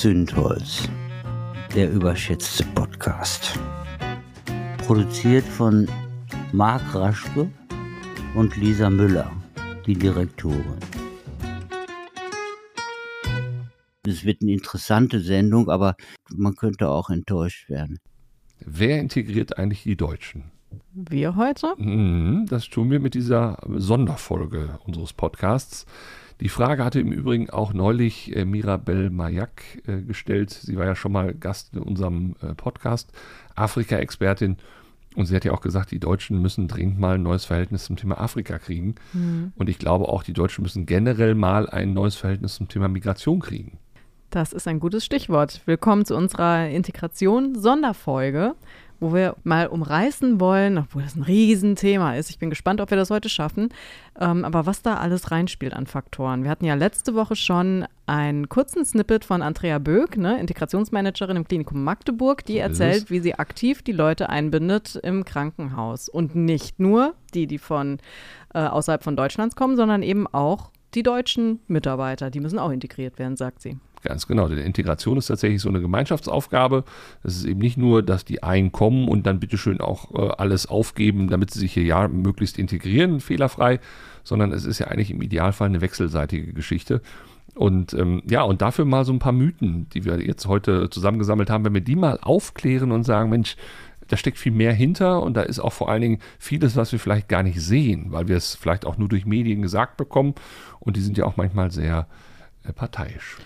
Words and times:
Zündholz, 0.00 0.88
der 1.74 1.92
überschätzte 1.92 2.64
Podcast. 2.74 3.58
Produziert 4.78 5.44
von 5.44 5.86
Marc 6.52 6.94
Raschke 6.94 7.50
und 8.34 8.56
Lisa 8.56 8.88
Müller, 8.88 9.30
die 9.86 9.92
Direktorin. 9.92 10.78
Es 14.06 14.24
wird 14.24 14.40
eine 14.40 14.52
interessante 14.52 15.20
Sendung, 15.20 15.68
aber 15.68 15.96
man 16.34 16.54
könnte 16.54 16.88
auch 16.88 17.10
enttäuscht 17.10 17.68
werden. 17.68 17.98
Wer 18.60 19.00
integriert 19.00 19.58
eigentlich 19.58 19.82
die 19.82 19.98
Deutschen? 19.98 20.44
Wir 20.94 21.36
heute? 21.36 21.74
Mhm, 21.76 22.46
das 22.48 22.70
tun 22.70 22.90
wir 22.90 23.00
mit 23.00 23.12
dieser 23.12 23.58
Sonderfolge 23.68 24.78
unseres 24.86 25.12
Podcasts. 25.12 25.84
Die 26.40 26.48
Frage 26.48 26.84
hatte 26.84 27.00
im 27.00 27.12
Übrigen 27.12 27.50
auch 27.50 27.74
neulich 27.74 28.34
äh, 28.34 28.46
Mirabel 28.46 29.10
Mayak 29.10 29.62
äh, 29.86 30.00
gestellt. 30.00 30.50
Sie 30.50 30.78
war 30.78 30.86
ja 30.86 30.96
schon 30.96 31.12
mal 31.12 31.34
Gast 31.34 31.74
in 31.74 31.82
unserem 31.82 32.34
äh, 32.42 32.54
Podcast, 32.54 33.12
Afrika-Expertin. 33.56 34.56
Und 35.16 35.26
sie 35.26 35.36
hat 35.36 35.44
ja 35.44 35.52
auch 35.52 35.60
gesagt, 35.60 35.90
die 35.90 35.98
Deutschen 35.98 36.40
müssen 36.40 36.66
dringend 36.66 36.98
mal 36.98 37.16
ein 37.16 37.22
neues 37.22 37.44
Verhältnis 37.44 37.84
zum 37.84 37.96
Thema 37.96 38.18
Afrika 38.20 38.58
kriegen. 38.58 38.94
Mhm. 39.12 39.52
Und 39.56 39.68
ich 39.68 39.78
glaube 39.78 40.08
auch, 40.08 40.22
die 40.22 40.32
Deutschen 40.32 40.62
müssen 40.62 40.86
generell 40.86 41.34
mal 41.34 41.68
ein 41.68 41.92
neues 41.92 42.16
Verhältnis 42.16 42.54
zum 42.54 42.68
Thema 42.68 42.88
Migration 42.88 43.40
kriegen. 43.40 43.78
Das 44.30 44.52
ist 44.52 44.68
ein 44.68 44.80
gutes 44.80 45.04
Stichwort. 45.04 45.60
Willkommen 45.66 46.06
zu 46.06 46.16
unserer 46.16 46.68
Integration-Sonderfolge, 46.68 48.54
wo 49.00 49.14
wir 49.14 49.34
mal 49.42 49.66
umreißen 49.66 50.38
wollen, 50.40 50.78
obwohl 50.78 51.02
das 51.02 51.16
ein 51.16 51.22
Riesenthema 51.22 52.16
ist. 52.16 52.30
Ich 52.30 52.38
bin 52.38 52.50
gespannt, 52.50 52.80
ob 52.80 52.90
wir 52.90 52.96
das 52.96 53.10
heute 53.10 53.28
schaffen. 53.28 53.70
Ähm, 54.20 54.44
aber 54.44 54.66
was 54.66 54.82
da 54.82 54.96
alles 54.96 55.30
reinspielt 55.30 55.72
an 55.72 55.86
Faktoren. 55.86 56.44
Wir 56.44 56.50
hatten 56.50 56.66
ja 56.66 56.74
letzte 56.74 57.14
Woche 57.14 57.34
schon 57.34 57.86
einen 58.06 58.48
kurzen 58.48 58.84
Snippet 58.84 59.24
von 59.24 59.40
Andrea 59.40 59.78
Böck, 59.78 60.16
ne, 60.18 60.38
Integrationsmanagerin 60.38 61.36
im 61.36 61.48
Klinikum 61.48 61.82
Magdeburg, 61.82 62.44
die 62.44 62.58
erzählt, 62.58 63.10
wie 63.10 63.20
sie 63.20 63.34
aktiv 63.34 63.82
die 63.82 63.92
Leute 63.92 64.28
einbindet 64.28 64.96
im 64.96 65.24
Krankenhaus. 65.24 66.08
Und 66.08 66.34
nicht 66.34 66.78
nur 66.78 67.14
die, 67.34 67.46
die 67.46 67.58
von 67.58 67.98
äh, 68.54 68.60
außerhalb 68.60 69.02
von 69.02 69.16
Deutschlands 69.16 69.56
kommen, 69.56 69.76
sondern 69.76 70.02
eben 70.02 70.26
auch 70.26 70.70
die 70.94 71.02
deutschen 71.02 71.60
Mitarbeiter. 71.68 72.30
Die 72.30 72.40
müssen 72.40 72.58
auch 72.58 72.70
integriert 72.70 73.18
werden, 73.18 73.36
sagt 73.36 73.62
sie. 73.62 73.78
Ganz 74.02 74.26
genau. 74.26 74.48
Denn 74.48 74.58
Integration 74.58 75.18
ist 75.18 75.26
tatsächlich 75.26 75.60
so 75.60 75.68
eine 75.68 75.80
Gemeinschaftsaufgabe. 75.80 76.84
Es 77.22 77.36
ist 77.36 77.44
eben 77.44 77.60
nicht 77.60 77.76
nur, 77.76 78.02
dass 78.02 78.24
die 78.24 78.42
einen 78.42 78.72
kommen 78.72 79.08
und 79.08 79.26
dann 79.26 79.40
bitteschön 79.40 79.80
auch 79.80 80.14
äh, 80.14 80.32
alles 80.38 80.66
aufgeben, 80.66 81.28
damit 81.28 81.50
sie 81.50 81.60
sich 81.60 81.74
hier 81.74 81.82
ja 81.82 82.08
möglichst 82.08 82.58
integrieren, 82.58 83.20
fehlerfrei, 83.20 83.78
sondern 84.24 84.52
es 84.52 84.64
ist 84.64 84.78
ja 84.78 84.86
eigentlich 84.86 85.10
im 85.10 85.20
Idealfall 85.20 85.68
eine 85.68 85.82
wechselseitige 85.82 86.54
Geschichte. 86.54 87.02
Und 87.54 87.92
ähm, 87.92 88.22
ja, 88.28 88.42
und 88.42 88.62
dafür 88.62 88.84
mal 88.84 89.04
so 89.04 89.12
ein 89.12 89.18
paar 89.18 89.32
Mythen, 89.32 89.88
die 89.90 90.04
wir 90.04 90.20
jetzt 90.20 90.46
heute 90.46 90.88
zusammengesammelt 90.88 91.50
haben, 91.50 91.64
wenn 91.64 91.74
wir 91.74 91.80
die 91.80 91.96
mal 91.96 92.18
aufklären 92.22 92.92
und 92.92 93.04
sagen, 93.04 93.28
Mensch, 93.28 93.56
da 94.08 94.16
steckt 94.16 94.38
viel 94.38 94.52
mehr 94.52 94.72
hinter 94.72 95.22
und 95.22 95.34
da 95.34 95.42
ist 95.42 95.60
auch 95.60 95.72
vor 95.72 95.88
allen 95.90 96.02
Dingen 96.02 96.18
vieles, 96.38 96.74
was 96.76 96.90
wir 96.92 96.98
vielleicht 96.98 97.28
gar 97.28 97.42
nicht 97.42 97.60
sehen, 97.60 98.06
weil 98.10 98.28
wir 98.28 98.36
es 98.36 98.54
vielleicht 98.54 98.86
auch 98.86 98.98
nur 98.98 99.08
durch 99.08 99.26
Medien 99.26 99.62
gesagt 99.62 99.96
bekommen 99.96 100.34
und 100.78 100.96
die 100.96 101.00
sind 101.00 101.18
ja 101.18 101.26
auch 101.26 101.36
manchmal 101.36 101.70
sehr 101.70 102.08
äh, 102.64 102.72
parteiisch 102.72 103.36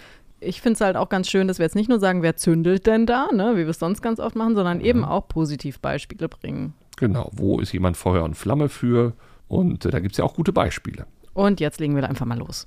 ich 0.45 0.61
finde 0.61 0.75
es 0.75 0.81
halt 0.81 0.97
auch 0.97 1.09
ganz 1.09 1.29
schön, 1.29 1.49
dass 1.49 1.59
wir 1.59 1.65
jetzt 1.65 1.75
nicht 1.75 1.89
nur 1.89 1.99
sagen, 1.99 2.23
wer 2.23 2.37
zündelt 2.37 2.87
denn 2.87 3.07
da, 3.07 3.29
ne, 3.33 3.53
wie 3.55 3.61
wir 3.61 3.69
es 3.69 3.79
sonst 3.79 4.03
ganz 4.03 4.21
oft 4.21 4.37
machen, 4.37 4.55
sondern 4.55 4.79
mhm. 4.79 4.85
eben 4.85 5.05
auch 5.05 5.29
Positivbeispiele 5.29 6.29
bringen. 6.29 6.75
Genau, 6.97 7.31
wo 7.33 7.59
ist 7.59 7.73
jemand 7.73 7.97
Feuer 7.97 8.23
und 8.23 8.35
Flamme 8.35 8.69
für? 8.69 9.15
Und 9.49 9.85
äh, 9.85 9.91
da 9.91 10.01
gibt 10.01 10.13
es 10.13 10.19
ja 10.19 10.25
auch 10.25 10.35
gute 10.35 10.53
Beispiele. 10.53 11.07
Und 11.33 11.61
jetzt 11.61 11.81
legen 11.81 11.95
wir 11.95 12.03
da 12.03 12.09
einfach 12.09 12.27
mal 12.27 12.39
los. 12.39 12.67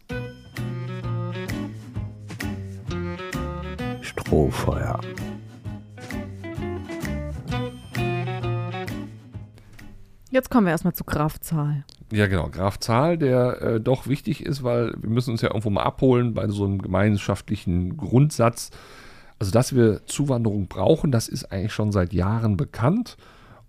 Strohfeuer. 4.02 5.00
Jetzt 10.32 10.50
kommen 10.50 10.68
wir 10.68 10.72
erstmal 10.72 10.94
zu 10.94 11.04
Kraftzahl. 11.04 11.86
Ja, 12.12 12.28
genau. 12.28 12.50
Graf 12.50 12.80
Zahl, 12.80 13.18
der 13.18 13.62
äh, 13.62 13.80
doch 13.80 14.08
wichtig 14.08 14.46
ist, 14.46 14.64
weil 14.64 14.94
wir 14.98 15.10
müssen 15.10 15.32
uns 15.32 15.42
ja 15.42 15.50
irgendwo 15.50 15.70
mal 15.70 15.84
abholen 15.84 16.34
bei 16.34 16.48
so 16.48 16.66
einem 16.66 16.82
gemeinschaftlichen 16.82 17.98
Grundsatz. 17.98 18.72
Also, 19.40 19.52
dass 19.52 19.76
wir 19.76 20.06
Zuwanderung 20.06 20.68
brauchen, 20.68 21.12
das 21.12 21.28
ist 21.28 21.52
eigentlich 21.52 21.74
schon 21.74 21.92
seit 21.92 22.14
Jahren 22.14 22.58
bekannt. 22.58 23.18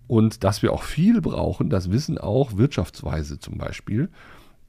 Und 0.06 0.42
dass 0.42 0.62
wir 0.62 0.72
auch 0.72 0.84
viel 0.84 1.20
brauchen, 1.20 1.68
das 1.68 1.90
wissen 1.90 2.16
auch 2.16 2.56
Wirtschaftsweise 2.56 3.38
zum 3.38 3.58
Beispiel. 3.58 4.08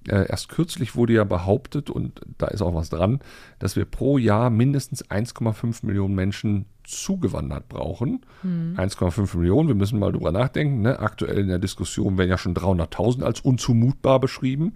Äh, 0.07 0.27
erst 0.29 0.49
kürzlich 0.49 0.95
wurde 0.95 1.13
ja 1.13 1.23
behauptet, 1.23 1.89
und 1.89 2.21
da 2.37 2.47
ist 2.47 2.61
auch 2.61 2.73
was 2.73 2.89
dran, 2.89 3.19
dass 3.59 3.75
wir 3.75 3.85
pro 3.85 4.17
Jahr 4.17 4.49
mindestens 4.49 5.05
1,5 5.05 5.85
Millionen 5.85 6.15
Menschen 6.15 6.65
zugewandert 6.83 7.67
brauchen. 7.69 8.25
Mhm. 8.43 8.75
1,5 8.77 9.37
Millionen, 9.37 9.67
wir 9.67 9.75
müssen 9.75 9.99
mal 9.99 10.11
drüber 10.11 10.31
nachdenken. 10.31 10.81
Ne? 10.81 10.99
Aktuell 10.99 11.39
in 11.39 11.47
der 11.47 11.59
Diskussion 11.59 12.17
werden 12.17 12.29
ja 12.29 12.37
schon 12.37 12.55
300.000 12.55 13.23
als 13.23 13.41
unzumutbar 13.41 14.19
beschrieben. 14.19 14.73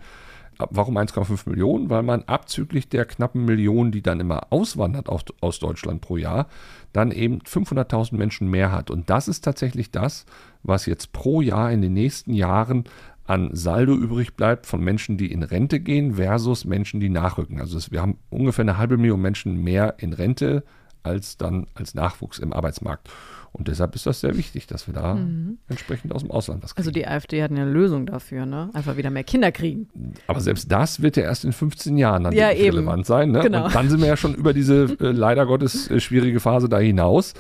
Warum 0.58 0.98
1,5 0.98 1.50
Millionen? 1.50 1.90
Weil 1.90 2.04
man 2.04 2.24
abzüglich 2.24 2.88
der 2.88 3.06
knappen 3.06 3.44
Millionen, 3.46 3.92
die 3.92 4.04
dann 4.04 4.20
immer 4.20 4.52
auswandert 4.52 5.10
aus, 5.10 5.24
aus 5.42 5.60
Deutschland 5.60 6.02
pro 6.02 6.18
Jahr, 6.18 6.48
dann 6.92 7.12
eben 7.12 7.40
500.000 7.40 8.16
Menschen 8.18 8.50
mehr 8.50 8.72
hat. 8.72 8.92
Und 8.92 9.10
das 9.10 9.28
ist 9.28 9.44
tatsächlich 9.44 9.90
das, 9.90 10.26
was 10.62 10.86
jetzt 10.86 11.12
pro 11.12 11.42
Jahr 11.42 11.72
in 11.72 11.82
den 11.82 11.94
nächsten 11.94 12.34
Jahren 12.34 12.84
an 13.26 13.50
Saldo 13.54 13.94
übrig 13.94 14.36
bleibt 14.36 14.66
von 14.66 14.84
Menschen, 14.84 15.18
die 15.18 15.32
in 15.32 15.44
Rente 15.44 15.80
gehen 15.80 16.16
versus 16.16 16.66
Menschen, 16.66 17.00
die 17.00 17.10
nachrücken. 17.10 17.60
Also 17.60 17.80
wir 17.92 18.02
haben 18.02 18.18
ungefähr 18.30 18.64
eine 18.64 18.78
halbe 18.78 18.98
Million 18.98 19.22
Menschen 19.22 19.64
mehr 19.64 19.96
in 20.00 20.14
Rente 20.14 20.64
als 21.04 21.38
dann 21.38 21.68
als 21.76 21.96
Nachwuchs 21.96 22.40
im 22.40 22.54
Arbeitsmarkt. 22.54 23.10
Und 23.52 23.68
deshalb 23.68 23.94
ist 23.94 24.08
das 24.08 24.20
sehr 24.20 24.36
wichtig, 24.36 24.66
dass 24.66 24.88
wir 24.88 24.96
da 24.96 25.14
mhm. 25.14 25.60
entsprechend 25.70 26.12
aus 26.12 26.24
dem 26.24 26.32
Ausland 26.32 26.64
was 26.64 26.74
kriegen. 26.74 26.82
Also 26.82 26.92
die 26.92 27.08
AfD 27.08 27.44
hat 27.44 27.52
eine 27.52 27.66
Lösung 27.66 28.08
dafür, 28.08 28.48
ne? 28.48 28.72
Einfach 28.74 28.98
wieder 28.98 29.12
mehr 29.12 29.24
Kinder 29.24 29.52
kriegen. 29.52 29.88
Aber 30.26 30.42
selbst 30.42 30.72
das 30.72 31.04
wird 31.04 31.18
ja 31.18 31.24
erst 31.24 31.46
in 31.46 31.54
15 31.54 31.96
Jahren 31.98 32.24
dann 32.24 32.34
ja, 32.34 32.48
relevant 32.48 33.06
sein. 33.06 33.32
Ne? 33.32 33.42
Genau. 33.42 33.66
Und 33.66 33.76
dann 33.76 33.90
sind 33.90 34.02
wir 34.02 34.08
ja 34.08 34.18
schon 34.18 34.34
über 34.34 34.54
diese 34.54 34.98
äh, 35.00 35.12
leider 35.12 35.46
Gottes 35.46 35.90
äh, 35.92 36.00
schwierige 36.00 36.40
Phase 36.40 36.68
da 36.68 36.80
hinaus. 36.80 37.36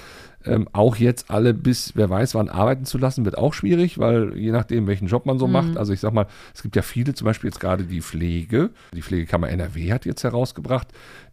Ähm, 0.45 0.67
auch 0.73 0.95
jetzt 0.97 1.29
alle 1.29 1.53
bis, 1.53 1.95
wer 1.95 2.09
weiß, 2.09 2.35
wann 2.35 2.49
arbeiten 2.49 2.85
zu 2.85 2.97
lassen, 2.97 3.25
wird 3.25 3.37
auch 3.37 3.53
schwierig, 3.53 3.97
weil 3.97 4.37
je 4.37 4.51
nachdem, 4.51 4.87
welchen 4.87 5.07
Job 5.07 5.25
man 5.25 5.39
so 5.39 5.47
mhm. 5.47 5.53
macht. 5.53 5.77
Also 5.77 5.93
ich 5.93 5.99
sag 5.99 6.13
mal, 6.13 6.27
es 6.53 6.61
gibt 6.61 6.75
ja 6.75 6.81
viele, 6.81 7.13
zum 7.13 7.25
Beispiel 7.25 7.49
jetzt 7.49 7.59
gerade 7.59 7.83
die 7.83 8.01
Pflege. 8.01 8.69
Die 8.93 9.01
Pflegekammer 9.01 9.49
NRW 9.49 9.91
hat 9.91 10.05
jetzt 10.05 10.23
herausgebracht, 10.23 10.87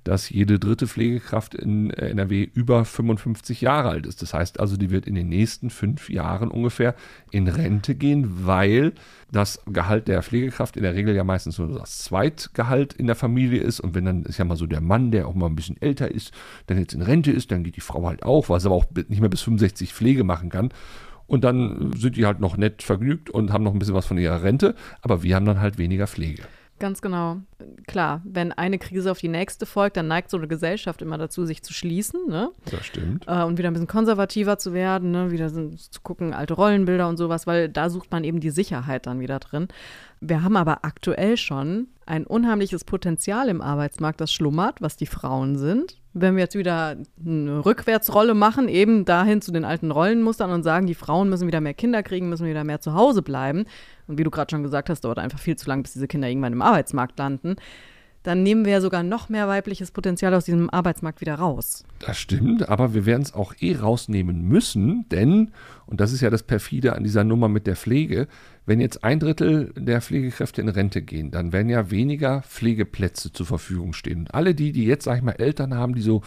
dass 0.04 0.30
jede 0.30 0.58
dritte 0.58 0.86
Pflegekraft 0.86 1.54
in 1.54 1.90
äh, 1.90 2.08
NRW 2.10 2.48
über 2.54 2.84
55 2.84 3.60
Jahre 3.60 3.90
alt 3.90 4.06
ist. 4.06 4.22
Das 4.22 4.34
heißt 4.34 4.60
also, 4.60 4.76
die 4.76 4.90
wird 4.90 5.06
in 5.06 5.14
den 5.14 5.28
nächsten 5.28 5.70
fünf 5.70 6.08
Jahren 6.08 6.50
ungefähr 6.50 6.94
in 7.30 7.48
Rente 7.48 7.94
gehen, 7.94 8.46
weil 8.46 8.92
das 9.30 9.62
Gehalt 9.66 10.08
der 10.08 10.22
Pflegekraft 10.22 10.76
in 10.76 10.82
der 10.82 10.94
Regel 10.94 11.14
ja 11.14 11.24
meistens 11.24 11.58
nur 11.58 11.68
das 11.68 11.98
Zweitgehalt 11.98 12.94
in 12.94 13.06
der 13.06 13.16
Familie 13.16 13.60
ist. 13.60 13.80
Und 13.80 13.94
wenn 13.94 14.04
dann 14.04 14.24
ist 14.24 14.38
ja 14.38 14.44
mal 14.44 14.56
so 14.56 14.66
der 14.66 14.80
Mann, 14.80 15.10
der 15.10 15.28
auch 15.28 15.34
mal 15.34 15.46
ein 15.46 15.56
bisschen 15.56 15.80
älter 15.80 16.10
ist, 16.10 16.32
dann 16.66 16.78
jetzt 16.78 16.94
in 16.94 17.02
Rente 17.02 17.30
ist, 17.30 17.50
dann 17.50 17.64
geht 17.64 17.76
die 17.76 17.80
Frau 17.80 18.06
halt 18.06 18.22
auch, 18.22 18.48
weil 18.48 18.60
sie 18.60 18.66
aber 18.66 18.76
auch 18.76 18.86
nicht 19.08 19.20
mehr 19.20 19.30
bis 19.30 19.42
65 19.42 19.94
Pflege 19.94 20.24
machen 20.24 20.48
kann. 20.48 20.70
Und 21.26 21.44
dann 21.44 21.92
sind 21.96 22.16
die 22.16 22.26
halt 22.26 22.40
noch 22.40 22.56
nett 22.56 22.82
vergnügt 22.82 23.30
und 23.30 23.52
haben 23.52 23.62
noch 23.62 23.72
ein 23.72 23.78
bisschen 23.78 23.94
was 23.94 24.06
von 24.06 24.18
ihrer 24.18 24.42
Rente, 24.42 24.74
aber 25.00 25.22
wir 25.22 25.36
haben 25.36 25.46
dann 25.46 25.60
halt 25.60 25.78
weniger 25.78 26.08
Pflege. 26.08 26.42
Ganz 26.80 27.00
genau. 27.00 27.36
Klar, 27.90 28.22
wenn 28.24 28.52
eine 28.52 28.78
Krise 28.78 29.10
auf 29.10 29.18
die 29.18 29.26
nächste 29.26 29.66
folgt, 29.66 29.96
dann 29.96 30.06
neigt 30.06 30.30
so 30.30 30.36
eine 30.36 30.46
Gesellschaft 30.46 31.02
immer 31.02 31.18
dazu, 31.18 31.44
sich 31.44 31.64
zu 31.64 31.72
schließen. 31.72 32.28
Ne? 32.28 32.52
Das 32.70 32.86
stimmt. 32.86 33.24
Äh, 33.26 33.42
und 33.42 33.58
wieder 33.58 33.68
ein 33.68 33.72
bisschen 33.72 33.88
konservativer 33.88 34.58
zu 34.58 34.72
werden, 34.72 35.10
ne? 35.10 35.32
wieder 35.32 35.50
so, 35.50 35.70
zu 35.70 36.00
gucken, 36.00 36.32
alte 36.32 36.54
Rollenbilder 36.54 37.08
und 37.08 37.16
sowas, 37.16 37.48
weil 37.48 37.68
da 37.68 37.90
sucht 37.90 38.12
man 38.12 38.22
eben 38.22 38.38
die 38.38 38.50
Sicherheit 38.50 39.06
dann 39.06 39.18
wieder 39.18 39.40
drin. 39.40 39.66
Wir 40.20 40.44
haben 40.44 40.56
aber 40.56 40.84
aktuell 40.84 41.36
schon 41.36 41.88
ein 42.06 42.28
unheimliches 42.28 42.84
Potenzial 42.84 43.48
im 43.48 43.60
Arbeitsmarkt, 43.60 44.20
das 44.20 44.32
schlummert, 44.32 44.80
was 44.80 44.96
die 44.96 45.06
Frauen 45.06 45.58
sind. 45.58 45.99
Wenn 46.12 46.34
wir 46.34 46.42
jetzt 46.42 46.56
wieder 46.56 46.96
eine 47.24 47.64
Rückwärtsrolle 47.64 48.34
machen, 48.34 48.68
eben 48.68 49.04
dahin 49.04 49.40
zu 49.40 49.52
den 49.52 49.64
alten 49.64 49.92
Rollenmustern 49.92 50.50
und 50.50 50.64
sagen, 50.64 50.86
die 50.86 50.94
Frauen 50.94 51.28
müssen 51.28 51.46
wieder 51.46 51.60
mehr 51.60 51.74
Kinder 51.74 52.02
kriegen, 52.02 52.28
müssen 52.28 52.46
wieder 52.46 52.64
mehr 52.64 52.80
zu 52.80 52.94
Hause 52.94 53.22
bleiben. 53.22 53.64
Und 54.08 54.18
wie 54.18 54.24
du 54.24 54.30
gerade 54.30 54.50
schon 54.50 54.64
gesagt 54.64 54.90
hast, 54.90 55.02
dauert 55.02 55.18
einfach 55.18 55.38
viel 55.38 55.56
zu 55.56 55.68
lang, 55.68 55.82
bis 55.82 55.92
diese 55.92 56.08
Kinder 56.08 56.28
irgendwann 56.28 56.52
im 56.52 56.62
Arbeitsmarkt 56.62 57.18
landen 57.18 57.56
dann 58.22 58.42
nehmen 58.42 58.64
wir 58.64 58.72
ja 58.72 58.80
sogar 58.80 59.02
noch 59.02 59.28
mehr 59.28 59.48
weibliches 59.48 59.90
Potenzial 59.90 60.34
aus 60.34 60.44
diesem 60.44 60.68
Arbeitsmarkt 60.68 61.20
wieder 61.20 61.36
raus. 61.36 61.84
Das 62.00 62.18
stimmt, 62.18 62.68
aber 62.68 62.92
wir 62.92 63.06
werden 63.06 63.22
es 63.22 63.34
auch 63.34 63.54
eh 63.60 63.76
rausnehmen 63.76 64.42
müssen, 64.42 65.06
denn, 65.10 65.52
und 65.86 66.00
das 66.00 66.12
ist 66.12 66.20
ja 66.20 66.30
das 66.30 66.42
perfide 66.42 66.94
an 66.94 67.04
dieser 67.04 67.24
Nummer 67.24 67.48
mit 67.48 67.66
der 67.66 67.76
Pflege, 67.76 68.28
wenn 68.66 68.80
jetzt 68.80 69.02
ein 69.02 69.18
Drittel 69.18 69.72
der 69.76 70.00
Pflegekräfte 70.00 70.60
in 70.60 70.68
Rente 70.68 71.02
gehen, 71.02 71.30
dann 71.30 71.52
werden 71.52 71.68
ja 71.68 71.90
weniger 71.90 72.42
Pflegeplätze 72.42 73.32
zur 73.32 73.46
Verfügung 73.46 73.94
stehen. 73.94 74.20
Und 74.20 74.34
alle 74.34 74.54
die, 74.54 74.72
die 74.72 74.84
jetzt, 74.84 75.04
sag 75.04 75.16
ich 75.16 75.22
mal, 75.22 75.32
Eltern 75.32 75.74
haben, 75.74 75.94
die 75.94 76.02
so, 76.02 76.22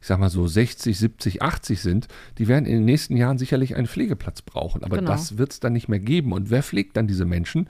ich 0.00 0.06
sag 0.06 0.20
mal 0.20 0.28
so 0.28 0.46
60, 0.46 0.96
70, 0.96 1.42
80 1.42 1.80
sind, 1.80 2.08
die 2.38 2.46
werden 2.46 2.66
in 2.66 2.74
den 2.74 2.84
nächsten 2.84 3.16
Jahren 3.16 3.38
sicherlich 3.38 3.74
einen 3.74 3.88
Pflegeplatz 3.88 4.42
brauchen. 4.42 4.84
Aber 4.84 4.98
genau. 4.98 5.10
das 5.10 5.38
wird 5.38 5.52
es 5.52 5.60
dann 5.60 5.72
nicht 5.72 5.88
mehr 5.88 5.98
geben. 5.98 6.32
Und 6.32 6.50
wer 6.50 6.62
pflegt 6.62 6.96
dann 6.96 7.08
diese 7.08 7.24
Menschen? 7.24 7.68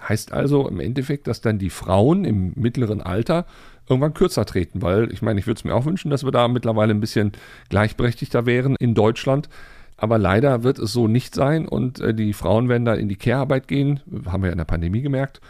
Heißt 0.00 0.32
also 0.32 0.68
im 0.68 0.80
Endeffekt, 0.80 1.26
dass 1.26 1.40
dann 1.40 1.58
die 1.58 1.70
Frauen 1.70 2.24
im 2.24 2.52
mittleren 2.56 3.00
Alter 3.00 3.46
irgendwann 3.88 4.14
kürzer 4.14 4.44
treten, 4.44 4.82
weil 4.82 5.12
ich 5.12 5.22
meine, 5.22 5.40
ich 5.40 5.46
würde 5.46 5.58
es 5.58 5.64
mir 5.64 5.74
auch 5.74 5.86
wünschen, 5.86 6.10
dass 6.10 6.24
wir 6.24 6.30
da 6.30 6.46
mittlerweile 6.48 6.92
ein 6.92 7.00
bisschen 7.00 7.32
gleichberechtigter 7.70 8.46
wären 8.46 8.76
in 8.76 8.94
Deutschland. 8.94 9.48
Aber 9.96 10.18
leider 10.18 10.62
wird 10.62 10.78
es 10.78 10.92
so 10.92 11.08
nicht 11.08 11.34
sein 11.34 11.66
und 11.66 12.00
äh, 12.00 12.14
die 12.14 12.32
Frauen 12.32 12.68
werden 12.68 12.84
da 12.84 12.94
in 12.94 13.08
die 13.08 13.16
Care-Arbeit 13.16 13.66
gehen, 13.66 14.00
haben 14.26 14.42
wir 14.42 14.48
ja 14.48 14.52
in 14.52 14.58
der 14.58 14.64
Pandemie 14.64 15.02
gemerkt. 15.02 15.40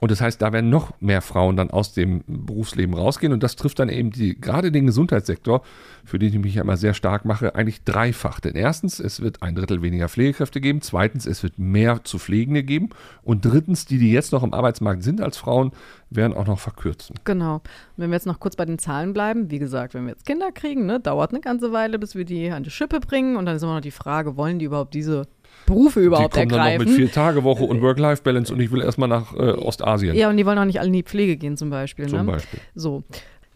Und 0.00 0.10
das 0.10 0.20
heißt, 0.20 0.42
da 0.42 0.52
werden 0.52 0.70
noch 0.70 1.00
mehr 1.00 1.22
Frauen 1.22 1.56
dann 1.56 1.70
aus 1.70 1.92
dem 1.92 2.24
Berufsleben 2.26 2.94
rausgehen. 2.94 3.32
Und 3.32 3.42
das 3.42 3.54
trifft 3.54 3.78
dann 3.78 3.88
eben 3.88 4.10
die, 4.10 4.38
gerade 4.38 4.72
den 4.72 4.86
Gesundheitssektor, 4.86 5.62
für 6.04 6.18
den 6.18 6.30
ich 6.30 6.38
mich 6.38 6.56
ja 6.56 6.62
immer 6.62 6.76
sehr 6.76 6.94
stark 6.94 7.24
mache, 7.24 7.54
eigentlich 7.54 7.84
dreifach. 7.84 8.40
Denn 8.40 8.56
erstens, 8.56 8.98
es 8.98 9.20
wird 9.20 9.42
ein 9.42 9.54
Drittel 9.54 9.82
weniger 9.82 10.08
Pflegekräfte 10.08 10.60
geben. 10.60 10.80
Zweitens, 10.80 11.26
es 11.26 11.42
wird 11.44 11.58
mehr 11.58 12.02
zu 12.02 12.18
Pflegende 12.18 12.64
geben. 12.64 12.90
Und 13.22 13.44
drittens, 13.44 13.86
die, 13.86 13.98
die 13.98 14.10
jetzt 14.10 14.32
noch 14.32 14.42
im 14.42 14.52
Arbeitsmarkt 14.52 15.04
sind 15.04 15.20
als 15.20 15.36
Frauen, 15.36 15.70
werden 16.10 16.34
auch 16.36 16.46
noch 16.46 16.58
verkürzen. 16.58 17.14
Genau. 17.24 17.54
Und 17.54 17.62
wenn 17.96 18.10
wir 18.10 18.16
jetzt 18.16 18.26
noch 18.26 18.40
kurz 18.40 18.56
bei 18.56 18.64
den 18.64 18.78
Zahlen 18.78 19.12
bleiben, 19.12 19.50
wie 19.50 19.60
gesagt, 19.60 19.94
wenn 19.94 20.04
wir 20.04 20.10
jetzt 20.10 20.26
Kinder 20.26 20.50
kriegen, 20.50 20.86
ne, 20.86 20.98
dauert 20.98 21.30
eine 21.30 21.40
ganze 21.40 21.72
Weile, 21.72 22.00
bis 22.00 22.16
wir 22.16 22.24
die 22.24 22.50
an 22.50 22.64
die 22.64 22.70
Schippe 22.70 22.98
bringen. 22.98 23.36
Und 23.36 23.46
dann 23.46 23.56
ist 23.56 23.62
immer 23.62 23.74
noch 23.74 23.80
die 23.80 23.92
Frage, 23.92 24.36
wollen 24.36 24.58
die 24.58 24.64
überhaupt 24.66 24.92
diese 24.92 25.28
Berufe 25.66 26.00
überhaupt 26.00 26.34
die 26.34 26.40
kommen 26.40 26.50
ergreifen. 26.50 26.78
dann 26.78 26.88
noch 26.88 26.98
mit 26.98 27.06
vier 27.06 27.12
Tage 27.12 27.44
Woche 27.44 27.64
und 27.64 27.80
Work-Life-Balance 27.80 28.52
und 28.52 28.60
ich 28.60 28.70
will 28.70 28.82
erstmal 28.82 29.08
nach 29.08 29.34
äh, 29.34 29.52
Ostasien. 29.52 30.14
Ja, 30.14 30.28
und 30.28 30.36
die 30.36 30.46
wollen 30.46 30.58
auch 30.58 30.64
nicht 30.64 30.80
alle 30.80 30.88
in 30.88 30.92
die 30.92 31.02
Pflege 31.02 31.36
gehen 31.36 31.56
zum 31.56 31.70
Beispiel. 31.70 32.06
Zum 32.06 32.26
ne? 32.26 32.32
Beispiel. 32.32 32.60
So. 32.74 33.02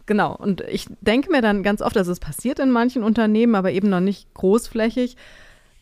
Genau. 0.05 0.35
Und 0.35 0.61
ich 0.61 0.87
denke 1.01 1.31
mir 1.31 1.41
dann 1.41 1.61
ganz 1.61 1.81
oft, 1.81 1.95
dass 1.95 2.07
es 2.07 2.19
passiert 2.19 2.57
in 2.57 2.71
manchen 2.71 3.03
Unternehmen, 3.03 3.53
aber 3.53 3.71
eben 3.71 3.89
noch 3.89 3.99
nicht 3.99 4.33
großflächig. 4.33 5.15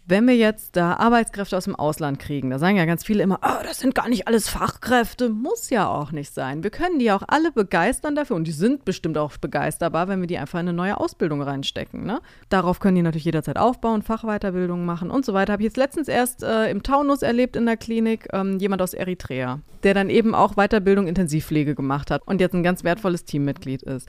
Wenn 0.10 0.26
wir 0.26 0.38
jetzt 0.38 0.78
da 0.78 0.94
Arbeitskräfte 0.94 1.58
aus 1.58 1.66
dem 1.66 1.76
Ausland 1.76 2.18
kriegen, 2.18 2.50
da 2.50 2.60
sagen 2.60 2.78
ja 2.78 2.86
ganz 2.86 3.04
viele 3.04 3.24
immer, 3.24 3.42
oh, 3.44 3.62
das 3.64 3.82
sind 3.82 3.94
gar 3.94 4.08
nicht 4.08 4.26
alles 4.26 4.48
Fachkräfte, 4.48 5.28
muss 5.28 5.70
ja 5.70 5.90
auch 5.90 6.14
nicht 6.14 6.34
sein. 6.34 6.64
Wir 6.64 6.70
können 6.70 6.98
die 6.98 7.12
auch 7.12 7.24
alle 7.28 7.52
begeistern 7.52 8.16
dafür 8.16 8.38
und 8.38 8.46
die 8.48 8.54
sind 8.54 8.86
bestimmt 8.86 9.18
auch 9.18 9.36
begeisterbar, 9.36 10.08
wenn 10.08 10.22
wir 10.22 10.28
die 10.28 10.38
einfach 10.38 10.60
in 10.60 10.70
eine 10.70 10.78
neue 10.78 10.98
Ausbildung 10.98 11.42
reinstecken. 11.42 12.06
Ne? 12.06 12.22
Darauf 12.48 12.80
können 12.80 12.96
die 12.96 13.02
natürlich 13.02 13.26
jederzeit 13.26 13.58
aufbauen, 13.58 14.02
Fachweiterbildung 14.02 14.86
machen 14.86 15.12
und 15.12 15.26
so 15.26 15.34
weiter. 15.34 15.52
Habe 15.52 15.64
ich 15.64 15.68
jetzt 15.68 15.78
letztens 15.78 16.08
erst 16.08 16.42
äh, 16.42 16.72
im 16.72 16.84
Taunus 16.84 17.22
erlebt 17.22 17.58
in 17.58 17.66
der 17.66 17.76
Klinik, 17.76 18.30
ähm, 18.32 18.60
jemand 18.60 18.82
aus 18.82 18.94
Eritrea, 18.94 19.60
der 19.84 19.94
dann 19.94 20.10
eben 20.10 20.34
auch 20.36 20.56
Weiterbildung 20.56 21.08
Intensivpflege 21.08 21.76
gemacht 21.76 22.12
hat 22.12 22.26
und 22.26 22.40
jetzt 22.40 22.54
ein 22.54 22.64
ganz 22.64 22.86
wertvolles 22.86 23.26
Teammitglied 23.26 23.84
ist. 23.84 24.08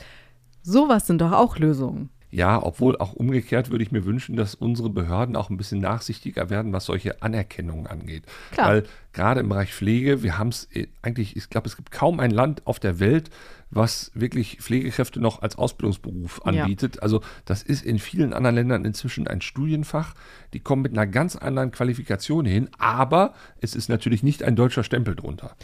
Sowas 0.62 1.08
sind 1.08 1.20
doch 1.20 1.32
auch 1.32 1.58
Lösungen. 1.58 2.10
Ja, 2.30 2.62
obwohl 2.62 2.98
auch 2.98 3.14
umgekehrt 3.14 3.70
würde 3.70 3.82
ich 3.82 3.90
mir 3.90 4.04
wünschen, 4.04 4.36
dass 4.36 4.54
unsere 4.54 4.90
Behörden 4.90 5.34
auch 5.34 5.48
ein 5.48 5.56
bisschen 5.56 5.80
nachsichtiger 5.80 6.50
werden, 6.50 6.72
was 6.72 6.84
solche 6.84 7.22
Anerkennungen 7.22 7.86
angeht. 7.86 8.24
Klar. 8.50 8.68
Weil 8.68 8.82
gerade 9.14 9.40
im 9.40 9.48
Bereich 9.48 9.72
Pflege, 9.72 10.22
wir 10.22 10.36
haben 10.38 10.48
es 10.48 10.68
eigentlich, 11.00 11.36
ich 11.36 11.48
glaube, 11.48 11.68
es 11.68 11.76
gibt 11.76 11.90
kaum 11.90 12.20
ein 12.20 12.30
Land 12.30 12.66
auf 12.66 12.78
der 12.80 13.00
Welt, 13.00 13.30
was 13.70 14.10
wirklich 14.14 14.58
Pflegekräfte 14.60 15.20
noch 15.20 15.42
als 15.42 15.56
Ausbildungsberuf 15.56 16.40
Ja. 16.44 16.62
anbietet. 16.62 17.02
Also 17.02 17.22
das 17.44 17.62
ist 17.62 17.84
in 17.84 17.98
vielen 17.98 18.32
anderen 18.32 18.56
Ländern 18.56 18.84
inzwischen 18.84 19.26
ein 19.26 19.40
Studienfach. 19.40 20.14
Die 20.52 20.60
kommen 20.60 20.82
mit 20.82 20.92
einer 20.92 21.06
ganz 21.06 21.36
anderen 21.36 21.70
Qualifikation 21.70 22.44
hin, 22.46 22.68
aber 22.78 23.34
es 23.60 23.74
ist 23.74 23.88
natürlich 23.88 24.22
nicht 24.22 24.42
ein 24.42 24.56
deutscher 24.56 24.84
Stempel 24.84 25.14
drunter. 25.16 25.54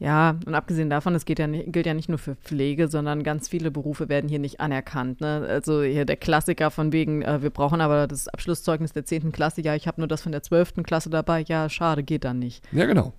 Ja, 0.00 0.36
und 0.46 0.54
abgesehen 0.54 0.88
davon, 0.88 1.14
es 1.14 1.26
geht 1.26 1.38
ja 1.38 1.46
nicht, 1.46 1.72
gilt 1.72 1.84
ja 1.84 1.92
nicht 1.92 2.08
nur 2.08 2.16
für 2.16 2.34
Pflege, 2.34 2.88
sondern 2.88 3.22
ganz 3.22 3.48
viele 3.48 3.70
Berufe 3.70 4.08
werden 4.08 4.30
hier 4.30 4.38
nicht 4.38 4.58
anerkannt. 4.58 5.20
Ne? 5.20 5.46
Also 5.46 5.82
hier 5.82 6.06
der 6.06 6.16
Klassiker 6.16 6.70
von 6.70 6.90
wegen, 6.90 7.20
äh, 7.20 7.42
wir 7.42 7.50
brauchen 7.50 7.82
aber 7.82 8.06
das 8.06 8.26
Abschlusszeugnis 8.26 8.94
der 8.94 9.04
10. 9.04 9.30
Klasse, 9.30 9.60
ja, 9.60 9.74
ich 9.74 9.86
habe 9.86 10.00
nur 10.00 10.08
das 10.08 10.22
von 10.22 10.32
der 10.32 10.42
12. 10.42 10.82
Klasse 10.84 11.10
dabei, 11.10 11.44
ja, 11.46 11.68
schade, 11.68 12.02
geht 12.02 12.24
dann 12.24 12.38
nicht. 12.38 12.64
Ja, 12.72 12.86
genau. 12.86 13.12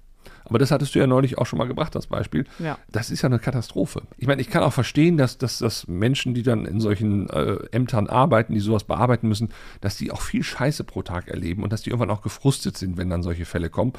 Aber 0.45 0.57
das 0.57 0.71
hattest 0.71 0.95
du 0.95 0.99
ja 0.99 1.05
neulich 1.05 1.37
auch 1.37 1.45
schon 1.45 1.59
mal 1.59 1.67
gebracht, 1.67 1.93
das 1.93 2.07
Beispiel. 2.07 2.45
Ja. 2.57 2.79
Das 2.91 3.11
ist 3.11 3.21
ja 3.21 3.29
eine 3.29 3.39
Katastrophe. 3.39 4.01
Ich 4.17 4.27
meine, 4.27 4.41
ich 4.41 4.49
kann 4.49 4.63
auch 4.63 4.73
verstehen, 4.73 5.17
dass, 5.17 5.37
dass, 5.37 5.59
dass 5.59 5.87
Menschen, 5.87 6.33
die 6.33 6.43
dann 6.43 6.65
in 6.65 6.79
solchen 6.79 7.29
äh, 7.29 7.57
Ämtern 7.71 8.07
arbeiten, 8.07 8.53
die 8.53 8.59
sowas 8.59 8.83
bearbeiten 8.83 9.27
müssen, 9.27 9.49
dass 9.81 9.97
die 9.97 10.11
auch 10.11 10.21
viel 10.21 10.43
Scheiße 10.43 10.83
pro 10.83 11.03
Tag 11.03 11.27
erleben 11.27 11.63
und 11.63 11.71
dass 11.71 11.83
die 11.83 11.91
irgendwann 11.91 12.09
auch 12.09 12.21
gefrustet 12.23 12.75
sind, 12.75 12.97
wenn 12.97 13.09
dann 13.09 13.21
solche 13.21 13.45
Fälle 13.45 13.69
kommen. 13.69 13.93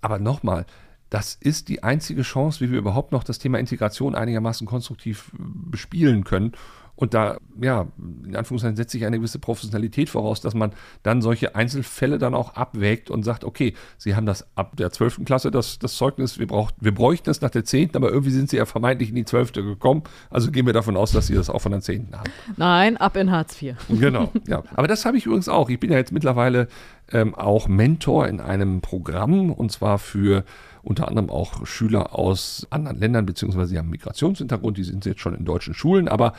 Aber 0.00 0.18
nochmal, 0.18 0.66
das 1.10 1.34
ist 1.34 1.68
die 1.68 1.82
einzige 1.82 2.22
Chance, 2.22 2.60
wie 2.60 2.70
wir 2.70 2.78
überhaupt 2.78 3.12
noch 3.12 3.24
das 3.24 3.38
Thema 3.38 3.58
Integration 3.58 4.14
einigermaßen 4.14 4.66
konstruktiv 4.66 5.32
äh, 5.34 5.42
bespielen 5.70 6.24
können. 6.24 6.52
Und 6.96 7.12
da, 7.12 7.36
ja, 7.60 7.86
in 8.24 8.34
Anführungszeichen 8.34 8.76
setzt 8.76 8.92
sich 8.92 9.04
eine 9.04 9.18
gewisse 9.18 9.38
Professionalität 9.38 10.08
voraus, 10.08 10.40
dass 10.40 10.54
man 10.54 10.72
dann 11.02 11.20
solche 11.20 11.54
Einzelfälle 11.54 12.16
dann 12.16 12.34
auch 12.34 12.54
abwägt 12.54 13.10
und 13.10 13.22
sagt, 13.22 13.44
okay, 13.44 13.74
Sie 13.98 14.16
haben 14.16 14.24
das 14.24 14.46
ab 14.56 14.76
der 14.78 14.90
12. 14.90 15.26
Klasse, 15.26 15.50
das, 15.50 15.78
das 15.78 15.94
Zeugnis, 15.94 16.38
wir, 16.38 16.46
braucht, 16.46 16.74
wir 16.80 16.94
bräuchten 16.94 17.28
es 17.28 17.42
nach 17.42 17.50
der 17.50 17.66
10., 17.66 17.94
aber 17.94 18.10
irgendwie 18.10 18.30
sind 18.30 18.48
Sie 18.48 18.56
ja 18.56 18.64
vermeintlich 18.64 19.10
in 19.10 19.14
die 19.14 19.26
12. 19.26 19.52
gekommen. 19.52 20.04
Also 20.30 20.50
gehen 20.50 20.64
wir 20.64 20.72
davon 20.72 20.96
aus, 20.96 21.12
dass 21.12 21.26
Sie 21.26 21.34
das 21.34 21.50
auch 21.50 21.60
von 21.60 21.72
der 21.72 21.82
10. 21.82 22.08
haben. 22.16 22.30
Nein, 22.56 22.96
ab 22.96 23.16
in 23.16 23.30
Hartz 23.30 23.60
IV. 23.60 23.76
Genau, 23.88 24.32
ja. 24.48 24.62
Aber 24.74 24.88
das 24.88 25.04
habe 25.04 25.18
ich 25.18 25.26
übrigens 25.26 25.50
auch. 25.50 25.68
Ich 25.68 25.78
bin 25.78 25.90
ja 25.90 25.98
jetzt 25.98 26.12
mittlerweile 26.12 26.68
ähm, 27.12 27.34
auch 27.34 27.68
Mentor 27.68 28.26
in 28.26 28.40
einem 28.40 28.80
Programm 28.80 29.52
und 29.52 29.70
zwar 29.70 29.98
für 29.98 30.44
unter 30.86 31.08
anderem 31.08 31.30
auch 31.30 31.66
Schüler 31.66 32.16
aus 32.16 32.66
anderen 32.70 32.98
Ländern, 32.98 33.26
beziehungsweise 33.26 33.70
sie 33.70 33.78
haben 33.78 33.90
Migrationshintergrund, 33.90 34.78
die 34.78 34.84
sind 34.84 35.04
jetzt 35.04 35.20
schon 35.20 35.34
in 35.34 35.44
deutschen 35.44 35.74
Schulen, 35.74 36.06
aber 36.06 36.32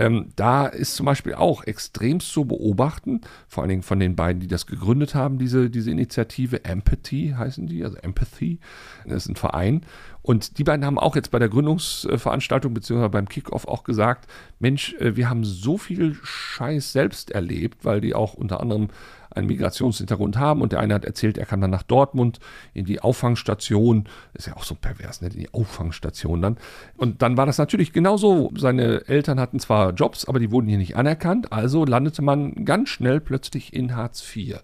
ähm, 0.00 0.28
da 0.36 0.66
ist 0.66 0.94
zum 0.94 1.06
Beispiel 1.06 1.34
auch 1.34 1.64
extremst 1.64 2.30
zu 2.30 2.44
beobachten, 2.44 3.22
vor 3.48 3.64
allen 3.64 3.70
Dingen 3.70 3.82
von 3.82 3.98
den 3.98 4.14
beiden, 4.14 4.40
die 4.40 4.46
das 4.46 4.66
gegründet 4.66 5.16
haben, 5.16 5.38
diese, 5.38 5.68
diese 5.68 5.90
Initiative, 5.90 6.64
Empathy 6.64 7.34
heißen 7.36 7.66
die, 7.66 7.82
also 7.82 7.96
Empathy, 7.96 8.60
das 9.04 9.24
ist 9.24 9.30
ein 9.30 9.36
Verein. 9.36 9.82
Und 10.22 10.58
die 10.58 10.64
beiden 10.64 10.86
haben 10.86 11.00
auch 11.00 11.16
jetzt 11.16 11.32
bei 11.32 11.40
der 11.40 11.48
Gründungsveranstaltung 11.48 12.74
beziehungsweise 12.74 13.10
beim 13.10 13.28
Kickoff 13.28 13.66
auch 13.66 13.82
gesagt, 13.82 14.30
Mensch, 14.60 14.94
äh, 15.00 15.16
wir 15.16 15.28
haben 15.28 15.42
so 15.42 15.76
viel 15.76 16.16
Scheiß 16.22 16.92
selbst 16.92 17.32
erlebt, 17.32 17.84
weil 17.84 18.00
die 18.00 18.14
auch 18.14 18.34
unter 18.34 18.60
anderem 18.60 18.90
einen 19.38 19.46
Migrationshintergrund 19.46 20.36
haben 20.36 20.60
und 20.60 20.72
der 20.72 20.80
eine 20.80 20.94
hat 20.94 21.04
erzählt, 21.04 21.38
er 21.38 21.46
kann 21.46 21.60
dann 21.60 21.70
nach 21.70 21.82
Dortmund 21.82 22.38
in 22.74 22.84
die 22.84 23.00
Auffangstation, 23.00 24.04
ist 24.34 24.46
ja 24.46 24.56
auch 24.56 24.64
so 24.64 24.74
pervers, 24.74 25.20
ne, 25.20 25.28
in 25.28 25.38
die 25.38 25.54
Auffangstation 25.54 26.42
dann. 26.42 26.56
Und 26.96 27.22
dann 27.22 27.36
war 27.36 27.46
das 27.46 27.58
natürlich 27.58 27.92
genauso. 27.92 28.52
Seine 28.56 29.06
Eltern 29.08 29.40
hatten 29.40 29.60
zwar 29.60 29.92
Jobs, 29.92 30.26
aber 30.26 30.38
die 30.38 30.50
wurden 30.50 30.68
hier 30.68 30.78
nicht 30.78 30.96
anerkannt, 30.96 31.52
also 31.52 31.84
landete 31.84 32.22
man 32.22 32.64
ganz 32.64 32.90
schnell 32.90 33.20
plötzlich 33.20 33.72
in 33.72 33.96
Hartz 33.96 34.24
IV. 34.36 34.60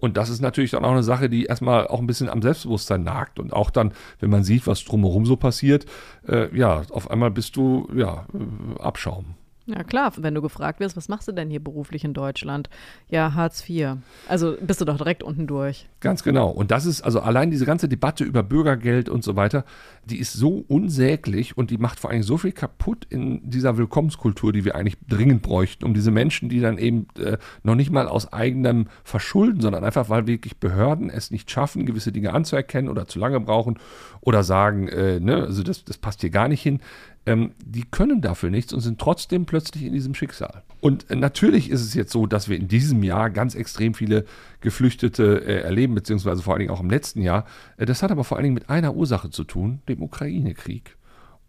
Und 0.00 0.16
das 0.16 0.30
ist 0.30 0.40
natürlich 0.40 0.70
dann 0.70 0.84
auch 0.84 0.92
eine 0.92 1.02
Sache, 1.02 1.28
die 1.28 1.44
erstmal 1.44 1.86
auch 1.86 2.00
ein 2.00 2.06
bisschen 2.06 2.30
am 2.30 2.40
Selbstbewusstsein 2.40 3.02
nagt. 3.02 3.38
Und 3.38 3.52
auch 3.52 3.68
dann, 3.68 3.92
wenn 4.18 4.30
man 4.30 4.44
sieht, 4.44 4.66
was 4.66 4.82
drumherum 4.84 5.26
so 5.26 5.36
passiert, 5.36 5.84
äh, 6.26 6.54
ja, 6.56 6.82
auf 6.90 7.10
einmal 7.10 7.30
bist 7.30 7.54
du, 7.56 7.86
ja, 7.94 8.26
äh, 8.32 8.80
Abschaum. 8.80 9.34
Ja 9.70 9.84
klar, 9.84 10.12
wenn 10.16 10.34
du 10.34 10.42
gefragt 10.42 10.80
wirst, 10.80 10.96
was 10.96 11.08
machst 11.08 11.28
du 11.28 11.32
denn 11.32 11.48
hier 11.48 11.62
beruflich 11.62 12.04
in 12.04 12.12
Deutschland? 12.12 12.68
Ja, 13.08 13.34
Hartz 13.34 13.68
IV. 13.68 13.96
Also 14.28 14.56
bist 14.60 14.80
du 14.80 14.84
doch 14.84 14.96
direkt 14.96 15.22
unten 15.22 15.46
durch. 15.46 15.88
Ganz 16.00 16.22
genau. 16.22 16.50
Und 16.50 16.70
das 16.70 16.86
ist, 16.86 17.02
also 17.02 17.20
allein 17.20 17.50
diese 17.50 17.66
ganze 17.66 17.88
Debatte 17.88 18.24
über 18.24 18.42
Bürgergeld 18.42 19.08
und 19.08 19.22
so 19.22 19.36
weiter, 19.36 19.64
die 20.04 20.18
ist 20.18 20.32
so 20.32 20.64
unsäglich 20.66 21.56
und 21.56 21.70
die 21.70 21.78
macht 21.78 22.00
vor 22.00 22.10
allem 22.10 22.22
so 22.22 22.36
viel 22.36 22.52
kaputt 22.52 23.06
in 23.10 23.48
dieser 23.48 23.76
Willkommenskultur, 23.76 24.52
die 24.52 24.64
wir 24.64 24.74
eigentlich 24.74 24.96
dringend 25.08 25.42
bräuchten, 25.42 25.84
um 25.84 25.94
diese 25.94 26.10
Menschen, 26.10 26.48
die 26.48 26.60
dann 26.60 26.78
eben 26.78 27.06
äh, 27.18 27.38
noch 27.62 27.74
nicht 27.74 27.90
mal 27.90 28.08
aus 28.08 28.32
eigenem 28.32 28.88
Verschulden, 29.04 29.60
sondern 29.60 29.84
einfach, 29.84 30.08
weil 30.08 30.26
wirklich 30.26 30.56
Behörden 30.56 31.10
es 31.10 31.30
nicht 31.30 31.50
schaffen, 31.50 31.86
gewisse 31.86 32.12
Dinge 32.12 32.32
anzuerkennen 32.32 32.90
oder 32.90 33.06
zu 33.06 33.18
lange 33.18 33.38
brauchen 33.38 33.78
oder 34.20 34.42
sagen, 34.42 34.88
äh, 34.88 35.20
ne, 35.20 35.44
also 35.44 35.62
das, 35.62 35.84
das 35.84 35.98
passt 35.98 36.22
hier 36.22 36.30
gar 36.30 36.48
nicht 36.48 36.62
hin, 36.62 36.80
ähm, 37.26 37.52
die 37.64 37.84
können 37.84 38.20
dafür 38.20 38.50
nichts 38.50 38.72
und 38.72 38.80
sind 38.80 38.98
trotzdem 38.98 39.46
plötzlich 39.46 39.84
in 39.84 39.92
diesem 39.92 40.14
Schicksal. 40.14 40.62
Und 40.80 41.10
äh, 41.10 41.16
natürlich 41.16 41.70
ist 41.70 41.82
es 41.82 41.94
jetzt 41.94 42.12
so, 42.12 42.26
dass 42.26 42.48
wir 42.48 42.56
in 42.56 42.68
diesem 42.68 43.02
Jahr 43.02 43.30
ganz 43.30 43.54
extrem 43.54 43.94
viele 43.94 44.24
Geflüchtete 44.60 45.44
äh, 45.44 45.60
erleben, 45.60 45.94
beziehungsweise 45.94 46.42
vor 46.42 46.54
allen 46.54 46.60
Dingen 46.60 46.70
auch 46.70 46.80
im 46.80 46.90
letzten 46.90 47.20
Jahr. 47.22 47.44
Äh, 47.76 47.86
das 47.86 48.02
hat 48.02 48.10
aber 48.10 48.24
vor 48.24 48.36
allen 48.36 48.44
Dingen 48.44 48.54
mit 48.54 48.70
einer 48.70 48.94
Ursache 48.94 49.30
zu 49.30 49.44
tun, 49.44 49.80
dem 49.88 50.02
Ukraine-Krieg. 50.02 50.96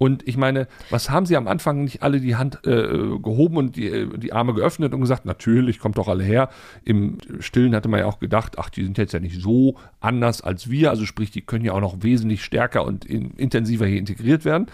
Und 0.02 0.28
ich 0.28 0.36
meine, 0.36 0.68
was 0.90 1.12
haben 1.12 1.28
sie 1.28 1.38
am 1.38 1.48
Anfang 1.48 1.84
nicht 1.84 2.02
alle 2.02 2.20
die 2.20 2.36
Hand 2.36 2.66
äh, 2.66 2.88
gehoben 3.22 3.58
und 3.58 3.76
die, 3.76 3.86
äh, 3.86 4.18
die 4.18 4.34
Arme 4.34 4.56
geöffnet 4.56 4.96
und 4.96 5.02
gesagt, 5.02 5.26
natürlich, 5.26 5.78
kommt 5.78 6.00
doch 6.00 6.08
alle 6.08 6.24
her. 6.24 6.50
Im 6.84 7.20
Stillen 7.40 7.76
hatte 7.76 7.88
man 7.88 8.00
ja 8.00 8.08
auch 8.08 8.18
gedacht, 8.18 8.58
ach, 8.58 8.72
die 8.72 8.84
sind 8.84 8.98
jetzt 8.98 9.14
ja 9.14 9.20
nicht 9.20 9.40
so 9.40 9.76
anders 10.00 10.42
als 10.42 10.72
wir, 10.72 10.90
also 10.90 11.06
sprich, 11.06 11.30
die 11.30 11.42
können 11.42 11.66
ja 11.66 11.74
auch 11.74 11.82
noch 11.82 12.02
wesentlich 12.02 12.44
stärker 12.44 12.84
und 12.84 13.06
in, 13.06 13.30
intensiver 13.36 13.86
hier 13.86 14.00
integriert 14.00 14.44
werden. 14.44 14.66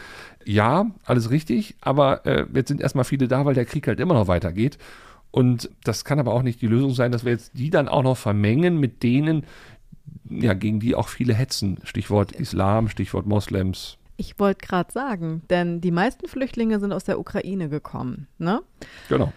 Ja, 0.46 0.92
alles 1.04 1.30
richtig, 1.30 1.76
aber 1.82 2.26
äh, 2.26 2.46
jetzt 2.54 2.70
sind 2.70 2.80
erstmal 2.80 3.04
viele 3.04 3.28
da, 3.28 3.44
weil 3.44 3.54
der 3.54 3.66
Krieg 3.66 3.86
halt 3.86 4.00
immer 4.00 4.14
noch 4.14 4.30
weitergeht. 4.30 4.78
Und 5.32 5.70
das 5.84 6.06
kann 6.06 6.22
aber 6.22 6.32
auch 6.32 6.42
nicht 6.42 6.62
die 6.62 6.68
Lösung 6.68 6.94
sein, 6.94 7.12
dass 7.12 7.26
wir 7.26 7.34
jetzt 7.34 7.52
die 7.54 7.70
dann 7.70 7.90
auch 7.90 8.04
noch 8.04 8.16
vermengen 8.16 8.80
mit 8.80 9.04
denen, 9.04 9.44
ja, 10.30 10.54
gegen 10.54 10.80
die 10.80 10.96
auch 10.96 11.10
viele 11.10 11.34
hetzen. 11.34 11.80
Stichwort 11.84 12.32
Islam, 12.32 12.88
Stichwort 12.88 13.26
Moslems. 13.26 13.97
Ich 14.18 14.40
wollte 14.40 14.66
gerade 14.66 14.92
sagen, 14.92 15.44
denn 15.50 15.80
die 15.80 15.92
meisten 15.92 16.28
Flüchtlinge 16.28 16.80
sind 16.80 16.92
aus 16.92 17.04
der 17.04 17.20
Ukraine 17.20 17.70
gekommen, 17.70 18.28
ne? 18.40 18.62
Genau. 19.10 19.32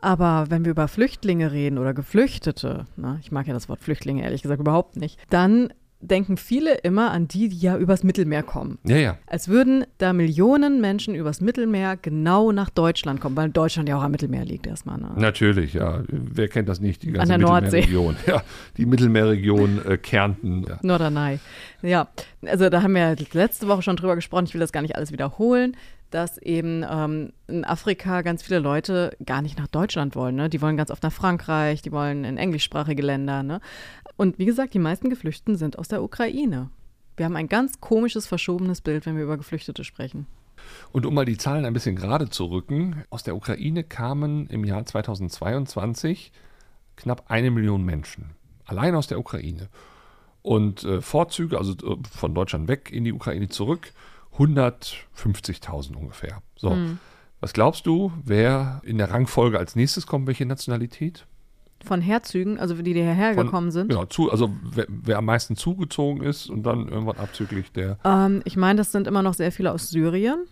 Aber 0.00 0.46
wenn 0.48 0.64
wir 0.64 0.70
über 0.70 0.86
Flüchtlinge 0.86 1.50
reden 1.50 1.78
oder 1.78 1.94
Geflüchtete, 1.94 2.86
ne, 2.96 3.18
ich 3.20 3.32
mag 3.32 3.46
ja 3.46 3.54
das 3.54 3.68
Wort 3.68 3.80
Flüchtlinge 3.80 4.22
ehrlich 4.22 4.42
gesagt 4.42 4.60
überhaupt 4.60 4.96
nicht, 4.96 5.18
dann 5.30 5.72
denken 6.00 6.36
viele 6.36 6.74
immer 6.76 7.10
an 7.10 7.26
die, 7.26 7.48
die 7.48 7.58
ja 7.58 7.76
übers 7.76 8.04
Mittelmeer 8.04 8.42
kommen. 8.42 8.78
Ja, 8.84 8.96
ja. 8.96 9.18
Als 9.26 9.48
würden 9.48 9.84
da 9.98 10.12
Millionen 10.12 10.80
Menschen 10.80 11.14
übers 11.14 11.40
Mittelmeer 11.40 11.96
genau 11.96 12.52
nach 12.52 12.70
Deutschland 12.70 13.20
kommen, 13.20 13.36
weil 13.36 13.50
Deutschland 13.50 13.88
ja 13.88 13.98
auch 13.98 14.02
am 14.02 14.12
Mittelmeer 14.12 14.44
liegt 14.44 14.66
erstmal. 14.66 14.98
Ne? 14.98 15.10
Natürlich, 15.16 15.74
ja. 15.74 16.02
Wer 16.08 16.48
kennt 16.48 16.68
das 16.68 16.80
nicht? 16.80 17.02
Die 17.02 17.12
ganze 17.12 17.34
An 17.34 17.40
der 17.40 17.48
Nordsee. 17.48 17.80
Mittelmeerregion. 17.80 18.16
Ja, 18.26 18.42
die 18.76 18.86
Mittelmeerregion 18.86 19.86
äh, 19.86 19.96
Kärnten. 19.98 20.64
Ja. 20.68 20.78
Norderney. 20.82 21.40
Ja, 21.82 22.08
also 22.46 22.68
da 22.68 22.82
haben 22.82 22.94
wir 22.94 23.16
letzte 23.32 23.68
Woche 23.68 23.82
schon 23.82 23.96
drüber 23.96 24.14
gesprochen, 24.14 24.44
ich 24.46 24.54
will 24.54 24.60
das 24.60 24.72
gar 24.72 24.82
nicht 24.82 24.96
alles 24.96 25.12
wiederholen, 25.12 25.76
dass 26.10 26.38
eben 26.38 26.84
ähm, 26.90 27.32
in 27.48 27.64
Afrika 27.64 28.22
ganz 28.22 28.42
viele 28.42 28.60
Leute 28.60 29.16
gar 29.24 29.42
nicht 29.42 29.58
nach 29.58 29.68
Deutschland 29.68 30.16
wollen. 30.16 30.36
Ne? 30.36 30.48
Die 30.48 30.62
wollen 30.62 30.76
ganz 30.76 30.90
oft 30.90 31.02
nach 31.02 31.12
Frankreich, 31.12 31.82
die 31.82 31.92
wollen 31.92 32.24
in 32.24 32.38
englischsprachige 32.38 33.02
Länder. 33.02 33.42
Ne? 33.42 33.60
Und 34.18 34.38
wie 34.38 34.46
gesagt, 34.46 34.74
die 34.74 34.80
meisten 34.80 35.10
Geflüchteten 35.10 35.56
sind 35.56 35.78
aus 35.78 35.86
der 35.86 36.02
Ukraine. 36.02 36.70
Wir 37.16 37.24
haben 37.24 37.36
ein 37.36 37.48
ganz 37.48 37.80
komisches, 37.80 38.26
verschobenes 38.26 38.80
Bild, 38.80 39.06
wenn 39.06 39.16
wir 39.16 39.22
über 39.22 39.36
Geflüchtete 39.36 39.84
sprechen. 39.84 40.26
Und 40.90 41.06
um 41.06 41.14
mal 41.14 41.24
die 41.24 41.36
Zahlen 41.36 41.64
ein 41.64 41.72
bisschen 41.72 41.94
gerade 41.94 42.28
zu 42.28 42.46
rücken, 42.46 43.04
aus 43.10 43.22
der 43.22 43.36
Ukraine 43.36 43.84
kamen 43.84 44.48
im 44.48 44.64
Jahr 44.64 44.84
2022 44.84 46.32
knapp 46.96 47.30
eine 47.30 47.52
Million 47.52 47.84
Menschen. 47.84 48.30
Allein 48.64 48.96
aus 48.96 49.06
der 49.06 49.20
Ukraine. 49.20 49.68
Und 50.42 50.82
äh, 50.82 51.00
Vorzüge, 51.00 51.56
also 51.56 51.74
äh, 51.74 51.96
von 52.10 52.34
Deutschland 52.34 52.66
weg 52.66 52.90
in 52.92 53.04
die 53.04 53.12
Ukraine 53.12 53.48
zurück, 53.48 53.92
150.000 54.36 55.94
ungefähr. 55.94 56.42
So. 56.56 56.72
Hm. 56.72 56.98
Was 57.40 57.52
glaubst 57.52 57.86
du, 57.86 58.12
wer 58.24 58.80
in 58.84 58.98
der 58.98 59.12
Rangfolge 59.12 59.60
als 59.60 59.76
nächstes 59.76 60.08
kommt, 60.08 60.26
welche 60.26 60.44
Nationalität? 60.44 61.24
Von 61.84 62.00
Herzügen, 62.00 62.58
also 62.58 62.74
die 62.74 62.92
hierher 62.92 63.34
Von- 63.34 63.46
gekommen 63.46 63.70
sind. 63.70 63.88
Genau, 63.88 64.04
zu, 64.06 64.30
also 64.30 64.50
wer, 64.62 64.86
wer 64.88 65.18
am 65.18 65.24
meisten 65.26 65.54
zugezogen 65.56 66.22
ist 66.22 66.50
und 66.50 66.64
dann 66.64 66.88
irgendwann 66.88 67.16
abzüglich 67.18 67.70
der, 67.72 67.98
Ähm, 68.04 68.42
ich 68.44 68.56
meine, 68.56 68.78
das 68.78 68.90
sind 68.92 69.06
immer 69.06 69.22
noch 69.22 69.34
sehr 69.34 69.52
viele 69.52 69.72
aus 69.72 69.88
Syrien. 69.90 70.46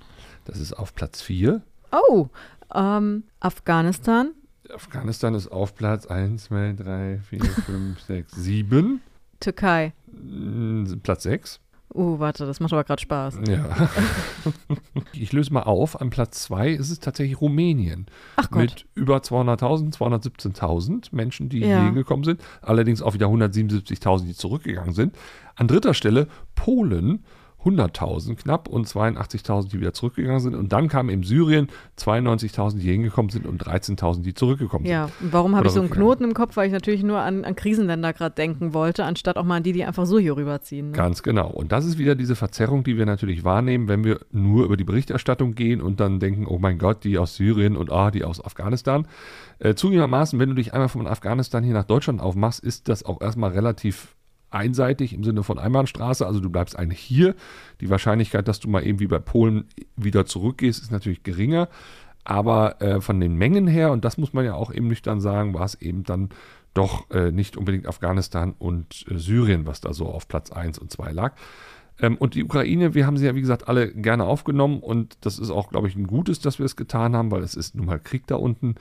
das 0.44 0.60
ist 0.60 0.72
auf 0.72 0.94
Platz 0.94 1.20
4. 1.22 1.62
Oh, 1.92 2.28
ähm, 2.74 3.24
Afghanistan. 3.40 4.30
Afghanistan 4.72 5.34
ist 5.34 5.48
auf 5.48 5.74
Platz 5.74 6.06
1, 6.06 6.44
2, 6.44 6.72
3, 6.74 7.20
4, 7.28 7.44
5, 7.44 8.00
6, 8.00 8.32
7. 8.32 9.00
Türkei. 9.40 9.92
Platz 11.02 11.24
6. 11.24 11.60
Uh, 11.94 12.18
warte, 12.18 12.46
das 12.46 12.60
macht 12.60 12.72
aber 12.72 12.84
gerade 12.84 13.00
Spaß. 13.00 13.38
Ja. 13.48 13.88
ich 15.12 15.32
löse 15.32 15.52
mal 15.52 15.62
auf. 15.62 16.00
An 16.00 16.10
Platz 16.10 16.42
2 16.42 16.70
ist 16.70 16.90
es 16.90 17.00
tatsächlich 17.00 17.40
Rumänien. 17.40 18.06
Ach 18.36 18.50
Gott. 18.50 18.60
Mit 18.62 18.86
über 18.94 19.18
200.000, 19.18 19.96
217.000 19.96 21.08
Menschen, 21.12 21.48
die 21.48 21.60
Ja. 21.60 21.66
hier 21.66 21.84
hingekommen 21.84 22.24
sind. 22.24 22.42
Allerdings 22.60 23.02
auch 23.02 23.14
wieder 23.14 23.26
177.000, 23.28 24.24
die 24.26 24.34
zurückgegangen 24.34 24.94
sind. 24.94 25.16
An 25.54 25.68
dritter 25.68 25.94
Stelle 25.94 26.28
Polen. 26.54 27.24
100.000 27.64 28.36
knapp 28.36 28.68
und 28.68 28.86
82.000, 28.86 29.70
die 29.70 29.80
wieder 29.80 29.92
zurückgegangen 29.92 30.40
sind. 30.40 30.54
Und 30.54 30.72
dann 30.72 30.88
kam 30.88 31.10
eben 31.10 31.24
Syrien 31.24 31.68
92.000, 31.98 32.78
die 32.78 32.90
hingekommen 32.92 33.30
sind 33.30 33.46
und 33.46 33.62
13.000, 33.62 34.22
die 34.22 34.34
zurückgekommen 34.34 34.84
sind. 34.84 34.92
Ja, 34.92 35.08
warum 35.20 35.56
habe 35.56 35.66
ich 35.66 35.72
so 35.72 35.80
einen. 35.80 35.90
Knoten 35.90 36.24
im 36.24 36.34
Kopf? 36.34 36.56
Weil 36.56 36.66
ich 36.66 36.72
natürlich 36.72 37.02
nur 37.02 37.18
an, 37.18 37.44
an 37.44 37.56
Krisenländer 37.56 38.12
gerade 38.12 38.34
denken 38.34 38.72
wollte, 38.72 39.04
anstatt 39.04 39.36
auch 39.36 39.44
mal 39.44 39.56
an 39.56 39.62
die, 39.62 39.72
die 39.72 39.84
einfach 39.84 40.06
so 40.06 40.18
hier 40.18 40.36
rüberziehen. 40.36 40.90
Ne? 40.90 40.96
Ganz 40.96 41.22
genau. 41.22 41.48
Und 41.48 41.72
das 41.72 41.84
ist 41.86 41.98
wieder 41.98 42.14
diese 42.14 42.36
Verzerrung, 42.36 42.84
die 42.84 42.96
wir 42.96 43.06
natürlich 43.06 43.44
wahrnehmen, 43.44 43.88
wenn 43.88 44.04
wir 44.04 44.20
nur 44.30 44.64
über 44.64 44.76
die 44.76 44.84
Berichterstattung 44.84 45.54
gehen 45.54 45.80
und 45.80 45.98
dann 45.98 46.20
denken, 46.20 46.46
oh 46.46 46.58
mein 46.58 46.78
Gott, 46.78 47.04
die 47.04 47.18
aus 47.18 47.36
Syrien 47.36 47.76
und 47.76 47.90
ah, 47.90 48.10
die 48.10 48.24
aus 48.24 48.44
Afghanistan. 48.44 49.08
Äh, 49.58 49.74
zugegebenermaßen, 49.74 50.38
wenn 50.38 50.50
du 50.50 50.54
dich 50.54 50.74
einmal 50.74 50.88
von 50.88 51.06
Afghanistan 51.06 51.64
hier 51.64 51.74
nach 51.74 51.84
Deutschland 51.84 52.20
aufmachst, 52.20 52.60
ist 52.60 52.88
das 52.88 53.04
auch 53.04 53.20
erstmal 53.20 53.50
relativ 53.50 54.15
einseitig 54.56 55.12
im 55.12 55.22
Sinne 55.22 55.42
von 55.42 55.58
Einbahnstraße. 55.58 56.26
Also 56.26 56.40
du 56.40 56.50
bleibst 56.50 56.78
eigentlich 56.78 57.00
hier. 57.00 57.34
Die 57.80 57.90
Wahrscheinlichkeit, 57.90 58.48
dass 58.48 58.58
du 58.58 58.68
mal 58.68 58.84
eben 58.86 58.98
wie 58.98 59.06
bei 59.06 59.18
Polen 59.18 59.66
wieder 59.96 60.26
zurückgehst, 60.26 60.82
ist 60.82 60.90
natürlich 60.90 61.22
geringer. 61.22 61.68
Aber 62.24 62.80
äh, 62.82 63.00
von 63.00 63.20
den 63.20 63.36
Mengen 63.36 63.68
her, 63.68 63.92
und 63.92 64.04
das 64.04 64.18
muss 64.18 64.32
man 64.32 64.44
ja 64.44 64.54
auch 64.54 64.72
eben 64.72 64.88
nüchtern 64.88 65.20
sagen, 65.20 65.54
war 65.54 65.64
es 65.64 65.74
eben 65.76 66.02
dann 66.02 66.30
doch 66.74 67.08
äh, 67.10 67.30
nicht 67.30 67.56
unbedingt 67.56 67.86
Afghanistan 67.86 68.54
und 68.58 69.04
äh, 69.08 69.16
Syrien, 69.16 69.66
was 69.66 69.80
da 69.80 69.92
so 69.92 70.06
auf 70.06 70.26
Platz 70.26 70.50
1 70.50 70.78
und 70.78 70.90
2 70.90 71.12
lag. 71.12 71.34
Ähm, 72.00 72.16
und 72.16 72.34
die 72.34 72.44
Ukraine, 72.44 72.94
wir 72.94 73.06
haben 73.06 73.16
sie 73.16 73.26
ja, 73.26 73.34
wie 73.34 73.40
gesagt, 73.40 73.68
alle 73.68 73.92
gerne 73.92 74.24
aufgenommen 74.24 74.80
und 74.80 75.16
das 75.22 75.38
ist 75.38 75.50
auch, 75.50 75.70
glaube 75.70 75.88
ich, 75.88 75.96
ein 75.96 76.06
Gutes, 76.06 76.40
dass 76.40 76.58
wir 76.58 76.66
es 76.66 76.76
getan 76.76 77.16
haben, 77.16 77.30
weil 77.30 77.42
es 77.42 77.54
ist 77.54 77.74
nun 77.74 77.86
mal 77.86 78.00
Krieg 78.00 78.26
da 78.26 78.36
unten. 78.36 78.74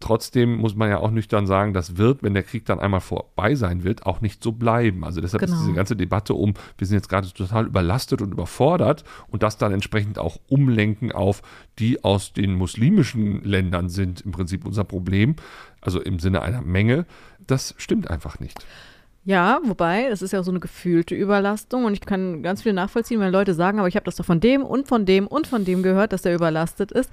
Trotzdem 0.00 0.56
muss 0.56 0.74
man 0.74 0.88
ja 0.88 0.98
auch 0.98 1.10
nüchtern 1.10 1.46
sagen, 1.46 1.74
das 1.74 1.98
wird, 1.98 2.22
wenn 2.22 2.32
der 2.32 2.42
Krieg 2.42 2.64
dann 2.64 2.80
einmal 2.80 3.00
vorbei 3.00 3.54
sein 3.54 3.84
wird, 3.84 4.06
auch 4.06 4.22
nicht 4.22 4.42
so 4.42 4.52
bleiben. 4.52 5.04
Also 5.04 5.20
deshalb 5.20 5.42
Genau. 5.42 5.54
ist 5.54 5.60
diese 5.60 5.74
ganze 5.74 5.94
Debatte 5.94 6.34
um, 6.34 6.54
wir 6.78 6.86
sind 6.86 6.96
jetzt 6.96 7.08
gerade 7.10 7.30
total 7.32 7.66
überlastet 7.66 8.22
und 8.22 8.32
überfordert 8.32 9.04
und 9.28 9.42
das 9.42 9.58
dann 9.58 9.72
entsprechend 9.72 10.18
auch 10.18 10.38
umlenken 10.48 11.12
auf 11.12 11.42
die 11.78 12.02
aus 12.02 12.32
den 12.32 12.54
muslimischen 12.54 13.44
Ländern 13.44 13.90
sind 13.90 14.22
im 14.22 14.32
Prinzip 14.32 14.64
unser 14.66 14.84
Problem, 14.84 15.36
also 15.82 16.00
im 16.00 16.18
Sinne 16.18 16.42
einer 16.42 16.62
Menge. 16.62 17.04
Das 17.46 17.74
stimmt 17.76 18.10
einfach 18.10 18.40
nicht. 18.40 18.64
Ja, 19.26 19.60
wobei, 19.64 20.08
das 20.08 20.22
ist 20.22 20.32
ja 20.32 20.40
auch 20.40 20.44
so 20.44 20.50
eine 20.50 20.60
gefühlte 20.60 21.14
Überlastung 21.14 21.84
und 21.84 21.92
ich 21.92 22.00
kann 22.00 22.42
ganz 22.42 22.62
viel 22.62 22.72
nachvollziehen, 22.72 23.20
wenn 23.20 23.30
Leute 23.30 23.52
sagen, 23.52 23.78
aber 23.78 23.86
ich 23.88 23.96
habe 23.96 24.04
das 24.04 24.16
doch 24.16 24.24
von 24.24 24.40
dem 24.40 24.62
und 24.64 24.88
von 24.88 25.04
dem 25.04 25.26
und 25.26 25.46
von 25.46 25.66
dem 25.66 25.82
gehört, 25.82 26.14
dass 26.14 26.22
der 26.22 26.34
überlastet 26.34 26.90
ist. 26.90 27.10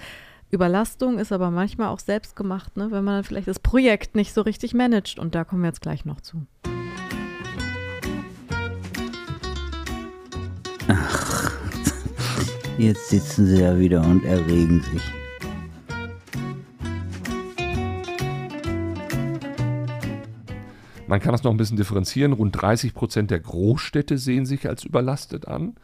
Überlastung 0.49 1.19
ist 1.19 1.33
aber 1.33 1.51
manchmal 1.51 1.89
auch 1.89 1.99
selbst 1.99 2.35
gemacht, 2.35 2.77
ne? 2.77 2.89
wenn 2.91 3.03
man 3.03 3.15
dann 3.15 3.23
vielleicht 3.25 3.49
das 3.49 3.59
Projekt 3.59 4.15
nicht 4.15 4.33
so 4.33 4.41
richtig 4.41 4.73
managt 4.73 5.19
und 5.19 5.35
da 5.35 5.43
kommen 5.43 5.61
wir 5.61 5.67
jetzt 5.67 5.81
gleich 5.81 6.05
noch 6.05 6.21
zu. 6.21 6.47
Jetzt 12.77 13.09
sitzen 13.09 13.47
sie 13.47 13.59
da 13.59 13.77
wieder 13.77 14.01
und 14.01 14.23
erregen 14.23 14.81
sich. 14.81 15.01
Man 21.07 21.19
kann 21.19 21.31
das 21.31 21.43
noch 21.43 21.51
ein 21.51 21.57
bisschen 21.57 21.77
differenzieren. 21.77 22.33
Rund 22.33 22.61
30 22.61 22.93
Prozent 22.93 23.31
der 23.31 23.39
Großstädte 23.39 24.17
sehen 24.17 24.45
sich 24.45 24.67
als 24.67 24.83
überlastet 24.83 25.47
an. 25.47 25.75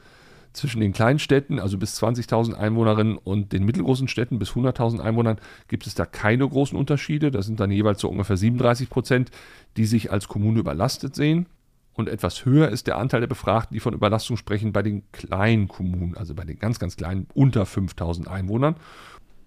Zwischen 0.53 0.81
den 0.81 0.93
kleinen 0.93 1.19
Städten, 1.19 1.59
also 1.59 1.77
bis 1.77 2.01
20.000 2.01 2.53
Einwohnerinnen, 2.53 3.17
und 3.17 3.53
den 3.53 3.65
mittelgroßen 3.65 4.07
Städten 4.07 4.37
bis 4.39 4.51
100.000 4.51 4.99
Einwohnern 4.99 5.39
gibt 5.67 5.87
es 5.87 5.95
da 5.95 6.05
keine 6.05 6.47
großen 6.47 6.77
Unterschiede. 6.77 7.31
Das 7.31 7.47
sind 7.47 7.59
dann 7.59 7.71
jeweils 7.71 8.01
so 8.01 8.09
ungefähr 8.09 8.37
37 8.37 8.89
Prozent, 8.89 9.31
die 9.77 9.85
sich 9.85 10.11
als 10.11 10.27
Kommune 10.27 10.59
überlastet 10.59 11.15
sehen. 11.15 11.47
Und 11.93 12.09
etwas 12.09 12.45
höher 12.45 12.69
ist 12.69 12.87
der 12.87 12.97
Anteil 12.97 13.21
der 13.21 13.27
Befragten, 13.27 13.73
die 13.75 13.79
von 13.79 13.93
Überlastung 13.93 14.37
sprechen, 14.37 14.73
bei 14.73 14.81
den 14.81 15.03
kleinen 15.11 15.67
Kommunen, 15.67 16.17
also 16.17 16.33
bei 16.33 16.43
den 16.43 16.57
ganz, 16.57 16.79
ganz 16.79 16.97
kleinen, 16.97 17.27
unter 17.33 17.65
5000 17.65 18.27
Einwohnern. 18.27 18.75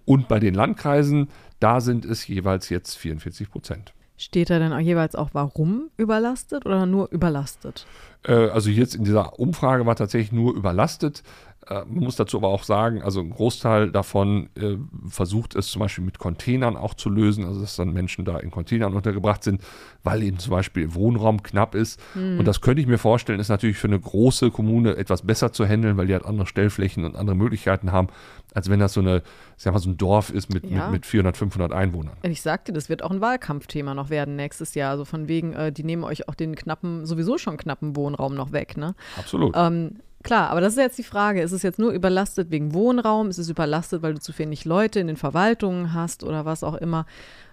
Und 0.04 0.28
bei 0.28 0.38
den 0.38 0.54
Landkreisen, 0.54 1.28
da 1.58 1.80
sind 1.80 2.04
es 2.04 2.26
jeweils 2.26 2.68
jetzt 2.68 2.96
44 2.96 3.50
Prozent. 3.50 3.92
Steht 4.18 4.48
da 4.48 4.58
denn 4.58 4.72
auch 4.72 4.78
jeweils 4.78 5.14
auch, 5.14 5.30
warum 5.32 5.90
überlastet 5.98 6.64
oder 6.64 6.86
nur 6.86 7.10
überlastet? 7.10 7.86
Äh, 8.26 8.48
also 8.50 8.70
jetzt 8.70 8.94
in 8.94 9.04
dieser 9.04 9.38
Umfrage 9.38 9.86
war 9.86 9.96
tatsächlich 9.96 10.32
nur 10.32 10.54
überlastet. 10.54 11.22
Äh, 11.68 11.84
Man 11.86 12.04
muss 12.04 12.16
dazu 12.16 12.36
aber 12.36 12.48
auch 12.48 12.62
sagen, 12.62 13.02
also 13.02 13.20
ein 13.20 13.30
Großteil 13.30 13.90
davon 13.90 14.48
äh, 14.56 14.76
versucht 15.08 15.54
es 15.56 15.68
zum 15.68 15.80
Beispiel 15.80 16.04
mit 16.04 16.18
Containern 16.18 16.76
auch 16.76 16.94
zu 16.94 17.10
lösen, 17.10 17.44
also 17.44 17.60
dass 17.60 17.76
dann 17.76 17.92
Menschen 17.92 18.24
da 18.24 18.38
in 18.38 18.50
Containern 18.50 18.94
untergebracht 18.94 19.42
sind, 19.44 19.62
weil 20.04 20.22
eben 20.22 20.38
zum 20.38 20.52
Beispiel 20.52 20.94
Wohnraum 20.94 21.42
knapp 21.42 21.74
ist. 21.74 22.00
Und 22.14 22.44
das 22.44 22.60
könnte 22.60 22.80
ich 22.80 22.86
mir 22.86 22.98
vorstellen, 22.98 23.40
ist 23.40 23.48
natürlich 23.48 23.78
für 23.78 23.88
eine 23.88 23.98
große 23.98 24.50
Kommune 24.50 24.96
etwas 24.96 25.22
besser 25.22 25.52
zu 25.52 25.66
handeln, 25.66 25.96
weil 25.96 26.06
die 26.06 26.12
halt 26.12 26.24
andere 26.24 26.46
Stellflächen 26.46 27.04
und 27.04 27.16
andere 27.16 27.36
Möglichkeiten 27.36 27.90
haben, 27.92 28.08
als 28.54 28.70
wenn 28.70 28.78
das 28.80 28.92
so 28.92 29.00
eine, 29.00 29.22
sag 29.56 29.72
mal, 29.72 29.80
so 29.80 29.90
ein 29.90 29.96
Dorf 29.96 30.30
ist 30.30 30.52
mit, 30.52 30.64
Ja. 30.64 30.84
mit, 30.84 30.92
mit 30.92 31.06
400, 31.06 31.36
500 31.36 31.72
Einwohnern. 31.72 32.14
Ich 32.22 32.42
sagte, 32.42 32.72
das 32.72 32.88
wird 32.88 33.02
auch 33.02 33.10
ein 33.10 33.20
Wahlkampfthema 33.20 33.94
noch 33.94 34.08
werden 34.10 34.36
nächstes 34.36 34.74
Jahr. 34.74 34.92
Also 34.92 35.04
von 35.04 35.28
wegen, 35.28 35.52
äh, 35.52 35.72
die 35.72 35.84
nehmen 35.84 36.04
euch 36.04 36.28
auch 36.28 36.34
den 36.34 36.54
knappen, 36.54 37.04
sowieso 37.06 37.38
schon 37.38 37.56
knappen 37.56 37.96
Wohnraum 37.96 38.34
noch 38.34 38.52
weg, 38.52 38.76
ne? 38.76 38.94
Absolut. 39.18 39.54
Ähm, 39.56 39.96
klar, 40.26 40.50
aber 40.50 40.60
das 40.60 40.74
ist 40.74 40.78
jetzt 40.78 40.98
die 40.98 41.02
Frage. 41.02 41.40
Ist 41.40 41.52
es 41.52 41.62
jetzt 41.62 41.78
nur 41.78 41.92
überlastet 41.92 42.50
wegen 42.50 42.74
Wohnraum? 42.74 43.30
Ist 43.30 43.38
es 43.38 43.48
überlastet, 43.48 44.02
weil 44.02 44.14
du 44.14 44.20
zu 44.20 44.36
wenig 44.38 44.64
Leute 44.64 45.00
in 45.00 45.06
den 45.06 45.16
Verwaltungen 45.16 45.94
hast 45.94 46.24
oder 46.24 46.44
was 46.44 46.62
auch 46.62 46.74
immer? 46.74 47.06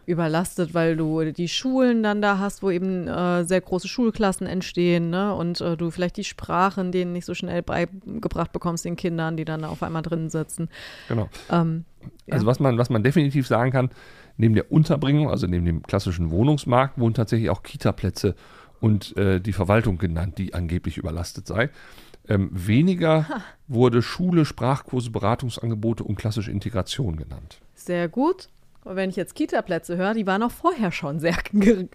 Überlastet, 0.06 0.74
weil 0.74 0.98
du 0.98 1.32
die 1.32 1.48
Schulen 1.48 2.04
dann 2.04 2.22
da 2.22 2.38
hast, 2.38 2.62
wo 2.62 2.70
eben 2.70 3.08
äh, 3.08 3.46
sehr 3.46 3.62
große 3.62 3.88
Schulklassen 3.88 4.48
entstehen, 4.48 5.10
ne? 5.10 5.34
Und 5.34 5.62
äh, 5.62 5.78
du 5.78 5.92
vielleicht 5.92 6.18
die 6.18 6.26
Sprachen 6.26 6.92
denen 6.92 7.14
nicht 7.14 7.24
so 7.24 7.34
schnell 7.34 7.62
beigebracht 7.62 8.52
bekommst, 8.52 8.84
den 8.84 8.98
Kindern, 8.98 9.38
die 9.38 9.46
dann 9.46 9.62
da 9.62 9.70
auf 9.70 9.82
einmal 9.82 10.02
drin 10.02 10.30
sitzen. 10.30 10.68
Genau. 11.08 11.30
Ähm, 11.50 11.86
ja. 12.26 12.34
Also 12.34 12.46
was 12.46 12.60
man, 12.60 12.78
was 12.78 12.90
man 12.90 13.02
definitiv 13.02 13.48
sagen 13.48 13.72
kann, 13.72 13.92
neben 14.36 14.56
der 14.56 14.72
Unterbringung, 14.74 15.30
also 15.30 15.48
neben 15.48 15.66
dem 15.66 15.84
klassischen 15.84 16.32
Wohnungsmarkt, 16.32 16.98
wurden 16.98 17.14
tatsächlich 17.14 17.50
auch 17.50 17.64
Kita-Plätze 17.64 18.36
und 18.82 19.16
äh, 19.16 19.40
die 19.40 19.54
Verwaltung 19.54 19.98
genannt, 19.98 20.38
die 20.38 20.54
angeblich 20.54 20.98
überlastet 20.98 21.48
sei. 21.48 21.70
Ähm, 22.28 22.50
weniger 22.52 23.44
wurde 23.68 24.02
Schule, 24.02 24.46
Sprachkurse, 24.46 25.10
Beratungsangebote 25.12 26.04
und 26.04 26.16
klassische 26.16 26.52
Integration 26.52 27.18
genannt. 27.18 27.60
Sehr 27.76 28.08
gut. 28.08 28.50
Wenn 28.86 29.10
ich 29.10 29.16
jetzt 29.16 29.36
Kita-Plätze 29.36 29.98
höre, 29.98 30.14
die 30.14 30.28
waren 30.28 30.44
auch 30.44 30.52
vorher 30.52 30.92
schon 30.92 31.20
sehr, 31.20 31.36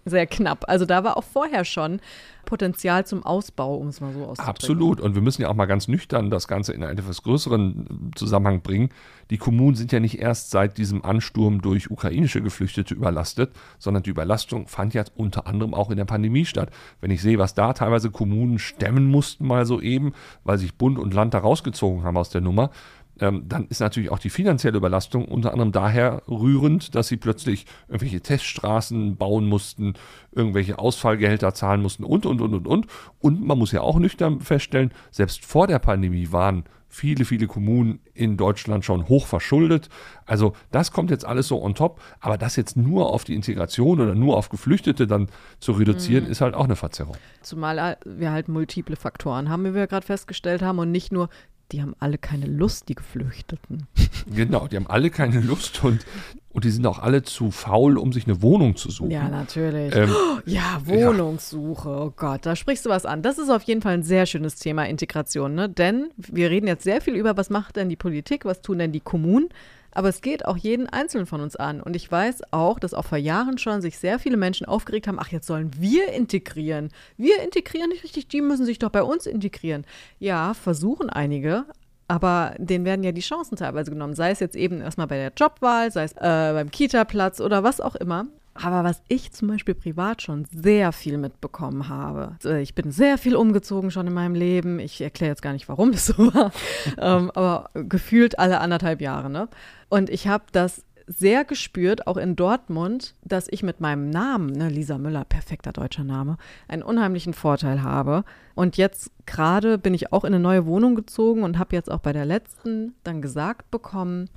sehr 0.05 0.27
knapp. 0.27 0.65
Also 0.67 0.85
da 0.85 1.03
war 1.03 1.17
auch 1.17 1.23
vorher 1.23 1.65
schon 1.65 1.99
Potenzial 2.45 3.05
zum 3.05 3.23
Ausbau, 3.23 3.75
um 3.75 3.89
es 3.89 4.01
mal 4.01 4.11
so 4.11 4.21
auszudrücken. 4.21 4.49
Absolut. 4.49 5.01
Und 5.01 5.13
wir 5.13 5.21
müssen 5.21 5.43
ja 5.43 5.49
auch 5.49 5.55
mal 5.55 5.67
ganz 5.67 5.87
nüchtern 5.87 6.31
das 6.31 6.47
Ganze 6.47 6.73
in 6.73 6.83
einen 6.83 6.97
etwas 6.97 7.21
größeren 7.21 8.11
Zusammenhang 8.15 8.61
bringen. 8.61 8.89
Die 9.29 9.37
Kommunen 9.37 9.75
sind 9.75 9.91
ja 9.91 9.99
nicht 9.99 10.19
erst 10.19 10.49
seit 10.49 10.79
diesem 10.79 11.05
Ansturm 11.05 11.61
durch 11.61 11.91
ukrainische 11.91 12.41
Geflüchtete 12.41 12.95
überlastet, 12.95 13.51
sondern 13.77 14.01
die 14.01 14.09
Überlastung 14.09 14.67
fand 14.67 14.95
ja 14.95 15.03
unter 15.15 15.45
anderem 15.45 15.75
auch 15.75 15.91
in 15.91 15.97
der 15.97 16.05
Pandemie 16.05 16.45
statt. 16.45 16.71
Wenn 17.01 17.11
ich 17.11 17.21
sehe, 17.21 17.37
was 17.37 17.53
da 17.53 17.73
teilweise 17.73 18.09
Kommunen 18.09 18.57
stemmen 18.57 19.05
mussten, 19.05 19.45
mal 19.45 19.67
so 19.67 19.79
eben, 19.79 20.13
weil 20.43 20.57
sich 20.57 20.75
Bund 20.75 20.97
und 20.97 21.13
Land 21.13 21.35
da 21.35 21.39
rausgezogen 21.39 22.03
haben 22.03 22.17
aus 22.17 22.31
der 22.31 22.41
Nummer, 22.41 22.71
ähm, 23.19 23.43
dann 23.47 23.67
ist 23.67 23.79
natürlich 23.79 24.11
auch 24.11 24.19
die 24.19 24.29
finanzielle 24.29 24.77
Überlastung 24.77 25.25
unter 25.25 25.51
anderem 25.51 25.71
daher 25.71 26.23
rührend, 26.27 26.95
dass 26.95 27.07
sie 27.07 27.17
plötzlich 27.17 27.65
irgendwelche 27.87 28.21
Teststraßen 28.21 29.17
bauen 29.17 29.47
mussten, 29.47 29.93
irgendwelche 30.31 30.79
Ausfallgehälter 30.79 31.53
zahlen 31.53 31.81
mussten 31.81 32.03
und, 32.03 32.25
und, 32.25 32.41
und, 32.41 32.53
und, 32.53 32.67
und. 32.67 32.87
Und 33.19 33.45
man 33.45 33.57
muss 33.57 33.71
ja 33.71 33.81
auch 33.81 33.99
nüchtern 33.99 34.41
feststellen, 34.41 34.91
selbst 35.11 35.45
vor 35.45 35.67
der 35.67 35.79
Pandemie 35.79 36.31
waren 36.31 36.63
viele, 36.89 37.23
viele 37.23 37.47
Kommunen 37.47 37.99
in 38.13 38.35
Deutschland 38.35 38.83
schon 38.83 39.07
hoch 39.07 39.27
verschuldet. 39.27 39.89
Also 40.25 40.53
das 40.71 40.91
kommt 40.91 41.11
jetzt 41.11 41.23
alles 41.23 41.47
so 41.47 41.61
on 41.61 41.75
top. 41.75 42.01
Aber 42.19 42.37
das 42.37 42.55
jetzt 42.55 42.75
nur 42.75 43.13
auf 43.13 43.23
die 43.23 43.35
Integration 43.35 44.01
oder 44.01 44.15
nur 44.15 44.35
auf 44.35 44.49
Geflüchtete 44.49 45.05
dann 45.07 45.27
zu 45.59 45.73
reduzieren, 45.73 46.25
mhm. 46.25 46.31
ist 46.31 46.41
halt 46.41 46.55
auch 46.55 46.65
eine 46.65 46.75
Verzerrung. 46.75 47.15
Zumal 47.41 47.97
wir 48.05 48.31
halt 48.31 48.47
multiple 48.49 48.95
Faktoren 48.95 49.49
haben, 49.49 49.63
wie 49.65 49.75
wir 49.75 49.87
gerade 49.87 50.05
festgestellt 50.05 50.63
haben, 50.63 50.79
und 50.79 50.91
nicht 50.91 51.11
nur 51.11 51.29
die 51.71 51.81
haben 51.81 51.95
alle 51.99 52.17
keine 52.17 52.45
Lust, 52.45 52.89
die 52.89 52.95
Geflüchteten. 52.95 53.87
Genau, 54.31 54.67
die 54.67 54.75
haben 54.75 54.85
alle 54.85 55.09
keine 55.09 55.39
Lust 55.39 55.83
und, 55.83 56.05
und 56.51 56.63
die 56.63 56.69
sind 56.69 56.85
auch 56.85 56.99
alle 56.99 57.23
zu 57.23 57.49
faul, 57.49 57.97
um 57.97 58.13
sich 58.13 58.27
eine 58.27 58.43
Wohnung 58.43 58.75
zu 58.75 58.91
suchen. 58.91 59.09
Ja, 59.09 59.27
natürlich. 59.27 59.95
Ähm, 59.95 60.13
ja, 60.45 60.81
Wohnungssuche. 60.85 61.89
Ja. 61.89 61.99
Oh 62.01 62.13
Gott, 62.15 62.45
da 62.45 62.55
sprichst 62.55 62.85
du 62.85 62.89
was 62.89 63.05
an. 63.05 63.23
Das 63.23 63.39
ist 63.39 63.49
auf 63.49 63.63
jeden 63.63 63.81
Fall 63.81 63.93
ein 63.93 64.03
sehr 64.03 64.25
schönes 64.27 64.55
Thema 64.55 64.87
Integration, 64.87 65.55
ne? 65.55 65.67
Denn 65.67 66.09
wir 66.17 66.51
reden 66.51 66.67
jetzt 66.67 66.83
sehr 66.83 67.01
viel 67.01 67.15
über, 67.15 67.37
was 67.37 67.49
macht 67.49 67.77
denn 67.77 67.89
die 67.89 67.95
Politik, 67.95 68.45
was 68.45 68.61
tun 68.61 68.77
denn 68.77 68.91
die 68.91 68.99
Kommunen. 68.99 69.49
Aber 69.91 70.09
es 70.09 70.21
geht 70.21 70.45
auch 70.45 70.57
jeden 70.57 70.87
Einzelnen 70.87 71.25
von 71.25 71.41
uns 71.41 71.55
an. 71.55 71.81
Und 71.81 71.95
ich 71.95 72.11
weiß 72.11 72.51
auch, 72.51 72.79
dass 72.79 72.93
auch 72.93 73.05
vor 73.05 73.17
Jahren 73.17 73.57
schon 73.57 73.81
sich 73.81 73.97
sehr 73.97 74.19
viele 74.19 74.37
Menschen 74.37 74.65
aufgeregt 74.65 75.07
haben, 75.07 75.19
ach, 75.19 75.29
jetzt 75.29 75.47
sollen 75.47 75.71
wir 75.77 76.13
integrieren. 76.13 76.89
Wir 77.17 77.41
integrieren 77.41 77.89
nicht 77.89 78.03
richtig, 78.03 78.27
die 78.27 78.41
müssen 78.41 78.65
sich 78.65 78.79
doch 78.79 78.89
bei 78.89 79.03
uns 79.03 79.25
integrieren. 79.25 79.85
Ja, 80.19 80.53
versuchen 80.53 81.09
einige, 81.09 81.65
aber 82.07 82.55
denen 82.57 82.85
werden 82.85 83.03
ja 83.03 83.11
die 83.11 83.21
Chancen 83.21 83.55
teilweise 83.55 83.91
genommen, 83.91 84.15
sei 84.15 84.31
es 84.31 84.39
jetzt 84.39 84.55
eben 84.55 84.81
erstmal 84.81 85.07
bei 85.07 85.17
der 85.17 85.31
Jobwahl, 85.35 85.91
sei 85.91 86.03
es 86.03 86.13
äh, 86.13 86.53
beim 86.53 86.71
Kita-Platz 86.71 87.39
oder 87.39 87.63
was 87.63 87.79
auch 87.81 87.95
immer. 87.95 88.25
Aber 88.61 88.83
was 88.83 89.01
ich 89.07 89.31
zum 89.31 89.47
Beispiel 89.47 89.75
privat 89.75 90.21
schon 90.21 90.45
sehr 90.51 90.91
viel 90.91 91.17
mitbekommen 91.17 91.87
habe, 91.87 92.35
äh, 92.43 92.61
ich 92.61 92.75
bin 92.75 92.91
sehr 92.91 93.17
viel 93.17 93.35
umgezogen 93.35 93.91
schon 93.91 94.07
in 94.07 94.13
meinem 94.13 94.35
Leben. 94.35 94.79
Ich 94.79 95.01
erkläre 95.01 95.31
jetzt 95.31 95.41
gar 95.41 95.53
nicht, 95.53 95.69
warum 95.69 95.91
das 95.91 96.07
so 96.07 96.17
war, 96.33 96.51
ähm, 96.97 97.31
aber 97.31 97.69
gefühlt 97.73 98.37
alle 98.37 98.59
anderthalb 98.59 99.01
Jahre. 99.01 99.29
Ne? 99.29 99.47
Und 99.87 100.09
ich 100.09 100.27
habe 100.27 100.45
das 100.51 100.83
sehr 101.07 101.43
gespürt, 101.43 102.05
auch 102.05 102.17
in 102.17 102.35
Dortmund, 102.35 103.15
dass 103.23 103.47
ich 103.49 103.63
mit 103.63 103.81
meinem 103.81 104.11
Namen, 104.11 104.51
ne, 104.51 104.69
Lisa 104.69 104.99
Müller, 104.99 105.25
perfekter 105.25 105.71
deutscher 105.71 106.03
Name, 106.03 106.37
einen 106.67 106.83
unheimlichen 106.83 107.33
Vorteil 107.33 107.81
habe. 107.81 108.23
Und 108.53 108.77
jetzt 108.77 109.11
gerade 109.25 109.79
bin 109.79 109.95
ich 109.95 110.13
auch 110.13 110.23
in 110.23 110.35
eine 110.35 110.43
neue 110.43 110.67
Wohnung 110.67 110.93
gezogen 110.93 111.41
und 111.41 111.57
habe 111.57 111.75
jetzt 111.75 111.89
auch 111.89 111.99
bei 111.99 112.13
der 112.13 112.25
letzten 112.25 112.93
dann 113.03 113.23
gesagt 113.23 113.71
bekommen, 113.71 114.29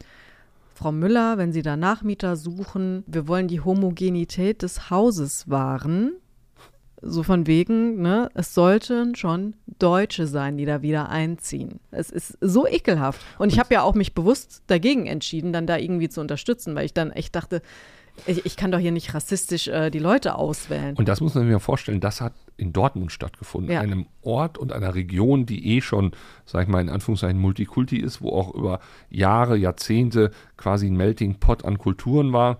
Frau 0.83 0.91
Müller, 0.91 1.39
wenn 1.39 1.53
Sie 1.53 1.63
da 1.63 1.77
Nachmieter 1.77 2.35
suchen, 2.35 3.05
wir 3.07 3.29
wollen 3.29 3.47
die 3.47 3.61
Homogenität 3.61 4.63
des 4.63 4.91
Hauses 4.91 5.49
wahren. 5.49 6.15
So 7.01 7.23
von 7.23 7.47
wegen, 7.47 8.03
ne, 8.03 8.31
es 8.35 8.53
sollten 8.53 9.15
schon 9.15 9.55
Deutsche 9.79 10.27
sein, 10.27 10.57
die 10.57 10.65
da 10.65 10.83
wieder 10.83 11.09
einziehen. 11.09 11.79
Es 11.93 12.11
ist 12.11 12.37
so 12.41 12.67
ekelhaft. 12.67 13.21
Und 13.39 13.53
ich 13.53 13.61
habe 13.61 13.73
ja 13.73 13.83
auch 13.83 13.95
mich 13.95 14.13
bewusst 14.13 14.65
dagegen 14.67 15.07
entschieden, 15.07 15.53
dann 15.53 15.69
da 15.69 15.77
irgendwie 15.77 16.09
zu 16.09 16.21
unterstützen, 16.21 16.75
weil 16.75 16.87
ich 16.87 16.95
dann 16.95 17.13
echt 17.13 17.37
dachte, 17.37 17.63
ich, 18.27 18.47
ich, 18.47 18.57
kann 18.57 18.71
doch 18.71 18.79
hier 18.79 18.93
nicht 18.93 19.15
rassistisch 19.15 19.69
äh, 19.69 19.91
die 19.91 19.99
Leute 19.99 20.35
auswählen. 20.37 20.97
Und 20.97 21.09
das 21.09 21.21
muss 21.21 21.35
man 21.35 21.45
sich 21.45 21.53
mal 21.53 21.59
vorstellen, 21.59 22.01
das 22.01 22.21
hat 22.21 22.35
in 22.57 22.73
Dortmund 22.73 23.11
stattgefunden, 23.11 23.73
ja. 23.73 23.81
einem 23.81 24.07
Ort 24.23 24.59
und 24.59 24.73
einer 24.73 24.95
Region, 24.95 25.47
die 25.47 25.77
eh 25.77 25.81
schon, 25.81 26.13
sag 26.45 26.65
ich 26.65 26.69
mal, 26.69 26.81
in 26.81 26.89
Anführungszeichen 26.89 27.41
Multikulti 27.41 27.97
ist, 27.97 28.23
wo 28.23 28.31
auch 28.31 28.55
über 28.55 28.81
Jahre, 29.11 29.57
Jahrzehnte 29.57 30.31
quasi 30.57 30.87
ein 30.87 30.97
Melting 30.97 31.37
Pot 31.41 31.65
an 31.65 31.79
Kulturen 31.79 32.33
war. 32.33 32.59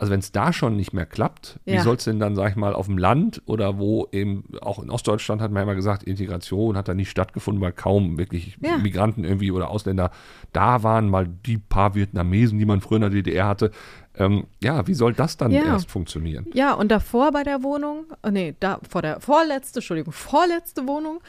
Also 0.00 0.12
wenn 0.12 0.20
es 0.20 0.32
da 0.32 0.54
schon 0.54 0.76
nicht 0.76 0.94
mehr 0.94 1.04
klappt, 1.04 1.60
ja. 1.66 1.74
wie 1.74 1.78
soll 1.80 1.96
es 1.96 2.04
denn 2.04 2.18
dann, 2.18 2.34
sag 2.34 2.52
ich 2.52 2.56
mal, 2.56 2.72
auf 2.72 2.86
dem 2.86 2.96
Land 2.96 3.42
oder 3.44 3.78
wo 3.78 4.08
eben, 4.12 4.44
auch 4.62 4.82
in 4.82 4.88
Ostdeutschland 4.88 5.42
hat 5.42 5.50
man 5.50 5.64
immer 5.64 5.74
gesagt, 5.74 6.04
Integration 6.04 6.74
hat 6.78 6.88
da 6.88 6.94
nicht 6.94 7.10
stattgefunden, 7.10 7.60
weil 7.60 7.72
kaum 7.72 8.16
wirklich 8.16 8.56
ja. 8.62 8.78
Migranten 8.78 9.24
irgendwie 9.24 9.50
oder 9.50 9.68
Ausländer 9.68 10.10
da 10.54 10.82
waren, 10.82 11.10
mal 11.10 11.28
die 11.28 11.58
paar 11.58 11.94
Vietnamesen, 11.94 12.58
die 12.58 12.64
man 12.64 12.80
früher 12.80 12.96
in 12.96 13.02
der 13.02 13.10
DDR 13.10 13.46
hatte. 13.46 13.72
Ähm, 14.16 14.46
ja, 14.62 14.86
wie 14.86 14.94
soll 14.94 15.12
das 15.12 15.36
dann 15.36 15.50
ja. 15.50 15.64
erst 15.64 15.90
funktionieren? 15.90 16.46
Ja, 16.54 16.72
und 16.72 16.90
davor 16.90 17.30
bei 17.30 17.42
der 17.42 17.62
Wohnung, 17.62 18.06
oh 18.22 18.30
nee, 18.30 18.54
da 18.58 18.80
vor 18.88 19.02
der 19.02 19.20
vorletzte, 19.20 19.80
Entschuldigung, 19.80 20.14
vorletzte 20.14 20.88
Wohnung, 20.88 21.20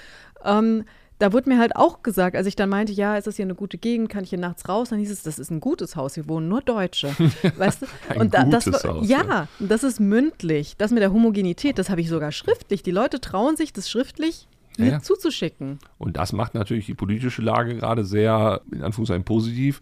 ähm, 0.46 0.86
da 1.22 1.34
wurde 1.34 1.50
mir 1.50 1.60
halt 1.60 1.76
auch 1.76 2.02
gesagt, 2.02 2.36
als 2.36 2.48
ich 2.48 2.56
dann 2.56 2.70
meinte, 2.70 2.92
ja, 2.92 3.16
ist 3.16 3.28
das 3.28 3.36
hier 3.36 3.46
eine 3.46 3.54
gute 3.54 3.78
Gegend, 3.78 4.10
kann 4.10 4.24
ich 4.24 4.32
hier 4.32 4.40
nachts 4.40 4.68
raus? 4.68 4.90
Dann 4.90 4.98
hieß 4.98 5.12
es, 5.12 5.22
das 5.22 5.38
ist 5.38 5.52
ein 5.52 5.60
gutes 5.60 5.96
Haus, 5.96 6.16
hier 6.16 6.28
wohnen 6.28 6.48
nur 6.48 6.62
Deutsche. 6.62 7.16
weißt 7.58 7.84
du? 7.84 7.86
ein 8.10 8.22
und 8.22 8.34
da, 8.34 8.44
gutes 8.44 8.66
das, 8.66 8.84
Haus, 8.84 9.08
ja, 9.08 9.24
ja, 9.24 9.48
das 9.60 9.84
ist 9.84 10.00
mündlich. 10.00 10.76
Das 10.78 10.90
mit 10.90 11.04
der 11.04 11.14
Homogenität, 11.14 11.78
das 11.78 11.92
habe 11.92 12.02
ich 12.02 12.10
sogar 12.10 12.32
schriftlich. 12.32 12.82
Die 12.82 12.92
Leute 12.92 13.22
trauen 13.22 13.56
sich, 13.56 13.72
das 13.72 13.88
schriftlich 13.88 14.48
ja. 14.78 15.00
zuzuschicken. 15.00 15.80
Und 16.00 16.18
das 16.18 16.34
macht 16.34 16.56
natürlich 16.56 16.88
die 16.88 16.96
politische 16.96 17.44
Lage 17.44 17.76
gerade 17.76 18.04
sehr, 18.04 18.62
in 18.72 18.82
Anführungszeichen, 18.82 19.24
positiv. 19.24 19.80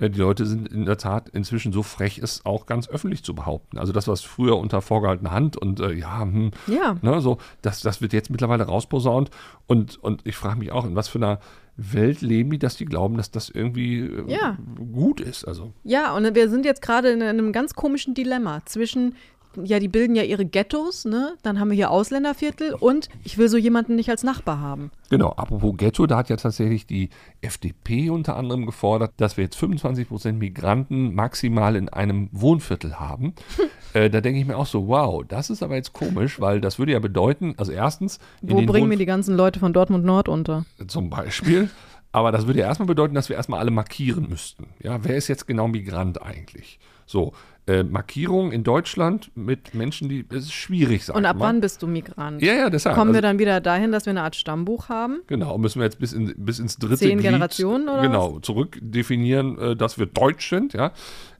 Äh, 0.00 0.10
die 0.10 0.18
Leute 0.18 0.46
sind 0.46 0.68
in 0.68 0.86
der 0.86 0.96
Tat 0.96 1.28
inzwischen 1.28 1.72
so 1.72 1.82
frech, 1.82 2.18
es 2.18 2.44
auch 2.44 2.66
ganz 2.66 2.88
öffentlich 2.88 3.22
zu 3.22 3.34
behaupten. 3.34 3.78
Also 3.78 3.92
das, 3.92 4.08
was 4.08 4.22
früher 4.22 4.56
unter 4.56 4.80
vorgehaltener 4.80 5.30
Hand 5.30 5.56
und 5.56 5.80
äh, 5.80 5.92
ja, 5.92 6.22
hm, 6.22 6.50
ja. 6.66 6.96
Ne, 7.02 7.20
so, 7.20 7.38
das, 7.62 7.82
das 7.82 8.00
wird 8.00 8.12
jetzt 8.12 8.30
mittlerweile 8.30 8.64
rausposaunt. 8.64 9.30
Und, 9.66 10.02
und 10.02 10.26
ich 10.26 10.36
frage 10.36 10.58
mich 10.58 10.72
auch, 10.72 10.84
in 10.84 10.96
was 10.96 11.08
für 11.08 11.18
einer 11.18 11.40
Welt 11.76 12.20
leben 12.20 12.50
die, 12.50 12.58
dass 12.58 12.76
die 12.76 12.84
glauben, 12.84 13.16
dass 13.16 13.30
das 13.30 13.48
irgendwie 13.48 14.00
äh, 14.00 14.24
ja. 14.26 14.58
gut 14.92 15.20
ist. 15.20 15.44
Also. 15.44 15.72
Ja, 15.84 16.14
und 16.14 16.34
wir 16.34 16.48
sind 16.48 16.64
jetzt 16.64 16.82
gerade 16.82 17.10
in 17.10 17.22
einem 17.22 17.52
ganz 17.52 17.74
komischen 17.74 18.14
Dilemma 18.14 18.60
zwischen 18.66 19.14
ja, 19.62 19.78
die 19.78 19.88
bilden 19.88 20.14
ja 20.14 20.22
ihre 20.22 20.44
Ghettos, 20.44 21.04
ne? 21.04 21.34
Dann 21.42 21.58
haben 21.58 21.70
wir 21.70 21.74
hier 21.74 21.90
Ausländerviertel 21.90 22.74
und 22.74 23.08
ich 23.24 23.38
will 23.38 23.48
so 23.48 23.56
jemanden 23.56 23.96
nicht 23.96 24.10
als 24.10 24.22
Nachbar 24.22 24.60
haben. 24.60 24.90
Genau, 25.10 25.30
apropos 25.30 25.76
Ghetto, 25.76 26.06
da 26.06 26.18
hat 26.18 26.28
ja 26.28 26.36
tatsächlich 26.36 26.86
die 26.86 27.10
FDP 27.40 28.10
unter 28.10 28.36
anderem 28.36 28.66
gefordert, 28.66 29.12
dass 29.16 29.36
wir 29.36 29.44
jetzt 29.44 29.56
25 29.56 30.08
Prozent 30.08 30.38
Migranten 30.38 31.14
maximal 31.14 31.76
in 31.76 31.88
einem 31.88 32.28
Wohnviertel 32.32 33.00
haben. 33.00 33.34
äh, 33.94 34.08
da 34.08 34.20
denke 34.20 34.40
ich 34.40 34.46
mir 34.46 34.56
auch 34.56 34.66
so, 34.66 34.86
wow, 34.88 35.24
das 35.26 35.50
ist 35.50 35.62
aber 35.62 35.74
jetzt 35.74 35.92
komisch, 35.92 36.40
weil 36.40 36.60
das 36.60 36.78
würde 36.78 36.92
ja 36.92 37.00
bedeuten, 37.00 37.54
also 37.56 37.72
erstens. 37.72 38.18
Wo 38.42 38.62
bringen 38.62 38.90
wir 38.90 38.98
die 38.98 39.06
ganzen 39.06 39.36
Leute 39.36 39.58
von 39.58 39.72
Dortmund 39.72 40.04
Nord 40.04 40.28
unter? 40.28 40.64
Zum 40.86 41.10
Beispiel. 41.10 41.70
Aber 42.12 42.32
das 42.32 42.46
würde 42.46 42.60
ja 42.60 42.66
erstmal 42.66 42.88
bedeuten, 42.88 43.14
dass 43.14 43.28
wir 43.28 43.36
erstmal 43.36 43.60
alle 43.60 43.70
markieren 43.70 44.28
müssten. 44.28 44.66
Ja, 44.82 45.04
wer 45.04 45.16
ist 45.16 45.28
jetzt 45.28 45.46
genau 45.46 45.68
Migrant 45.68 46.20
eigentlich? 46.20 46.80
So, 47.06 47.32
äh, 47.70 47.84
Markierung 47.84 48.50
in 48.52 48.64
Deutschland 48.64 49.30
mit 49.34 49.74
Menschen, 49.74 50.08
die, 50.08 50.26
das 50.26 50.44
ist 50.44 50.52
schwierig, 50.52 51.04
sagen. 51.04 51.18
Und 51.18 51.26
ab 51.26 51.36
mal. 51.36 51.46
wann 51.46 51.60
bist 51.60 51.82
du 51.82 51.86
Migrant? 51.86 52.42
Ja, 52.42 52.54
ja, 52.54 52.70
deshalb. 52.70 52.96
Kommen 52.96 53.10
also, 53.10 53.18
wir 53.18 53.22
dann 53.22 53.38
wieder 53.38 53.60
dahin, 53.60 53.92
dass 53.92 54.06
wir 54.06 54.10
eine 54.10 54.22
Art 54.22 54.34
Stammbuch 54.34 54.88
haben? 54.88 55.20
Genau, 55.28 55.56
müssen 55.58 55.78
wir 55.80 55.84
jetzt 55.84 55.98
bis, 55.98 56.12
in, 56.12 56.34
bis 56.36 56.58
ins 56.58 56.76
dritte 56.76 56.96
Zehn 56.96 57.18
Glied, 57.18 57.30
Generationen 57.30 57.88
oder 57.88 58.02
Genau, 58.02 58.36
was? 58.36 58.42
zurückdefinieren, 58.42 59.58
äh, 59.58 59.76
dass 59.76 59.98
wir 59.98 60.06
deutsch 60.06 60.48
sind, 60.50 60.72
ja. 60.72 60.92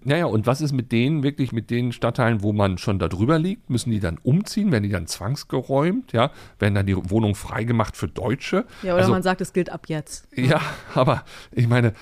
Naja, 0.03 0.25
und 0.27 0.47
was 0.47 0.61
ist 0.61 0.73
mit 0.73 0.93
denen, 0.93 1.23
wirklich 1.23 1.53
mit 1.53 1.71
den 1.71 1.93
Stadtteilen, 1.93 2.43
wo 2.43 2.53
man 2.53 2.79
schon 2.79 2.99
da 2.99 3.09
drüber 3.09 3.39
liegt? 3.39 3.69
Müssen 3.69 3.91
die 3.91 4.01
dann 4.01 4.19
umziehen? 4.23 4.73
Werden 4.73 4.85
die 4.85 4.89
dann 4.89 5.07
zwangsgeräumt? 5.07 6.13
Ja, 6.13 6.31
werden 6.59 6.75
dann 6.75 6.87
die 6.87 6.97
Wohnungen 6.97 7.35
freigemacht 7.35 7.97
für 7.97 8.09
Deutsche? 8.09 8.65
Ja, 8.83 8.95
oder 8.95 9.03
also, 9.03 9.13
man 9.13 9.23
sagt, 9.23 9.43
es 9.43 9.53
gilt 9.53 9.71
ab 9.71 9.87
jetzt. 9.89 10.27
Ja, 10.35 10.61
aber 10.95 11.25
ich 11.53 11.69
meine, 11.69 11.93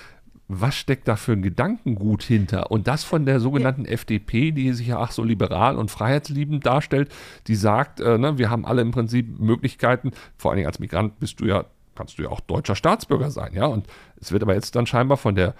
was 0.51 0.75
steckt 0.75 1.07
da 1.07 1.15
für 1.15 1.33
ein 1.33 1.43
Gedankengut 1.43 2.23
hinter? 2.23 2.71
Und 2.71 2.87
das 2.87 3.03
von 3.03 3.25
der 3.25 3.39
sogenannten 3.39 3.85
ja. 3.85 3.91
FDP, 3.91 4.51
die 4.51 4.73
sich 4.73 4.87
ja 4.87 4.99
ach 4.99 5.11
so 5.11 5.23
liberal 5.23 5.77
und 5.77 5.91
freiheitsliebend 5.91 6.65
darstellt, 6.65 7.13
die 7.45 7.55
sagt, 7.55 8.01
äh, 8.01 8.17
ne, 8.17 8.39
wir 8.39 8.49
haben 8.49 8.65
alle 8.65 8.81
im 8.81 8.89
Prinzip 8.89 9.39
Möglichkeiten, 9.39 10.11
vor 10.37 10.51
allen 10.51 10.57
Dingen 10.57 10.67
als 10.67 10.79
Migrant 10.79 11.19
bist 11.19 11.39
du 11.39 11.45
ja, 11.45 11.65
kannst 11.95 12.17
du 12.17 12.23
ja 12.23 12.29
auch 12.29 12.39
deutscher 12.39 12.75
Staatsbürger 12.75 13.29
sein, 13.29 13.53
ja. 13.53 13.67
Und 13.67 13.85
es 14.19 14.31
wird 14.31 14.41
aber 14.41 14.55
jetzt 14.55 14.75
dann 14.75 14.87
scheinbar 14.87 15.17
von 15.17 15.35
der 15.35 15.53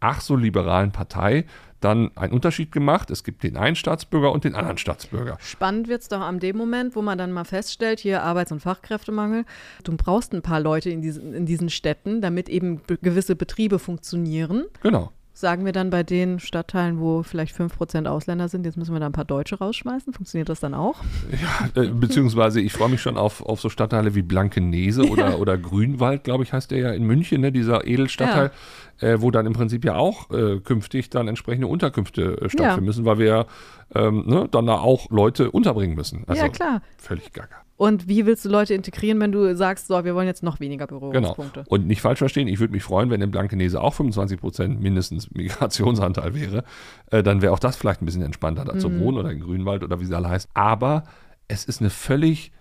ach 0.00 0.22
so 0.22 0.36
liberalen 0.36 0.90
Partei 0.90 1.44
dann 1.80 2.16
einen 2.16 2.32
Unterschied 2.32 2.72
gemacht. 2.72 3.10
Es 3.10 3.24
gibt 3.24 3.42
den 3.42 3.56
einen 3.56 3.76
Staatsbürger 3.76 4.32
und 4.32 4.44
den 4.44 4.54
anderen 4.54 4.78
Staatsbürger. 4.78 5.38
Spannend 5.40 5.88
wird 5.88 6.02
es 6.02 6.08
doch 6.08 6.20
am 6.20 6.38
dem 6.38 6.56
Moment, 6.56 6.96
wo 6.96 7.02
man 7.02 7.18
dann 7.18 7.32
mal 7.32 7.44
feststellt, 7.44 8.00
hier 8.00 8.22
Arbeits- 8.22 8.52
und 8.52 8.60
Fachkräftemangel. 8.60 9.44
Du 9.84 9.96
brauchst 9.96 10.32
ein 10.32 10.42
paar 10.42 10.60
Leute 10.60 10.90
in 10.90 11.02
diesen, 11.02 11.34
in 11.34 11.46
diesen 11.46 11.70
Städten, 11.70 12.20
damit 12.20 12.48
eben 12.48 12.82
gewisse 12.86 13.36
Betriebe 13.36 13.78
funktionieren. 13.78 14.66
Genau. 14.82 15.12
Sagen 15.40 15.64
wir 15.64 15.72
dann 15.72 15.88
bei 15.88 16.02
den 16.02 16.38
Stadtteilen, 16.38 17.00
wo 17.00 17.22
vielleicht 17.22 17.56
5% 17.56 18.06
Ausländer 18.06 18.48
sind, 18.48 18.66
jetzt 18.66 18.76
müssen 18.76 18.92
wir 18.92 19.00
da 19.00 19.06
ein 19.06 19.12
paar 19.12 19.24
Deutsche 19.24 19.56
rausschmeißen? 19.56 20.12
Funktioniert 20.12 20.50
das 20.50 20.60
dann 20.60 20.74
auch? 20.74 20.96
Ja, 21.30 21.82
äh, 21.82 21.88
beziehungsweise 21.88 22.60
ich 22.60 22.74
freue 22.74 22.90
mich 22.90 23.00
schon 23.00 23.16
auf, 23.16 23.40
auf 23.40 23.58
so 23.58 23.70
Stadtteile 23.70 24.14
wie 24.14 24.20
Blankenese 24.20 25.08
oder, 25.08 25.38
oder 25.40 25.56
Grünwald, 25.56 26.24
glaube 26.24 26.44
ich, 26.44 26.52
heißt 26.52 26.70
der 26.70 26.78
ja 26.78 26.90
in 26.90 27.04
München, 27.04 27.40
ne, 27.40 27.52
dieser 27.52 27.86
Edelstadtteil, 27.86 28.50
äh, 28.98 29.16
wo 29.20 29.30
dann 29.30 29.46
im 29.46 29.54
Prinzip 29.54 29.82
ja 29.82 29.96
auch 29.96 30.30
äh, 30.30 30.60
künftig 30.60 31.08
dann 31.08 31.26
entsprechende 31.26 31.68
Unterkünfte 31.68 32.22
äh, 32.22 32.50
stattfinden 32.50 32.82
Ja. 32.82 32.86
müssen, 32.86 33.06
weil 33.06 33.18
wir 33.18 33.26
ja 33.26 33.46
ähm, 33.94 34.24
ne, 34.26 34.46
dann 34.50 34.66
da 34.66 34.74
auch 34.74 35.08
Leute 35.08 35.50
unterbringen 35.50 35.96
müssen. 35.96 36.24
Also 36.26 36.42
ja, 36.42 36.48
klar. 36.50 36.82
völlig 36.98 37.32
gaga. 37.32 37.56
Und 37.80 38.08
wie 38.08 38.26
willst 38.26 38.44
du 38.44 38.50
Leute 38.50 38.74
integrieren, 38.74 39.18
wenn 39.20 39.32
du 39.32 39.56
sagst, 39.56 39.86
so, 39.86 40.04
wir 40.04 40.14
wollen 40.14 40.26
jetzt 40.26 40.42
noch 40.42 40.60
weniger 40.60 40.86
Genau. 40.86 41.00
Berührungspunkte? 41.00 41.64
Und 41.66 41.86
nicht 41.86 42.02
falsch 42.02 42.18
verstehen, 42.18 42.46
ich 42.46 42.60
würde 42.60 42.74
mich 42.74 42.82
freuen, 42.82 43.08
wenn 43.08 43.22
in 43.22 43.30
Blankenese 43.30 43.80
auch 43.80 43.94
25 43.94 44.38
Prozent 44.38 44.82
mindestens 44.82 45.30
Migrationsanteil 45.34 46.34
wäre. 46.34 46.64
Äh, 47.10 47.22
dann 47.22 47.40
wäre 47.40 47.54
auch 47.54 47.58
das 47.58 47.76
vielleicht 47.76 48.02
ein 48.02 48.04
bisschen 48.04 48.20
entspannter, 48.20 48.66
da 48.66 48.78
zu 48.78 49.00
wohnen 49.00 49.16
oder 49.16 49.30
in 49.30 49.40
Grünwald 49.40 49.82
oder 49.82 49.98
wie 49.98 50.04
sie 50.04 50.14
alle 50.14 50.28
heißt. 50.28 50.50
Aber 50.52 51.04
es 51.48 51.64
ist 51.64 51.80
eine 51.80 51.88
völlig 51.88 52.52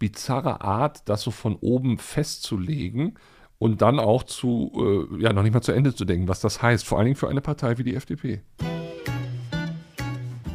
bizarre 0.00 0.62
Art, 0.62 1.08
das 1.08 1.22
so 1.22 1.30
von 1.30 1.54
oben 1.60 1.98
festzulegen 1.98 3.14
und 3.60 3.80
dann 3.80 4.00
auch 4.00 4.24
zu, 4.24 4.72
äh, 5.16 5.22
ja, 5.22 5.32
noch 5.32 5.44
nicht 5.44 5.54
mal 5.54 5.62
zu 5.62 5.70
Ende 5.70 5.94
zu 5.94 6.04
denken, 6.04 6.26
was 6.26 6.40
das 6.40 6.62
heißt. 6.62 6.84
Vor 6.84 6.98
allen 6.98 7.04
Dingen 7.04 7.16
für 7.16 7.28
eine 7.28 7.42
Partei 7.42 7.78
wie 7.78 7.84
die 7.84 7.94
FDP. 7.94 8.40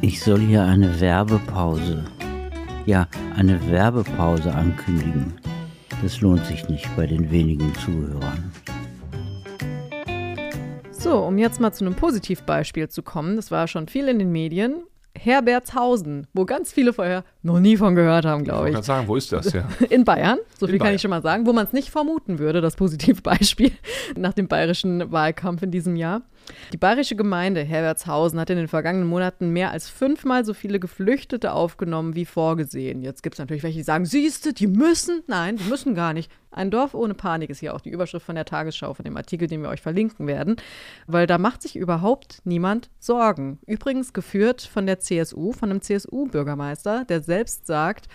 Ich 0.02 0.22
soll 0.22 0.40
hier 0.40 0.62
eine 0.64 1.00
Werbepause, 1.00 2.04
ja, 2.90 3.06
eine 3.36 3.70
Werbepause 3.70 4.52
ankündigen. 4.52 5.34
Das 6.02 6.20
lohnt 6.20 6.44
sich 6.46 6.68
nicht 6.68 6.88
bei 6.96 7.06
den 7.06 7.30
wenigen 7.30 7.72
Zuhörern. 7.76 8.50
So, 10.90 11.18
um 11.20 11.38
jetzt 11.38 11.60
mal 11.60 11.72
zu 11.72 11.84
einem 11.84 11.94
Positivbeispiel 11.94 12.88
zu 12.88 13.02
kommen, 13.04 13.36
das 13.36 13.52
war 13.52 13.68
schon 13.68 13.86
viel 13.86 14.08
in 14.08 14.18
den 14.18 14.32
Medien. 14.32 14.82
Herbertshausen, 15.16 16.26
wo 16.32 16.44
ganz 16.44 16.72
viele 16.72 16.92
vorher 16.92 17.24
noch 17.42 17.60
nie 17.60 17.76
von 17.76 17.94
gehört 17.94 18.24
haben, 18.24 18.40
Ich 18.40 18.44
glaube 18.46 18.60
wollte 18.62 18.70
ich. 18.70 18.74
gerade 18.74 18.86
sagen, 18.86 19.08
wo 19.08 19.16
ist 19.16 19.30
das? 19.32 19.52
Ja. 19.52 19.68
In 19.88 20.04
Bayern, 20.04 20.38
so 20.58 20.66
viel 20.66 20.74
In 20.74 20.78
kann 20.80 20.86
Bayern. 20.86 20.94
ich 20.96 21.02
schon 21.02 21.10
mal 21.10 21.22
sagen, 21.22 21.46
wo 21.46 21.52
man 21.52 21.66
es 21.66 21.72
nicht 21.72 21.90
vermuten 21.90 22.38
würde, 22.38 22.60
das 22.60 22.74
Positivbeispiel 22.76 23.70
nach 24.16 24.32
dem 24.32 24.48
bayerischen 24.48 25.12
Wahlkampf 25.12 25.62
in 25.62 25.70
diesem 25.70 25.94
Jahr. 25.96 26.22
Die 26.72 26.76
bayerische 26.76 27.16
Gemeinde 27.16 27.62
Herbertshausen 27.62 28.38
hat 28.38 28.50
in 28.50 28.56
den 28.56 28.68
vergangenen 28.68 29.08
Monaten 29.08 29.50
mehr 29.50 29.70
als 29.70 29.88
fünfmal 29.88 30.44
so 30.44 30.54
viele 30.54 30.80
Geflüchtete 30.80 31.52
aufgenommen 31.52 32.14
wie 32.14 32.24
vorgesehen. 32.24 33.02
Jetzt 33.02 33.22
gibt 33.22 33.34
es 33.34 33.38
natürlich 33.38 33.62
welche, 33.62 33.78
die 33.78 33.84
sagen, 33.84 34.06
siehste, 34.06 34.52
die 34.52 34.66
müssen. 34.66 35.22
Nein, 35.26 35.56
die 35.56 35.68
müssen 35.68 35.94
gar 35.94 36.12
nicht. 36.12 36.30
Ein 36.52 36.70
Dorf 36.70 36.94
ohne 36.94 37.14
Panik 37.14 37.50
ist 37.50 37.60
hier 37.60 37.74
auch 37.74 37.80
die 37.80 37.90
Überschrift 37.90 38.26
von 38.26 38.34
der 38.34 38.44
Tagesschau, 38.44 38.94
von 38.94 39.04
dem 39.04 39.16
Artikel, 39.16 39.46
den 39.46 39.62
wir 39.62 39.68
euch 39.68 39.82
verlinken 39.82 40.26
werden, 40.26 40.56
weil 41.06 41.26
da 41.26 41.38
macht 41.38 41.62
sich 41.62 41.76
überhaupt 41.76 42.40
niemand 42.44 42.90
Sorgen. 42.98 43.58
Übrigens 43.66 44.12
geführt 44.12 44.62
von 44.62 44.86
der 44.86 44.98
CSU, 44.98 45.52
von 45.52 45.70
einem 45.70 45.80
CSU-Bürgermeister, 45.80 47.04
der 47.04 47.22
selbst 47.22 47.66
sagt, 47.66 48.08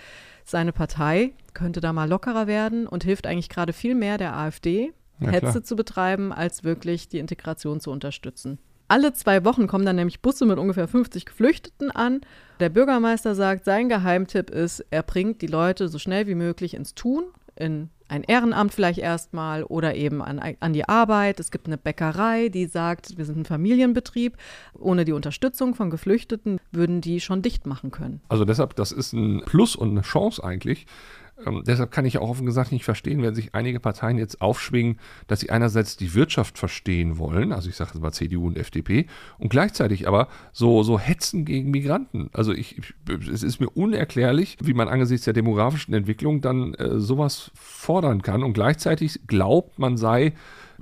seine 0.43 0.73
Partei 0.73 1.33
könnte 1.53 1.79
da 1.81 1.93
mal 1.93 2.09
lockerer 2.09 2.45
werden 2.45 2.87
und 2.87 3.03
hilft 3.03 3.25
eigentlich 3.25 3.49
gerade 3.49 3.73
viel 3.73 3.95
mehr 3.95 4.17
der 4.17 4.35
AfD, 4.35 4.93
Ja, 5.19 5.29
Hetze 5.29 5.51
klar. 5.51 5.63
zu 5.63 5.75
betreiben, 5.75 6.33
als 6.33 6.63
wirklich 6.63 7.07
die 7.07 7.19
Integration 7.19 7.79
zu 7.79 7.91
unterstützen. 7.91 8.59
Alle 8.87 9.13
zwei 9.13 9.43
Wochen 9.45 9.65
kommen 9.67 9.85
dann 9.85 9.95
nämlich 9.95 10.21
Busse 10.21 10.45
mit 10.45 10.59
ungefähr 10.59 10.87
50 10.87 11.25
Geflüchteten 11.25 11.89
an. 11.89 12.21
Der 12.59 12.69
Bürgermeister 12.69 13.33
sagt, 13.33 13.65
sein 13.65 13.89
Geheimtipp 13.89 14.51
ist, 14.51 14.85
er 14.91 15.01
bringt 15.01 15.41
die 15.41 15.47
Leute 15.47 15.87
so 15.87 15.97
schnell 15.97 16.27
wie 16.27 16.35
möglich 16.35 16.75
ins 16.75 16.93
Tun, 16.93 17.23
in 17.55 17.89
ein 18.07 18.23
Ehrenamt 18.23 18.73
vielleicht 18.73 18.99
erstmal 18.99 19.63
oder 19.63 19.95
eben 19.95 20.21
an, 20.21 20.39
an 20.59 20.73
die 20.73 20.87
Arbeit. 20.87 21.39
Es 21.39 21.49
gibt 21.49 21.65
eine 21.65 21.77
Bäckerei, 21.77 22.49
die 22.49 22.67
sagt, 22.67 23.17
wir 23.17 23.25
sind 23.25 23.37
ein 23.37 23.45
Familienbetrieb. 23.45 24.37
Ohne 24.77 25.05
die 25.05 25.13
Unterstützung 25.13 25.73
von 25.73 25.89
Geflüchteten 25.89 26.59
würden 26.71 27.01
die 27.01 27.19
schon 27.19 27.41
dicht 27.41 27.65
machen 27.65 27.89
können. 27.89 28.21
Also 28.27 28.45
deshalb, 28.45 28.75
das 28.75 28.91
ist 28.91 29.13
ein 29.13 29.41
Plus 29.45 29.75
und 29.75 29.89
eine 29.89 30.01
Chance 30.01 30.43
eigentlich. 30.43 30.85
Ähm, 31.45 31.63
deshalb 31.65 31.91
kann 31.91 32.05
ich 32.05 32.17
auch 32.17 32.29
offen 32.29 32.45
gesagt 32.45 32.71
nicht 32.71 32.85
verstehen, 32.85 33.21
wenn 33.21 33.35
sich 33.35 33.53
einige 33.53 33.79
Parteien 33.79 34.17
jetzt 34.17 34.41
aufschwingen, 34.41 34.99
dass 35.27 35.41
sie 35.41 35.49
einerseits 35.49 35.97
die 35.97 36.13
Wirtschaft 36.13 36.57
verstehen 36.57 37.17
wollen, 37.17 37.51
also 37.51 37.69
ich 37.69 37.75
sage 37.75 37.91
jetzt 37.93 38.01
mal 38.01 38.11
CDU 38.11 38.47
und 38.47 38.57
FDP, 38.57 39.07
und 39.37 39.49
gleichzeitig 39.49 40.07
aber 40.07 40.29
so, 40.53 40.83
so 40.83 40.97
hetzen 40.97 41.43
gegen 41.43 41.71
Migranten. 41.71 42.29
Also 42.33 42.53
ich, 42.53 42.77
ich, 42.77 42.93
es 43.27 43.43
ist 43.43 43.59
mir 43.59 43.69
unerklärlich, 43.69 44.57
wie 44.61 44.73
man 44.73 44.87
angesichts 44.87 45.25
der 45.25 45.33
demografischen 45.33 45.93
Entwicklung 45.93 46.41
dann 46.41 46.73
äh, 46.75 46.99
sowas 46.99 47.51
fordern 47.53 48.21
kann 48.21 48.43
und 48.43 48.53
gleichzeitig 48.53 49.19
glaubt, 49.27 49.77
man 49.77 49.97
sei 49.97 50.33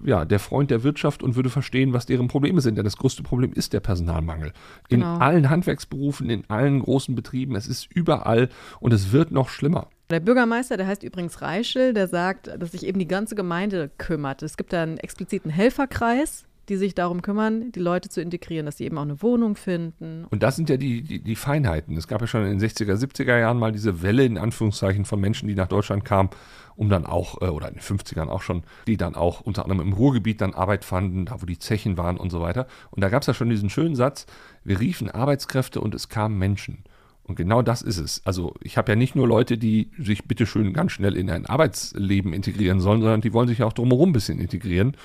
ja, 0.04 0.26
der 0.26 0.40
Freund 0.40 0.72
der 0.72 0.84
Wirtschaft 0.84 1.24
und 1.24 1.36
würde 1.36 1.50
verstehen, 1.50 1.94
was 1.94 2.06
deren 2.06 2.28
Probleme 2.28 2.62
sind. 2.62 2.78
Denn 2.78 2.84
das 2.84 2.98
größte 2.98 3.24
Problem 3.24 3.54
ist 3.54 3.74
der 3.74 3.80
Personalmangel. 3.80 4.54
In 4.90 5.02
Genau. 5.02 5.18
allen 5.18 5.50
Handwerksberufen, 5.50 6.30
in 6.30 6.44
allen 6.50 6.80
großen 6.80 7.16
Betrieben, 7.16 7.56
es 7.56 7.68
ist 7.68 7.88
überall 7.92 8.50
und 8.80 8.94
es 8.94 9.12
wird 9.12 9.32
noch 9.32 9.50
schlimmer. 9.50 9.88
Der 10.10 10.20
Bürgermeister, 10.20 10.78
der 10.78 10.88
heißt 10.88 11.04
übrigens 11.04 11.42
Reischel, 11.42 11.94
der 11.94 12.08
sagt, 12.08 12.48
dass 12.60 12.72
sich 12.72 12.86
eben 12.86 13.00
die 13.00 13.08
ganze 13.08 13.36
Gemeinde 13.36 13.90
kümmert. 13.98 14.44
Es 14.44 14.58
gibt 14.58 14.74
da 14.74 14.84
einen 14.84 14.98
expliziten 14.98 15.50
Helferkreis, 15.50 16.46
die 16.70 16.78
sich 16.78 16.96
darum 16.96 17.22
kümmern, 17.22 17.72
die 17.72 17.80
Leute 17.80 18.10
zu 18.10 18.22
integrieren, 18.22 18.66
dass 18.66 18.78
sie 18.78 18.86
eben 18.86 18.98
auch 18.98 19.04
eine 19.04 19.22
Wohnung 19.22 19.56
finden. 19.56 20.26
Und 20.30 20.44
das 20.44 20.56
sind 20.56 20.70
ja 20.70 20.78
die, 20.78 21.02
die, 21.02 21.20
die 21.20 21.36
Feinheiten. 21.36 21.98
Es 21.98 22.08
gab 22.08 22.22
ja 22.22 22.28
schon 22.28 22.46
in 22.46 22.58
den 22.58 22.70
60er, 22.70 22.96
70er 22.96 23.38
Jahren 23.38 23.60
mal 23.60 23.72
diese 23.72 24.02
Welle 24.02 24.24
in 24.24 24.38
Anführungszeichen 24.38 25.06
von 25.06 25.20
Menschen, 25.20 25.48
die 25.48 25.56
nach 25.56 25.68
Deutschland 25.68 26.06
kamen, 26.06 26.30
um 26.76 26.90
dann 26.90 27.06
auch, 27.06 27.42
äh, 27.42 27.48
oder 27.48 27.68
in 27.68 27.76
den 27.76 27.82
50ern 27.82 28.30
auch 28.30 28.42
schon, 28.42 28.64
die 28.88 28.98
dann 28.98 29.16
auch 29.16 29.42
unter 29.42 29.64
anderem 29.64 29.82
im 29.82 29.94
Ruhrgebiet 29.94 30.42
dann 30.42 30.54
Arbeit 30.54 30.86
fanden, 30.86 31.26
da 31.26 31.42
wo 31.42 31.46
die 31.46 31.60
Zechen 31.60 31.98
waren 31.98 32.18
und 32.18 32.30
so 32.30 32.40
weiter. 32.40 32.68
Und 32.92 33.02
da 33.02 33.10
gab 33.10 33.22
es 33.22 33.28
ja 33.28 33.34
schon 33.34 33.50
diesen 33.50 33.70
schönen 33.70 33.96
Satz, 33.96 34.26
wir 34.64 34.80
riefen 34.80 35.10
Arbeitskräfte 35.10 35.82
und 35.82 35.94
es 35.94 36.08
kamen 36.08 36.38
Menschen. 36.38 36.84
Und 37.26 37.36
genau 37.36 37.62
das 37.62 37.82
ist 37.82 38.00
es. 38.00 38.22
Also 38.26 38.54
ich 38.62 38.78
habe 38.78 38.92
ja 38.92 38.96
nicht 38.98 39.16
nur 39.16 39.28
Leute, 39.28 39.58
die 39.58 39.92
sich 39.98 40.26
bitteschön 40.26 40.74
ganz 40.74 40.92
schnell 40.92 41.16
in 41.16 41.30
ein 41.30 41.46
Arbeitsleben 41.46 42.34
integrieren 42.34 42.82
sollen, 42.82 43.02
sondern 43.02 43.22
die 43.22 43.32
wollen 43.32 43.48
sich 43.48 43.64
auch 43.64 43.72
drumherum 43.72 44.10
ein 44.10 44.14
bisschen 44.14 44.40
integrieren. 44.40 44.98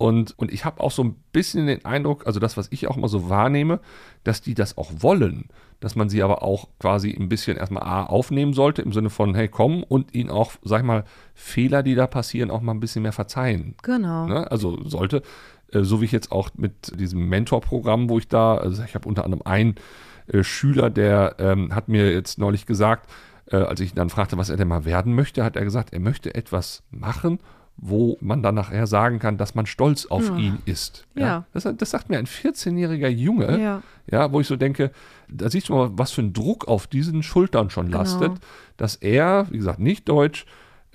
Und, 0.00 0.32
und 0.38 0.50
ich 0.50 0.64
habe 0.64 0.80
auch 0.80 0.92
so 0.92 1.04
ein 1.04 1.14
bisschen 1.30 1.66
den 1.66 1.84
Eindruck, 1.84 2.26
also 2.26 2.40
das, 2.40 2.56
was 2.56 2.68
ich 2.70 2.88
auch 2.88 2.96
mal 2.96 3.08
so 3.08 3.28
wahrnehme, 3.28 3.80
dass 4.24 4.40
die 4.40 4.54
das 4.54 4.78
auch 4.78 4.90
wollen, 4.96 5.50
dass 5.80 5.94
man 5.94 6.08
sie 6.08 6.22
aber 6.22 6.42
auch 6.42 6.68
quasi 6.78 7.14
ein 7.14 7.28
bisschen 7.28 7.58
erstmal 7.58 7.82
A 7.82 8.04
aufnehmen 8.04 8.54
sollte, 8.54 8.80
im 8.80 8.94
Sinne 8.94 9.10
von, 9.10 9.34
hey, 9.34 9.48
komm, 9.48 9.82
und 9.82 10.14
ihnen 10.14 10.30
auch, 10.30 10.52
sag 10.62 10.80
ich 10.80 10.86
mal, 10.86 11.04
Fehler, 11.34 11.82
die 11.82 11.94
da 11.94 12.06
passieren, 12.06 12.50
auch 12.50 12.62
mal 12.62 12.72
ein 12.72 12.80
bisschen 12.80 13.02
mehr 13.02 13.12
verzeihen. 13.12 13.74
Genau. 13.82 14.26
Ne? 14.26 14.50
Also 14.50 14.82
sollte, 14.88 15.20
äh, 15.70 15.82
so 15.82 16.00
wie 16.00 16.06
ich 16.06 16.12
jetzt 16.12 16.32
auch 16.32 16.48
mit 16.56 16.98
diesem 16.98 17.28
Mentorprogramm, 17.28 18.08
wo 18.08 18.16
ich 18.16 18.26
da, 18.26 18.54
also 18.54 18.82
ich 18.82 18.94
habe 18.94 19.06
unter 19.06 19.26
anderem 19.26 19.42
einen 19.44 19.74
äh, 20.28 20.42
Schüler, 20.42 20.88
der 20.88 21.34
ähm, 21.38 21.74
hat 21.74 21.88
mir 21.88 22.10
jetzt 22.10 22.38
neulich 22.38 22.64
gesagt, 22.64 23.10
äh, 23.52 23.56
als 23.56 23.80
ich 23.80 23.92
ihn 23.92 23.96
dann 23.96 24.08
fragte, 24.08 24.38
was 24.38 24.48
er 24.48 24.56
denn 24.56 24.68
mal 24.68 24.86
werden 24.86 25.14
möchte, 25.14 25.44
hat 25.44 25.56
er 25.56 25.64
gesagt, 25.64 25.92
er 25.92 26.00
möchte 26.00 26.34
etwas 26.34 26.84
machen, 26.90 27.38
wo 27.82 28.18
man 28.20 28.42
dann 28.42 28.54
nachher 28.56 28.86
sagen 28.86 29.18
kann, 29.18 29.38
dass 29.38 29.54
man 29.54 29.64
stolz 29.66 30.04
auf 30.06 30.28
Ja. 30.28 30.36
ihn 30.36 30.58
ist. 30.66 31.06
Ja. 31.14 31.44
Das, 31.54 31.66
das 31.76 31.90
sagt 31.90 32.10
mir 32.10 32.18
ein 32.18 32.26
14-jähriger 32.26 33.08
Junge, 33.08 33.58
Ja. 33.58 33.82
ja, 34.10 34.30
wo 34.32 34.40
ich 34.40 34.46
so 34.46 34.56
denke, 34.56 34.90
da 35.28 35.48
siehst 35.48 35.70
du 35.70 35.74
mal, 35.74 35.90
was 35.94 36.12
für 36.12 36.20
ein 36.20 36.32
Druck 36.34 36.68
auf 36.68 36.86
diesen 36.86 37.22
Schultern 37.22 37.70
schon 37.70 37.86
Genau. 37.86 37.98
lastet, 37.98 38.32
dass 38.76 38.96
er, 38.96 39.46
wie 39.50 39.56
gesagt, 39.58 39.78
nicht 39.78 40.08
deutsch, 40.08 40.44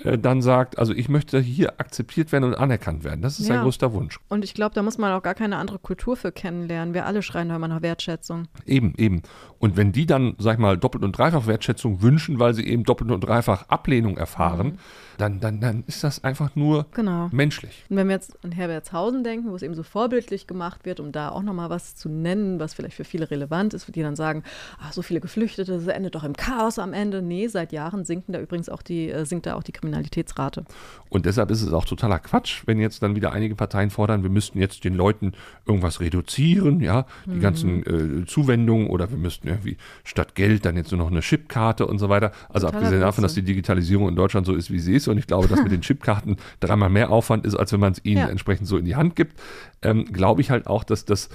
äh, 0.04 0.17
dann 0.17 0.41
sagt, 0.41 0.78
also 0.78 0.93
ich 0.93 1.08
möchte 1.10 1.39
hier 1.39 1.80
akzeptiert 1.80 2.32
werden 2.34 2.43
und 2.43 2.54
anerkannt 2.54 3.04
werden. 3.06 3.21
Das 3.21 3.39
ist 3.39 3.45
sein 3.48 3.56
Ja. 3.58 3.63
größter 3.63 3.93
Wunsch. 3.93 4.19
Und 4.28 4.43
ich 4.43 4.54
glaube, 4.54 4.76
da 4.76 4.84
muss 4.84 4.98
man 4.98 5.12
auch 5.13 5.24
gar 5.24 5.36
keine 5.36 5.56
andere 5.58 5.80
Kultur 5.80 6.17
für 6.17 6.32
kennenlernen. 6.34 6.93
Wir 6.93 7.06
alle 7.06 7.21
schreien 7.24 7.48
da 7.50 7.56
immer 7.56 7.69
nach 7.69 7.82
Wertschätzung. 7.82 8.48
Eben, 8.65 8.93
eben. 8.98 9.21
Und 9.58 9.78
wenn 9.78 9.91
die 9.93 10.06
dann, 10.06 10.36
sag 10.38 10.54
ich 10.56 10.60
mal, 10.60 10.78
doppelt 10.78 11.04
und 11.04 11.17
dreifach 11.17 11.48
Wertschätzung 11.48 12.02
wünschen, 12.02 12.38
weil 12.39 12.54
sie 12.54 12.67
eben 12.67 12.84
doppelt 12.84 13.10
und 13.10 13.21
dreifach 13.21 13.69
Ablehnung 13.69 14.17
erfahren, 14.17 14.78
dann, 15.17 15.39
dann, 15.39 15.60
dann 15.62 15.84
ist 15.88 16.04
das 16.04 16.23
einfach 16.23 16.56
nur 16.56 16.86
Genau. 16.93 17.30
menschlich. 17.32 17.84
Und 17.89 17.97
wenn 17.97 18.08
wir 18.08 18.15
jetzt 18.15 18.38
an 18.43 18.51
Herbertshausen 18.51 19.23
denken, 19.23 19.49
wo 19.49 19.56
es 19.56 19.62
eben 19.62 19.75
so 19.75 19.84
vorbildlich 19.84 20.47
gemacht 20.47 20.86
wird, 20.86 20.99
um 20.99 21.12
da 21.12 21.30
auch 21.30 21.41
nochmal 21.43 21.69
was 21.69 21.95
zu 21.95 22.10
nennen, 22.10 22.60
was 22.60 22.73
vielleicht 22.73 22.95
für 22.95 23.04
viele 23.04 23.30
relevant 23.32 23.73
ist, 23.73 23.93
die 23.95 24.01
dann 24.01 24.15
sagen, 24.15 24.43
ach, 24.80 24.93
so 24.93 25.01
viele 25.01 25.19
Geflüchtete, 25.21 25.73
das 25.73 25.88
endet 25.88 26.15
doch 26.15 26.23
im 26.23 26.34
Chaos 26.34 26.80
am 26.80 26.93
Ende. 26.93 27.21
Nee, 27.21 27.47
seit 27.47 27.71
Jahren 27.71 28.06
sinken 28.06 28.34
da 28.34 28.39
übrigens 28.39 28.69
auch 28.69 28.82
die, 28.82 29.10
äh, 29.10 29.25
sinkt 29.25 29.45
da 29.45 29.56
auch 29.56 29.63
die 29.63 29.71
Kriminalitätsrate. 29.71 30.65
Und 31.10 31.25
deshalb 31.25 31.51
ist 31.51 31.62
es 31.62 31.71
auch 31.71 31.86
totaler 31.86 32.19
Quatsch, 32.19 32.63
wenn 32.65 32.80
jetzt 32.80 33.01
dann 33.04 33.15
wieder 33.15 33.32
einige 33.32 33.56
Parteien 33.56 33.89
fordern, 33.89 34.23
wir 34.23 34.30
müssten 34.30 34.60
jetzt 34.60 34.84
den 34.84 34.95
Leuten 34.95 35.34
irgendwas 35.65 35.99
reduzieren, 35.99 36.80
ja, 36.82 37.06
die 37.25 37.39
ganzen 37.39 38.21
äh, 38.21 38.25
Zuwendungen 38.25 38.88
oder 38.88 39.10
wir 39.10 39.17
müssten 39.17 39.47
irgendwie 39.47 39.78
statt 40.04 40.36
Geld 40.36 40.65
dann 40.65 40.75
jetzt 40.75 40.91
nur 40.91 40.99
noch 40.99 41.12
eine 41.12 41.21
Chipkarte 41.21 41.88
und 41.88 41.99
so 41.99 42.10
weiter. 42.10 42.32
Also 42.49 42.67
Totaler 42.67 42.84
abgesehen 42.84 43.01
davon, 43.01 43.21
dass 43.21 43.34
die 43.34 43.43
Digitalisierung 43.43 44.10
in 44.10 44.15
Deutschland 44.15 44.45
so 44.45 44.54
ist, 44.54 44.71
wie 44.71 44.80
sie 44.80 44.95
ist 44.95 45.05
und 45.12 45.18
ich 45.18 45.28
glaube, 45.28 45.48
dass 45.48 45.62
mit 45.62 45.72
den 45.72 45.82
Chipkarten 45.82 46.38
dreimal 46.60 46.89
mehr 46.89 47.10
Aufwand 47.10 47.46
ist, 47.46 47.56
als 47.56 47.72
wenn 47.74 47.80
man 47.80 47.94
es 47.94 48.04
ihnen 48.04 48.18
Ja. 48.18 48.30
entsprechend 48.30 48.68
so 48.68 48.78
in 48.78 48.86
die 48.86 48.96
Hand 48.96 49.15
gibt, 49.15 49.39
ähm, 49.82 50.06
glaube 50.06 50.41
ich 50.41 50.52
halt 50.52 50.68
auch, 50.68 50.84
dass 50.84 51.06
das, 51.06 51.30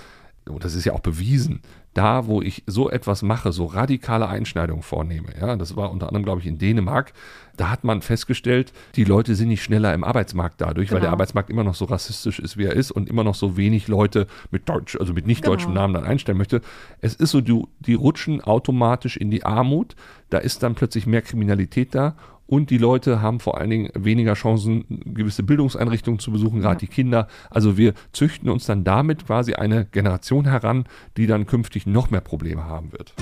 und 0.49 0.65
das 0.65 0.75
ist 0.75 0.85
ja 0.85 0.93
auch 0.93 1.01
bewiesen, 1.01 1.61
da, 1.95 2.27
wo 2.27 2.41
ich 2.41 2.63
so 2.67 2.89
etwas 2.89 3.23
mache, 3.23 3.53
so 3.53 3.67
radikale 3.67 4.29
Einschneidungen 4.29 4.83
vornehme, 4.83 5.29
ja, 5.41 5.57
das 5.57 5.77
war 5.77 5.91
unter 5.91 6.07
anderem, 6.07 6.25
glaube 6.25 6.41
ich, 6.41 6.47
in 6.47 6.57
Dänemark, 6.57 7.13
da 7.57 7.69
hat 7.69 7.85
man 7.85 8.01
festgestellt, 8.01 8.73
die 8.95 9.05
Leute 9.05 9.35
sind 9.35 9.49
nicht 9.49 9.63
schneller 9.63 9.93
im 9.93 10.05
Arbeitsmarkt 10.05 10.61
dadurch, 10.61 10.89
genau. 10.89 10.95
weil 10.95 11.01
der 11.01 11.09
genau. 11.09 11.17
Arbeitsmarkt 11.17 11.51
immer 11.51 11.65
noch 11.65 11.75
so 11.75 11.85
rassistisch 11.85 12.39
ist, 12.39 12.57
wie 12.57 12.65
er 12.65 12.75
ist 12.75 12.91
und 12.91 13.09
immer 13.09 13.25
noch 13.25 13.35
so 13.35 13.57
wenig 13.57 13.89
Leute 13.89 14.29
mit 14.51 14.69
Deutsch, 14.69 14.97
also 14.97 15.13
mit 15.13 15.27
nicht 15.27 15.47
deutschem 15.47 15.71
genau. 15.71 15.83
Namen 15.83 15.95
dann 15.95 16.05
einstellen 16.05 16.39
möchte. 16.39 16.63
Es 17.01 17.15
ist 17.15 17.33
so, 17.33 17.41
die, 17.41 17.63
die 17.81 17.95
rutschen 17.95 18.41
automatisch 18.41 19.17
in 19.17 19.31
die 19.31 19.45
Armut, 19.45 19.97
da 20.31 20.39
ist 20.39 20.63
dann 20.63 20.75
plötzlich 20.75 21.07
mehr 21.07 21.23
Kriminalität 21.23 21.95
da 21.95 22.15
und 22.51 22.71
die 22.71 22.79
Leute 22.79 23.23
haben 23.23 23.39
vor 23.39 23.59
allen 23.59 23.71
Dingen 23.71 23.91
weniger 23.95 24.35
Chancen, 24.35 24.85
gewisse 24.89 25.45
Bildungseinrichtungen 25.45 26.19
zu 26.19 26.33
besuchen, 26.33 26.61
gerade 26.61 26.75
ja. 26.75 26.81
die 26.81 26.87
Kinder. 26.89 27.29
Also 27.49 27.77
wir 27.77 27.95
züchten 28.13 28.51
uns 28.51 28.67
dann 28.67 28.83
damit 28.83 29.27
quasi 29.27 29.55
eine 29.55 29.85
Generation 29.85 30.47
heran, 30.47 30.85
die 31.17 31.29
dann 31.29 31.47
künftig 31.47 31.87
noch 31.87 32.11
mehr 32.11 32.21
Probleme 32.21 32.65
haben 32.65 32.91
wird. 32.91 33.15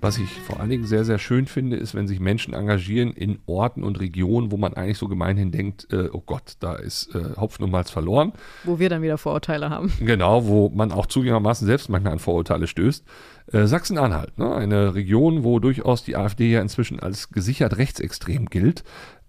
Was 0.00 0.16
ich 0.18 0.30
vor 0.30 0.60
allen 0.60 0.70
Dingen 0.70 0.84
sehr, 0.84 1.04
sehr 1.04 1.18
schön 1.18 1.46
finde, 1.46 1.76
ist, 1.76 1.94
wenn 1.94 2.06
sich 2.06 2.20
Menschen 2.20 2.54
engagieren 2.54 3.12
in 3.12 3.40
Orten 3.46 3.82
und 3.82 3.98
Regionen, 3.98 4.52
wo 4.52 4.56
man 4.56 4.74
eigentlich 4.74 4.98
so 4.98 5.08
gemeinhin 5.08 5.50
denkt, 5.50 5.92
äh, 5.92 6.08
oh 6.12 6.22
Gott, 6.24 6.54
da 6.60 6.74
ist 6.76 7.12
äh, 7.16 7.36
Hopfen 7.36 7.64
und 7.64 7.72
Malz 7.72 7.90
verloren. 7.90 8.32
Wo 8.62 8.78
wir 8.78 8.88
dann 8.90 9.02
wieder 9.02 9.18
Vorurteile 9.18 9.70
haben. 9.70 9.92
Genau, 10.08 10.46
wo 10.46 10.70
man 10.70 10.90
auch 10.92 11.06
zugegebenermaßen 11.06 11.66
selbst 11.66 11.88
manchmal 11.90 12.14
an 12.14 12.18
Vorurteile 12.18 12.66
stößt. 12.66 13.04
Äh, 13.52 13.66
Sachsen-Anhalt, 13.66 14.38
ne? 14.38 14.54
eine 14.54 14.94
Region, 14.94 15.42
wo 15.42 15.58
durchaus 15.58 16.04
die 16.04 16.16
AfD 16.16 16.52
ja 16.52 16.62
inzwischen 16.62 17.00
als 17.00 17.30
gesichert 17.30 17.76
rechtsextrem 17.76 18.46
gilt. 18.46 18.84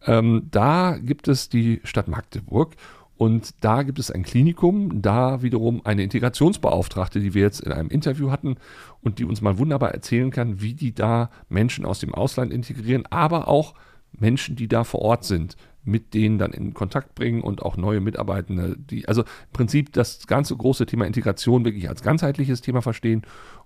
Ähm, 0.06 0.48
da 0.52 0.98
gibt 1.02 1.28
es 1.28 1.50
die 1.50 1.82
Stadt 1.84 2.08
Magdeburg 2.08 2.76
und 3.20 3.54
da 3.60 3.84
gibt 3.84 4.00
es 4.00 4.12
ein 4.12 4.24
Klinikum, 4.24 5.02
da 5.02 5.42
wiederum 5.42 5.82
eine 5.84 6.04
Integrationsbeauftragte, 6.04 7.20
die 7.20 7.34
wir 7.34 7.42
jetzt 7.42 7.60
in 7.60 7.74
einem 7.74 7.90
Interview 7.90 8.32
hatten 8.32 8.56
und 9.02 9.20
die 9.20 9.26
uns 9.26 9.42
mal 9.42 9.58
wunderbar 9.58 9.92
erzählen 9.92 10.32
kann, 10.32 10.62
wie 10.62 10.74
die 10.74 10.96
da 10.96 11.30
Menschen 11.50 11.84
aus 11.84 12.00
dem 12.00 12.16
Ausland 12.16 12.54
integrieren, 12.54 13.06
aber 13.10 13.50
auch 13.50 13.74
Menschen, 14.18 14.56
die 14.56 14.70
da 14.70 14.86
vor 14.86 15.02
Ort 15.02 15.26
sind, 15.26 15.58
mit 15.84 16.14
denen 16.14 16.38
dann 16.38 16.54
in 16.54 16.74
Kontakt 16.74 17.14
bringen 17.14 17.42
und 17.42 17.62
auch 17.62 17.76
neue 17.76 18.00
Mitarbeitende, 18.00 18.78
die, 18.78 19.06
also 19.10 19.24
im 19.24 19.28
Prinzip 19.52 19.92
das 19.92 20.26
ganze 20.26 20.56
große 20.56 20.86
Thema 20.86 21.06
Integration 21.06 21.66
wirklich 21.66 21.90
als 21.90 22.02
ganzheitliches 22.02 22.62
Thema 22.62 22.82
verstehen. 22.82 23.24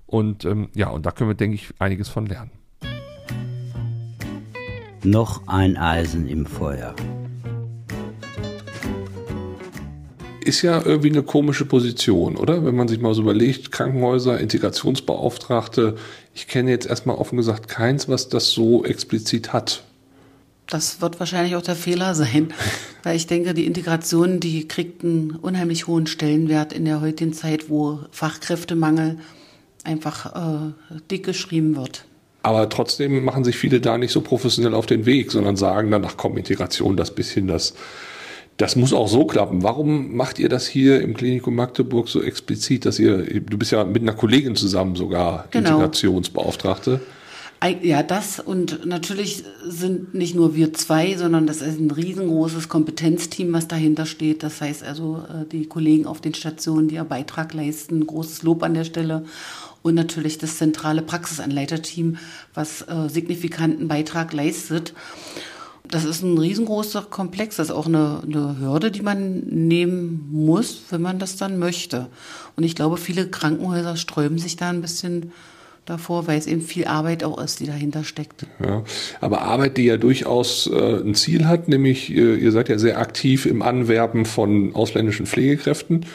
Und 0.07 0.45
ähm, 0.45 0.69
ja, 0.73 0.89
und 0.89 1.05
da 1.05 1.11
können 1.11 1.29
wir, 1.29 1.35
denke 1.35 1.53
ich, 1.53 1.75
einiges 1.77 2.09
von 2.09 2.25
lernen. 2.25 2.49
Noch 5.03 5.47
ein 5.47 5.77
Eisen 5.77 6.27
im 6.27 6.47
Feuer. 6.47 6.95
Ist 10.43 10.61
ja 10.61 10.81
irgendwie 10.85 11.09
eine 11.09 11.23
komische 11.23 11.65
Position, 11.65 12.35
oder? 12.35 12.65
Wenn 12.65 12.75
man 12.75 12.87
sich 12.87 12.99
mal 12.99 13.13
so 13.13 13.21
überlegt, 13.21 13.71
Krankenhäuser, 13.71 14.39
Integrationsbeauftragte, 14.39 15.95
ich 16.33 16.47
kenne 16.47 16.71
jetzt 16.71 16.87
erstmal 16.87 17.17
offen 17.17 17.37
gesagt 17.37 17.67
keins, 17.67 18.07
was 18.07 18.29
das 18.29 18.51
so 18.51 18.83
explizit 18.85 19.53
hat. 19.53 19.83
Das 20.67 21.01
wird 21.01 21.19
wahrscheinlich 21.19 21.55
auch 21.55 21.61
der 21.61 21.75
Fehler 21.75 22.15
sein, 22.15 22.53
weil 23.03 23.15
ich 23.15 23.27
denke, 23.27 23.53
die 23.53 23.65
Integration, 23.65 24.39
die 24.39 24.67
kriegt 24.67 25.03
einen 25.03 25.31
unheimlich 25.31 25.87
hohen 25.87 26.07
Stellenwert 26.07 26.73
in 26.73 26.85
der 26.85 27.01
heutigen 27.01 27.33
Zeit, 27.33 27.69
wo 27.69 27.99
Fachkräftemangel 28.11 29.17
einfach 29.83 30.35
äh, 30.35 30.99
dick 31.11 31.25
geschrieben 31.25 31.75
wird. 31.75 32.05
Aber 32.43 32.67
trotzdem 32.69 33.23
machen 33.23 33.45
sich 33.45 33.57
viele 33.57 33.79
da 33.79 33.97
nicht 33.97 34.11
so 34.11 34.21
professionell 34.21 34.73
auf 34.73 34.85
den 34.85 35.05
Weg, 35.05 35.31
sondern 35.31 35.55
sagen 35.55 35.91
dann, 35.91 36.03
ach 36.05 36.15
komm, 36.17 36.37
Integration, 36.37 36.97
das 36.97 37.15
bisschen 37.15 37.47
das 37.47 37.73
das 38.57 38.75
muss 38.75 38.93
auch 38.93 39.07
so 39.07 39.25
klappen. 39.25 39.63
Warum 39.63 40.15
macht 40.15 40.39
ihr 40.39 40.49
das 40.49 40.67
hier 40.67 41.01
im 41.01 41.15
Klinikum 41.15 41.55
Magdeburg 41.55 42.07
so 42.07 42.21
explizit, 42.21 42.85
dass 42.85 42.99
ihr, 42.99 43.41
du 43.41 43.57
bist 43.57 43.71
ja 43.71 43.83
mit 43.83 44.03
einer 44.03 44.13
Kollegin 44.13 44.55
zusammen 44.55 44.95
sogar 44.95 45.47
genau. 45.51 45.69
Integrationsbeauftragte? 45.69 47.01
Ja, 47.81 48.03
das 48.03 48.41
und 48.41 48.85
natürlich 48.85 49.45
sind 49.65 50.13
nicht 50.13 50.35
nur 50.35 50.53
wir 50.53 50.73
zwei, 50.73 51.15
sondern 51.15 51.47
das 51.47 51.61
ist 51.61 51.79
ein 51.79 51.91
riesengroßes 51.91 52.67
Kompetenzteam, 52.67 53.53
was 53.53 53.69
dahinter 53.69 54.05
steht. 54.05 54.43
Das 54.43 54.59
heißt 54.59 54.83
also 54.83 55.23
äh, 55.29 55.45
die 55.49 55.67
Kollegen 55.67 56.05
auf 56.05 56.19
den 56.19 56.33
Stationen, 56.33 56.89
die 56.89 56.95
ihr 56.95 57.05
Beitrag 57.05 57.53
leisten, 57.53 58.05
großes 58.05 58.43
Lob 58.43 58.63
an 58.63 58.73
der 58.73 58.83
Stelle 58.83 59.23
und 59.81 59.95
natürlich 59.95 60.37
das 60.37 60.57
zentrale 60.57 61.01
Praxisanleiterteam, 61.01 62.17
was 62.53 62.81
äh, 62.81 63.07
signifikanten 63.07 63.87
Beitrag 63.87 64.33
leistet. 64.33 64.93
Das 65.89 66.05
ist 66.05 66.23
ein 66.23 66.37
riesengroßer 66.37 67.03
Komplex. 67.09 67.57
Das 67.57 67.67
ist 67.67 67.73
auch 67.73 67.87
eine, 67.87 68.21
eine 68.23 68.57
Hürde, 68.59 68.89
die 68.89 69.01
man 69.01 69.41
nehmen 69.41 70.29
muss, 70.31 70.83
wenn 70.89 71.01
man 71.01 71.19
das 71.19 71.35
dann 71.35 71.59
möchte. 71.59 72.07
Und 72.55 72.63
ich 72.63 72.75
glaube, 72.75 72.97
viele 72.97 73.27
Krankenhäuser 73.27 73.97
sträuben 73.97 74.37
sich 74.37 74.55
da 74.55 74.69
ein 74.69 74.81
bisschen 74.81 75.31
davor, 75.85 76.27
weil 76.27 76.37
es 76.37 76.47
eben 76.47 76.61
viel 76.61 76.85
Arbeit 76.85 77.23
auch 77.23 77.37
ist, 77.41 77.59
die 77.59 77.65
dahinter 77.65 78.03
steckt. 78.03 78.45
Ja, 78.63 78.83
aber 79.19 79.41
Arbeit, 79.41 79.77
die 79.77 79.83
ja 79.83 79.97
durchaus 79.97 80.67
äh, 80.67 81.01
ein 81.01 81.15
Ziel 81.15 81.45
hat, 81.45 81.67
nämlich 81.67 82.09
ihr, 82.09 82.37
ihr 82.37 82.51
seid 82.51 82.69
ja 82.69 82.79
sehr 82.79 82.99
aktiv 82.99 83.45
im 83.45 83.61
Anwerben 83.61 84.25
von 84.25 84.73
ausländischen 84.75 85.25
Pflegekräften. 85.25 86.05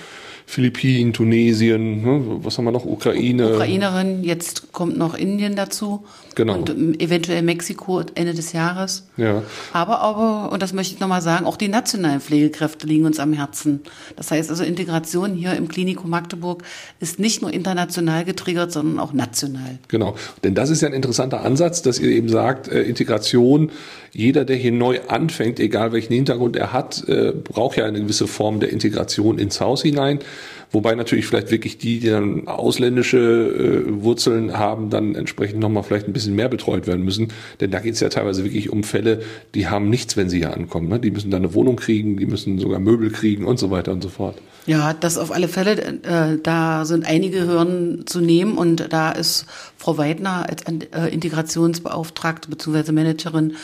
Philippinen, 0.48 1.12
Tunesien, 1.12 2.02
ne, 2.02 2.38
was 2.42 2.56
haben 2.56 2.64
wir 2.64 2.72
noch, 2.72 2.86
Ukraine. 2.86 3.52
Ukrainerin, 3.52 4.24
jetzt 4.24 4.72
kommt 4.72 4.96
noch 4.96 5.14
Indien 5.14 5.56
dazu. 5.56 6.06
Genau. 6.36 6.54
Und 6.54 6.70
ähm, 6.70 6.94
eventuell 6.98 7.42
Mexiko 7.42 8.00
Ende 8.14 8.32
des 8.32 8.54
Jahres. 8.54 9.06
Ja. 9.18 9.42
Aber, 9.74 10.00
aber, 10.00 10.50
und 10.50 10.62
das 10.62 10.72
möchte 10.72 10.94
ich 10.94 11.00
nochmal 11.00 11.20
sagen, 11.20 11.44
auch 11.44 11.58
die 11.58 11.68
nationalen 11.68 12.22
Pflegekräfte 12.22 12.86
liegen 12.86 13.04
uns 13.04 13.20
am 13.20 13.34
Herzen. 13.34 13.80
Das 14.16 14.30
heißt 14.30 14.48
also, 14.48 14.64
Integration 14.64 15.34
hier 15.34 15.52
im 15.52 15.68
Klinikum 15.68 16.08
Magdeburg 16.08 16.62
ist 16.98 17.18
nicht 17.18 17.42
nur 17.42 17.52
international 17.52 18.24
getriggert, 18.24 18.72
sondern 18.72 19.00
auch 19.00 19.12
national. 19.12 19.78
Genau. 19.88 20.14
Denn 20.44 20.54
das 20.54 20.70
ist 20.70 20.80
ja 20.80 20.88
ein 20.88 20.94
interessanter 20.94 21.42
Ansatz, 21.42 21.82
dass 21.82 21.98
ihr 21.98 22.08
eben 22.08 22.30
sagt, 22.30 22.68
äh, 22.68 22.84
Integration, 22.84 23.70
jeder, 24.12 24.44
der 24.44 24.56
hier 24.56 24.72
neu 24.72 25.00
anfängt, 25.08 25.60
egal 25.60 25.92
welchen 25.92 26.12
Hintergrund 26.14 26.56
er 26.56 26.72
hat, 26.72 27.08
äh, 27.08 27.32
braucht 27.32 27.76
ja 27.76 27.84
eine 27.84 28.00
gewisse 28.00 28.26
Form 28.26 28.60
der 28.60 28.70
Integration 28.70 29.38
ins 29.38 29.60
Haus 29.60 29.82
hinein. 29.82 30.20
Wobei 30.70 30.94
natürlich 30.94 31.26
vielleicht 31.26 31.50
wirklich 31.50 31.78
die, 31.78 31.98
die 31.98 32.10
dann 32.10 32.46
ausländische 32.46 33.18
äh, 33.18 34.02
Wurzeln 34.02 34.58
haben, 34.58 34.90
dann 34.90 35.14
entsprechend 35.14 35.60
nochmal 35.60 35.82
vielleicht 35.82 36.06
ein 36.06 36.12
bisschen 36.12 36.34
mehr 36.34 36.48
betreut 36.48 36.86
werden 36.86 37.04
müssen. 37.04 37.28
Denn 37.60 37.70
da 37.70 37.80
geht 37.80 37.94
es 37.94 38.00
ja 38.00 38.08
teilweise 38.08 38.44
wirklich 38.44 38.70
um 38.70 38.84
Fälle, 38.84 39.22
die 39.54 39.68
haben 39.68 39.88
nichts, 39.88 40.16
wenn 40.16 40.28
sie 40.28 40.38
hier 40.38 40.54
ankommen. 40.54 40.88
Ne? 40.88 41.00
Die 41.00 41.10
müssen 41.10 41.30
dann 41.30 41.42
eine 41.42 41.54
Wohnung 41.54 41.76
kriegen, 41.76 42.18
die 42.18 42.26
müssen 42.26 42.58
sogar 42.58 42.80
Möbel 42.80 43.10
kriegen 43.10 43.44
und 43.44 43.58
so 43.58 43.70
weiter 43.70 43.92
und 43.92 44.02
so 44.02 44.08
fort. 44.08 44.36
Ja, 44.66 44.92
das 44.92 45.16
auf 45.16 45.32
alle 45.32 45.48
Fälle. 45.48 45.76
Äh, 46.02 46.38
da 46.42 46.84
sind 46.84 47.06
einige 47.06 47.46
Hürden 47.46 48.06
zu 48.06 48.20
nehmen 48.20 48.58
und 48.58 48.92
da 48.92 49.10
ist 49.12 49.46
Frau 49.78 49.96
Weidner 49.96 50.46
als 50.48 50.62
äh, 50.62 51.08
Integrationsbeauftragte 51.08 52.50
bzw. 52.50 52.92
Managerin 52.92 53.54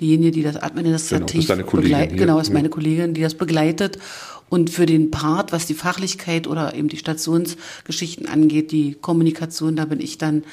diejenige, 0.00 0.32
die 0.32 0.42
das 0.42 0.56
administrativ 0.56 1.46
genau, 1.46 1.62
das 1.62 1.70
begleitet. 1.70 2.18
Genau, 2.18 2.38
ist 2.38 2.52
meine 2.52 2.68
Kollegin, 2.68 3.14
die 3.14 3.22
das 3.22 3.34
begleitet 3.34 3.98
und 4.48 4.70
für 4.70 4.86
den 4.86 5.10
Part, 5.10 5.52
was 5.52 5.66
die 5.66 5.74
Fachlichkeit 5.74 6.46
oder 6.46 6.74
eben 6.74 6.88
die 6.88 6.96
Stationsgeschichten 6.96 8.26
angeht, 8.26 8.72
die 8.72 8.94
Kommunikation, 8.94 9.76
da 9.76 9.84
bin 9.84 10.00
ich 10.00 10.18
dann 10.18 10.44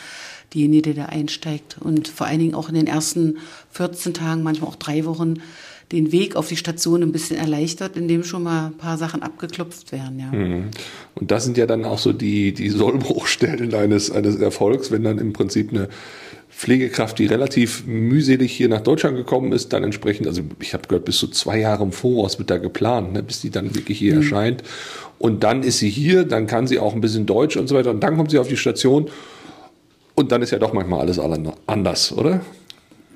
diejenige, 0.54 0.90
die 0.90 0.96
da 0.96 1.06
einsteigt 1.06 1.78
und 1.80 2.08
vor 2.08 2.28
allen 2.28 2.40
Dingen 2.40 2.56
auch 2.56 2.70
in 2.70 2.76
den 2.76 2.88
ersten 2.88 3.38
14 3.72 4.14
Tagen, 4.14 4.44
manchmal 4.44 4.70
auch 4.70 4.76
drei 4.76 5.06
Wochen, 5.06 5.36
den 5.92 6.12
Weg 6.12 6.36
auf 6.36 6.48
die 6.48 6.56
Station 6.56 7.04
ein 7.04 7.12
bisschen 7.12 7.38
erleichtert, 7.38 7.98
indem 7.98 8.24
schon 8.24 8.44
mal 8.44 8.68
ein 8.68 8.78
paar 8.78 8.98
Sachen 8.98 9.22
abgeklopft 9.24 9.92
werden. 9.92 10.20
Ja. 10.20 10.32
Mhm. 10.32 10.70
Und 11.16 11.32
das 11.32 11.44
sind 11.44 11.58
ja 11.58 11.66
dann 11.66 11.84
auch 11.84 12.00
so 12.00 12.14
die, 12.14 12.54
die 12.54 12.70
Sollbruchstellen 12.70 13.74
eines, 13.74 14.10
eines 14.10 14.38
Erfolgs, 14.38 14.92
wenn 14.92 15.04
dann 15.04 15.18
im 15.20 15.34
Prinzip 15.34 15.72
eine 15.72 15.90
Pflegekraft, 16.62 17.18
die 17.18 17.26
relativ 17.26 17.88
mühselig 17.88 18.52
hier 18.52 18.70
nach 18.70 18.82
Deutschland 18.82 19.18
gekommen 19.18 19.52
ist, 19.52 19.74
dann 19.74 19.84
entsprechend, 19.84 20.28
also 20.28 20.44
ich 20.60 20.76
habe 20.76 20.88
gehört, 20.88 21.06
bis 21.06 21.18
zu 21.18 21.28
zwei 21.28 21.58
Jahre 21.58 21.82
im 21.82 21.92
Voraus 21.92 22.38
wird 22.38 22.52
da 22.52 22.60
geplant, 22.60 23.14
ne, 23.14 23.24
bis 23.24 23.42
die 23.42 23.50
dann 23.50 23.74
wirklich 23.74 23.98
hier 23.98 24.14
mhm. 24.14 24.22
erscheint. 24.22 24.64
Und 25.18 25.44
dann 25.44 25.64
ist 25.64 25.80
sie 25.80 25.90
hier, 25.90 26.24
dann 26.24 26.46
kann 26.46 26.68
sie 26.68 26.78
auch 26.78 26.94
ein 26.94 27.02
bisschen 27.02 27.26
Deutsch 27.26 27.58
und 27.58 27.68
so 27.68 27.74
weiter. 27.74 27.90
Und 27.90 28.02
dann 28.02 28.16
kommt 28.16 28.30
sie 28.30 28.38
auf 28.38 28.48
die 28.48 28.58
Station 28.58 29.10
und 30.14 30.32
dann 30.32 30.44
ist 30.44 30.52
ja 30.52 30.60
doch 30.60 30.72
manchmal 30.72 31.00
alles 31.00 31.18
anders, 31.66 32.12
oder? 32.12 32.42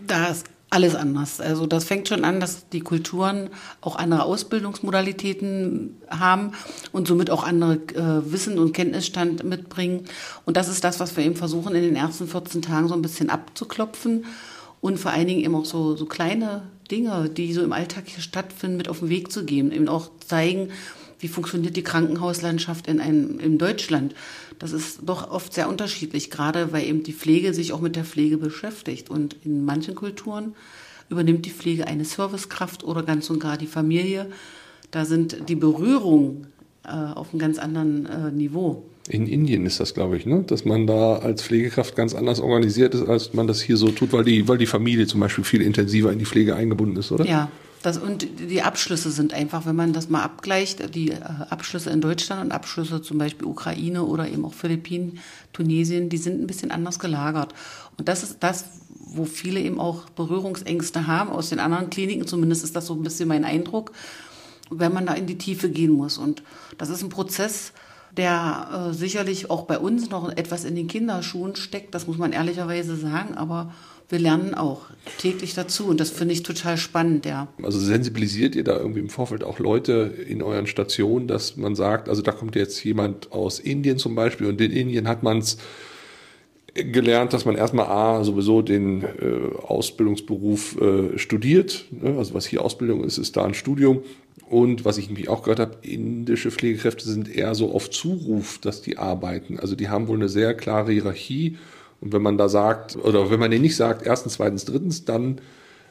Das 0.08 0.44
alles 0.76 0.94
anders. 0.94 1.40
Also 1.40 1.66
das 1.66 1.86
fängt 1.86 2.10
schon 2.10 2.26
an, 2.26 2.42
dass 2.42 2.68
die 2.68 2.82
Kulturen 2.82 3.50
auch 3.80 3.96
andere 3.96 4.24
Ausbildungsmodalitäten 4.24 6.02
haben 6.10 6.52
und 6.92 7.08
somit 7.08 7.30
auch 7.30 7.46
andere 7.46 7.76
äh, 7.76 8.32
Wissen 8.32 8.60
und 8.60 8.74
Kenntnisstand 8.74 9.46
mitbringen. 9.46 10.06
Und 10.46 10.58
das 10.58 10.68
ist 10.68 10.84
das, 10.84 11.00
was 11.00 11.16
wir 11.16 11.24
eben 11.24 11.38
versuchen, 11.38 11.76
in 11.76 11.84
den 11.84 11.96
ersten 11.96 12.28
14 12.28 12.62
Tagen 12.62 12.90
so 12.90 12.94
ein 12.94 13.02
bisschen 13.02 13.30
abzuklopfen 13.30 14.26
und 14.82 15.00
vor 15.00 15.12
allen 15.12 15.28
Dingen 15.28 15.44
eben 15.44 15.56
auch 15.56 15.66
so, 15.66 15.96
so 15.96 16.06
kleine 16.06 16.64
Dinge, 16.92 17.30
die 17.30 17.54
so 17.54 17.64
im 17.64 17.72
Alltag 17.72 18.04
hier 18.08 18.22
stattfinden, 18.22 18.76
mit 18.76 18.90
auf 18.90 19.00
den 19.00 19.10
Weg 19.10 19.32
zu 19.32 19.46
geben. 19.46 19.72
Eben 19.72 19.88
auch 19.88 20.12
zeigen, 20.28 20.72
wie 21.20 21.28
funktioniert 21.28 21.76
die 21.76 21.84
Krankenhauslandschaft 21.84 22.88
in, 22.88 23.00
einem, 23.00 23.40
in 23.40 23.58
Deutschland. 23.58 24.16
Das 24.60 24.72
ist 24.72 25.00
doch 25.04 25.32
oft 25.32 25.54
sehr 25.54 25.70
unterschiedlich, 25.70 26.30
gerade 26.30 26.72
weil 26.72 26.86
eben 26.86 27.04
die 27.04 27.14
Pflege 27.14 27.54
sich 27.54 27.74
auch 27.74 27.82
mit 27.82 27.96
der 27.96 28.06
Pflege 28.06 28.38
beschäftigt. 28.38 29.10
Und 29.10 29.36
in 29.44 29.66
manchen 29.66 29.96
Kulturen 29.96 30.56
übernimmt 31.10 31.46
die 31.46 31.52
Pflege 31.52 31.88
eine 31.88 32.06
Servicekraft 32.06 32.84
oder 32.84 33.04
ganz 33.04 33.30
und 33.30 33.40
gar 33.40 33.58
die 33.58 33.68
Familie. 33.68 34.28
Da 34.92 35.06
sind 35.06 35.50
die 35.50 35.56
Berührungen 35.56 36.48
äh, 36.84 36.90
auf 36.90 37.32
einem 37.32 37.40
ganz 37.40 37.58
anderen 37.58 38.06
äh, 38.06 38.32
Niveau. 38.32 38.84
In 39.08 39.28
Indien 39.28 39.68
ist 39.68 39.80
das, 39.80 39.94
glaube 39.94 40.18
ich, 40.18 40.26
ne? 40.26 40.44
dass 40.48 40.66
man 40.66 40.88
da 40.88 41.18
als 41.18 41.44
Pflegekraft 41.44 41.96
ganz 41.96 42.16
anders 42.16 42.40
organisiert 42.40 42.96
ist, 42.96 43.08
als 43.08 43.34
man 43.34 43.46
das 43.46 43.62
hier 43.62 43.78
so 43.78 43.90
tut, 43.90 44.14
weil 44.14 44.24
die, 44.24 44.48
weil 44.48 44.58
die 44.58 44.66
Familie 44.66 45.06
zum 45.06 45.20
Beispiel 45.20 45.44
viel 45.44 45.62
intensiver 45.62 46.12
in 46.12 46.18
die 46.18 46.26
Pflege 46.26 46.56
eingebunden 46.56 46.98
ist, 46.98 47.12
oder? 47.12 47.26
Ja, 47.26 47.52
das, 47.86 47.98
und 47.98 48.28
die 48.40 48.62
Abschlüsse 48.62 49.12
sind 49.12 49.34
einfach, 49.34 49.66
wenn 49.66 49.76
man 49.76 49.94
das 49.94 50.10
mal 50.10 50.24
abgleicht, 50.24 50.96
die 50.96 51.12
äh, 51.12 51.20
Abschlüsse 51.50 51.92
in 51.92 52.02
Deutschland 52.02 52.44
und 52.44 52.52
Abschlüsse 52.52 53.02
zum 53.02 53.18
Beispiel 53.18 53.46
Ukraine 53.46 54.04
oder 54.04 54.28
eben 54.28 54.44
auch 54.44 54.54
Philippinen, 54.54 55.20
Tunesien, 55.54 56.10
die 56.10 56.18
sind 56.18 56.42
ein 56.42 56.48
bisschen 56.48 56.72
anders 56.72 56.98
gelagert. 56.98 57.54
Und 57.98 58.08
das 58.08 58.24
ist 58.24 58.38
das, 58.40 58.66
wo 58.90 59.26
viele 59.26 59.60
eben 59.60 59.80
auch 59.80 60.10
Berührungsängste 60.10 61.06
haben, 61.06 61.30
aus 61.30 61.50
den 61.50 61.60
anderen 61.60 61.90
Kliniken, 61.90 62.26
zumindest 62.26 62.64
ist 62.64 62.76
das 62.76 62.88
so 62.88 62.96
ein 62.96 63.04
bisschen 63.04 63.28
mein 63.28 63.46
Eindruck, 63.46 63.92
wenn 64.72 64.94
man 64.94 65.06
da 65.06 65.14
in 65.14 65.28
die 65.28 65.38
Tiefe 65.38 65.70
gehen 65.70 65.92
muss. 65.92 66.18
Und 66.18 66.42
das 66.78 66.90
ist 66.90 67.04
ein 67.04 67.10
Prozess, 67.10 67.72
der 68.18 68.90
äh, 68.92 68.94
sicherlich 68.94 69.50
auch 69.50 69.64
bei 69.64 69.78
uns 69.78 70.10
noch 70.10 70.36
etwas 70.36 70.66
in 70.66 70.76
den 70.76 70.88
Kinderschuhen 70.88 71.56
steckt, 71.56 71.94
das 71.94 72.08
muss 72.08 72.18
man 72.18 72.32
ehrlicherweise 72.32 72.96
sagen, 72.96 73.36
aber 73.36 73.74
wir 74.10 74.20
lernen 74.20 74.54
auch 74.54 74.82
täglich 75.18 75.56
dazu 75.56 75.88
und 75.88 76.00
das 76.00 76.12
finde 76.12 76.34
ich 76.34 76.44
total 76.44 76.78
spannend, 76.78 77.26
ja. 77.26 77.48
Also 77.64 77.80
sensibilisiert 77.80 78.56
ihr 78.56 78.64
da 78.64 78.78
irgendwie 78.78 79.00
im 79.00 79.10
Vorfeld 79.10 79.44
auch 79.44 79.60
Leute 79.60 80.14
in 80.28 80.42
euren 80.42 80.68
Stationen, 80.68 81.28
dass 81.28 81.58
man 81.58 81.76
sagt, 81.76 82.08
also 82.08 82.22
da 82.22 82.32
kommt 82.32 82.56
jetzt 82.56 82.84
jemand 82.84 83.32
aus 83.32 83.60
Indien 83.60 83.98
zum 83.98 84.16
Beispiel 84.16 84.48
und 84.48 84.62
in 84.62 84.72
Indien 84.72 85.08
hat 85.08 85.24
man 85.24 85.40
es 85.40 85.58
gelernt, 86.76 87.32
dass 87.32 87.46
man 87.46 87.56
erstmal 87.56 87.88
A, 87.88 88.24
sowieso 88.24 88.62
den 88.62 89.04
äh, 89.04 89.56
Ausbildungsberuf 89.66 90.80
äh, 90.80 91.18
studiert. 91.18 91.86
Ne? 91.92 92.18
Also 92.18 92.34
was 92.34 92.46
hier 92.46 92.62
Ausbildung 92.62 93.04
ist, 93.04 93.18
ist 93.18 93.38
da 93.38 93.46
ein 93.46 93.54
Studium. 93.54 94.02
Und 94.50 94.86
was 94.86 94.98
ich 94.98 95.08
nämlich 95.08 95.30
auch 95.30 95.42
gehört 95.42 95.60
habe, 95.60 95.78
indische 95.82 96.52
Pflegekräfte 96.52 97.06
sind 97.06 97.34
eher 97.34 97.56
so 97.56 97.74
auf 97.74 97.90
Zuruf, 97.90 98.60
dass 98.60 98.82
die 98.82 98.98
arbeiten. 98.98 99.58
Also 99.60 99.76
die 99.76 99.90
haben 99.90 100.08
wohl 100.08 100.18
eine 100.18 100.30
sehr 100.30 100.54
klare 100.54 100.92
Hierarchie. 100.92 101.58
Und 102.02 102.14
wenn 102.14 102.22
man 102.22 102.38
da 102.38 102.50
sagt, 102.50 102.98
oder 102.98 103.32
wenn 103.32 103.40
man 103.40 103.50
denen 103.50 103.64
nicht 103.64 103.78
sagt, 103.78 104.06
erstens, 104.06 104.34
zweitens, 104.34 104.66
drittens, 104.66 105.06
dann 105.06 105.40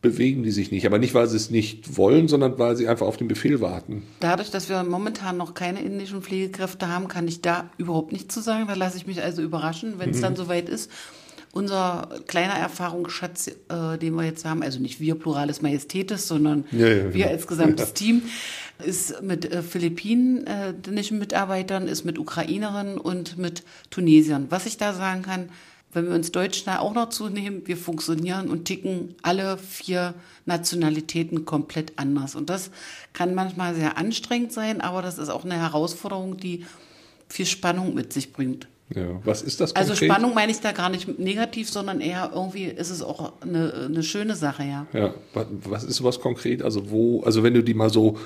bewegen 0.04 0.42
die 0.42 0.50
sich 0.50 0.70
nicht. 0.70 0.86
Aber 0.86 0.98
nicht, 0.98 1.14
weil 1.14 1.26
sie 1.26 1.36
es 1.36 1.50
nicht 1.50 1.96
wollen, 1.96 2.28
sondern 2.28 2.58
weil 2.58 2.76
sie 2.76 2.86
einfach 2.86 3.06
auf 3.06 3.16
den 3.16 3.26
Befehl 3.26 3.60
warten. 3.60 4.02
Dadurch, 4.20 4.50
dass 4.50 4.68
wir 4.68 4.84
momentan 4.84 5.36
noch 5.38 5.54
keine 5.54 5.82
indischen 5.82 6.22
Pflegekräfte 6.22 6.88
haben, 6.88 7.08
kann 7.08 7.26
ich 7.26 7.40
da 7.40 7.70
überhaupt 7.78 8.12
nichts 8.12 8.32
zu 8.34 8.40
sagen. 8.40 8.66
Da 8.68 8.74
lasse 8.74 8.98
ich 8.98 9.06
mich 9.06 9.22
also 9.22 9.42
überraschen, 9.42 9.94
wenn 9.98 10.10
es 10.10 10.18
mhm. 10.18 10.22
dann 10.22 10.36
soweit 10.36 10.68
ist. 10.68 10.90
Unser 11.52 12.08
kleiner 12.26 12.54
Erfahrungsschatz, 12.54 13.48
äh, 13.48 13.96
den 13.98 14.14
wir 14.14 14.24
jetzt 14.24 14.44
haben, 14.44 14.62
also 14.62 14.78
nicht 14.78 15.00
wir 15.00 15.14
Plurales 15.14 15.62
Majestätes, 15.62 16.28
sondern 16.28 16.64
ja, 16.70 16.86
ja, 16.86 17.04
wir 17.04 17.12
genau. 17.12 17.28
als 17.28 17.46
gesamtes 17.46 17.88
ja. 17.88 17.94
Team, 17.94 18.22
ist 18.84 19.22
mit 19.22 19.50
äh, 19.50 19.62
philippinischen 19.62 21.18
Mitarbeitern, 21.18 21.88
ist 21.88 22.04
mit 22.04 22.18
Ukrainerinnen 22.18 22.98
und 22.98 23.38
mit 23.38 23.62
Tunesiern. 23.90 24.46
Was 24.50 24.66
ich 24.66 24.76
da 24.76 24.92
sagen 24.92 25.22
kann, 25.22 25.48
wenn 25.94 26.06
wir 26.06 26.14
uns 26.14 26.32
Deutschland 26.32 26.80
auch 26.80 26.92
noch 26.92 27.08
zunehmen, 27.08 27.62
wir 27.66 27.76
funktionieren 27.76 28.48
und 28.48 28.64
ticken 28.64 29.14
alle 29.22 29.56
vier 29.56 30.14
Nationalitäten 30.44 31.44
komplett 31.44 31.92
anders. 31.96 32.34
Und 32.34 32.50
das 32.50 32.70
kann 33.12 33.34
manchmal 33.34 33.74
sehr 33.74 33.96
anstrengend 33.96 34.52
sein, 34.52 34.80
aber 34.80 35.02
das 35.02 35.18
ist 35.18 35.28
auch 35.28 35.44
eine 35.44 35.56
Herausforderung, 35.56 36.36
die 36.36 36.66
viel 37.28 37.46
Spannung 37.46 37.94
mit 37.94 38.12
sich 38.12 38.32
bringt. 38.32 38.68
Ja, 38.94 39.20
was 39.24 39.40
ist 39.40 39.60
das 39.60 39.74
also 39.74 39.92
konkret? 39.92 40.10
Also 40.10 40.20
Spannung 40.20 40.34
meine 40.34 40.52
ich 40.52 40.60
da 40.60 40.72
gar 40.72 40.90
nicht 40.90 41.18
negativ, 41.18 41.70
sondern 41.70 42.00
eher 42.00 42.32
irgendwie 42.34 42.64
ist 42.64 42.90
es 42.90 43.02
auch 43.02 43.32
eine, 43.40 43.86
eine 43.86 44.02
schöne 44.02 44.36
Sache, 44.36 44.64
ja. 44.64 44.86
Ja, 44.92 45.14
was 45.32 45.84
ist 45.84 45.96
sowas 45.96 46.20
konkret? 46.20 46.62
Also 46.62 46.90
wo, 46.90 47.22
also 47.22 47.42
wenn 47.42 47.54
du 47.54 47.62
die 47.62 47.74
mal 47.74 47.90
so 47.90 48.18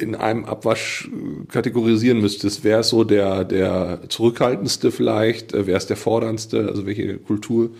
in 0.00 0.14
einem 0.14 0.44
Abwasch 0.44 1.08
kategorisieren 1.48 2.20
müsstest, 2.20 2.64
wer 2.64 2.80
ist 2.80 2.90
so 2.90 3.04
der, 3.04 3.44
der 3.44 4.00
zurückhaltendste 4.08 4.90
vielleicht, 4.90 5.52
wer 5.52 5.76
ist 5.76 5.88
der 5.88 5.96
forderndste, 5.96 6.68
also 6.68 6.86
welche 6.86 7.18
Kultur? 7.18 7.70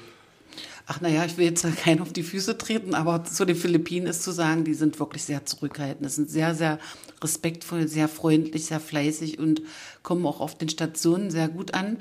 Ach 0.91 1.03
naja, 1.03 1.25
ich 1.27 1.37
will 1.37 1.45
jetzt 1.45 1.67
keinen 1.77 2.01
auf 2.01 2.15
die 2.15 2.23
Füße 2.23 2.57
treten, 2.57 2.95
aber 2.95 3.23
zu 3.23 3.45
den 3.45 3.57
Philippinen 3.57 4.07
ist 4.07 4.23
zu 4.23 4.33
sagen, 4.33 4.65
die 4.65 4.73
sind 4.73 4.99
wirklich 4.99 5.23
sehr 5.23 5.45
zurückhaltend. 5.45 6.07
Das 6.07 6.15
sind 6.15 6.31
sehr, 6.31 6.55
sehr 6.55 6.79
respektvoll, 7.23 7.87
sehr 7.89 8.09
freundlich, 8.09 8.65
sehr 8.65 8.81
fleißig 8.81 9.39
und 9.39 9.61
kommen 10.03 10.25
auch 10.25 10.41
auf 10.41 10.57
den 10.57 10.71
Stationen 10.71 11.31
sehr 11.31 11.49
gut 11.49 11.75
an, 11.75 11.99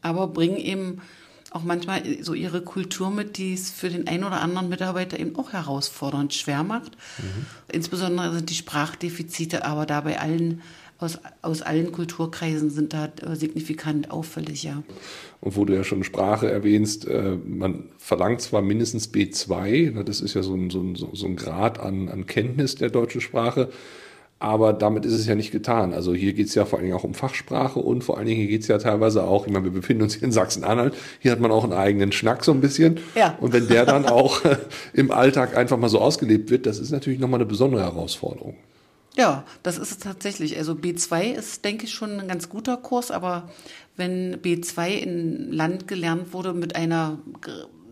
aber 0.00 0.26
bringen 0.26 0.56
eben 0.56 1.02
auch 1.50 1.64
manchmal 1.64 2.02
so 2.22 2.34
ihre 2.34 2.62
Kultur 2.62 3.10
mit, 3.10 3.36
die 3.36 3.54
es 3.54 3.70
für 3.70 3.88
den 3.88 4.06
einen 4.06 4.24
oder 4.24 4.40
anderen 4.40 4.68
Mitarbeiter 4.68 5.18
eben 5.18 5.36
auch 5.36 5.52
herausfordernd 5.52 6.34
schwer 6.34 6.62
macht. 6.62 6.92
Mhm. 7.18 7.46
Insbesondere 7.72 8.32
sind 8.34 8.50
die 8.50 8.54
Sprachdefizite 8.54 9.64
aber 9.64 9.86
da 9.86 10.00
bei 10.00 10.18
allen 10.18 10.62
aus, 11.00 11.18
aus 11.40 11.62
allen 11.62 11.92
Kulturkreisen 11.92 12.70
sind 12.70 12.92
da 12.92 13.06
äh, 13.06 13.34
signifikant 13.34 14.10
auffällig, 14.10 14.64
ja. 14.64 14.82
Und 15.40 15.56
wo 15.56 15.64
du 15.64 15.74
ja 15.74 15.82
schon 15.82 16.04
Sprache 16.04 16.50
erwähnst, 16.50 17.06
äh, 17.06 17.38
man 17.42 17.84
verlangt 17.98 18.42
zwar 18.42 18.60
mindestens 18.60 19.10
B2, 19.10 19.92
ne, 19.92 20.04
das 20.04 20.20
ist 20.20 20.34
ja 20.34 20.42
so 20.42 20.54
ein, 20.54 20.68
so 20.68 20.80
ein, 20.80 20.94
so 20.96 21.26
ein 21.26 21.36
Grad 21.36 21.80
an, 21.80 22.08
an 22.10 22.26
Kenntnis 22.26 22.74
der 22.74 22.90
deutschen 22.90 23.22
Sprache, 23.22 23.70
aber 24.40 24.72
damit 24.72 25.04
ist 25.04 25.12
es 25.12 25.26
ja 25.26 25.34
nicht 25.34 25.52
getan. 25.52 25.92
Also 25.92 26.14
hier 26.14 26.32
geht 26.32 26.48
es 26.48 26.54
ja 26.54 26.64
vor 26.64 26.78
allen 26.78 26.86
Dingen 26.86 26.96
auch 26.96 27.04
um 27.04 27.12
Fachsprache 27.12 27.78
und 27.78 28.02
vor 28.02 28.16
allen 28.16 28.26
Dingen 28.26 28.48
geht 28.48 28.62
es 28.62 28.68
ja 28.68 28.78
teilweise 28.78 29.22
auch, 29.24 29.46
ich 29.46 29.52
meine, 29.52 29.66
wir 29.66 29.72
befinden 29.72 30.02
uns 30.02 30.14
hier 30.14 30.24
in 30.24 30.32
Sachsen-Anhalt, 30.32 30.94
hier 31.20 31.30
hat 31.30 31.40
man 31.40 31.52
auch 31.52 31.62
einen 31.62 31.74
eigenen 31.74 32.10
Schnack 32.10 32.42
so 32.42 32.50
ein 32.52 32.62
bisschen. 32.62 32.98
Ja. 33.14 33.36
Und 33.38 33.52
wenn 33.52 33.68
der 33.68 33.84
dann 33.84 34.06
auch 34.06 34.40
im 34.94 35.10
Alltag 35.10 35.56
einfach 35.56 35.76
mal 35.76 35.90
so 35.90 36.00
ausgelebt 36.00 36.50
wird, 36.50 36.64
das 36.64 36.78
ist 36.78 36.90
natürlich 36.90 37.20
nochmal 37.20 37.38
eine 37.38 37.46
besondere 37.46 37.82
Herausforderung. 37.82 38.56
Ja, 39.14 39.44
das 39.62 39.76
ist 39.76 39.90
es 39.90 39.98
tatsächlich. 39.98 40.56
Also 40.56 40.72
B2 40.72 41.34
ist, 41.34 41.64
denke 41.66 41.84
ich, 41.84 41.92
schon 41.92 42.18
ein 42.18 42.28
ganz 42.28 42.48
guter 42.48 42.78
Kurs, 42.78 43.10
aber 43.10 43.50
wenn 43.96 44.36
B2 44.36 44.88
in 44.88 45.52
Land 45.52 45.86
gelernt 45.86 46.32
wurde 46.32 46.54
mit 46.54 46.76
einer 46.76 47.18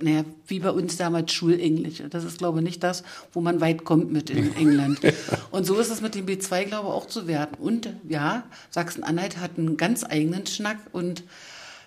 naja, 0.02 0.24
wie 0.46 0.60
bei 0.60 0.70
uns 0.70 0.96
damals 0.96 1.32
Schulenglisch. 1.32 2.02
Das 2.10 2.24
ist, 2.24 2.38
glaube 2.38 2.58
ich, 2.58 2.64
nicht 2.64 2.82
das, 2.82 3.02
wo 3.32 3.40
man 3.40 3.60
weit 3.60 3.84
kommt 3.84 4.12
mit 4.12 4.30
in 4.30 4.54
England. 4.56 5.00
Und 5.50 5.64
so 5.64 5.78
ist 5.78 5.90
es 5.90 6.00
mit 6.00 6.14
dem 6.14 6.26
B2, 6.26 6.64
glaube 6.64 6.88
ich, 6.88 6.94
auch 6.94 7.06
zu 7.06 7.26
werden. 7.26 7.56
Und 7.58 7.90
ja, 8.08 8.44
Sachsen-Anhalt 8.70 9.38
hat 9.38 9.52
einen 9.58 9.76
ganz 9.76 10.04
eigenen 10.04 10.46
Schnack 10.46 10.78
und 10.92 11.24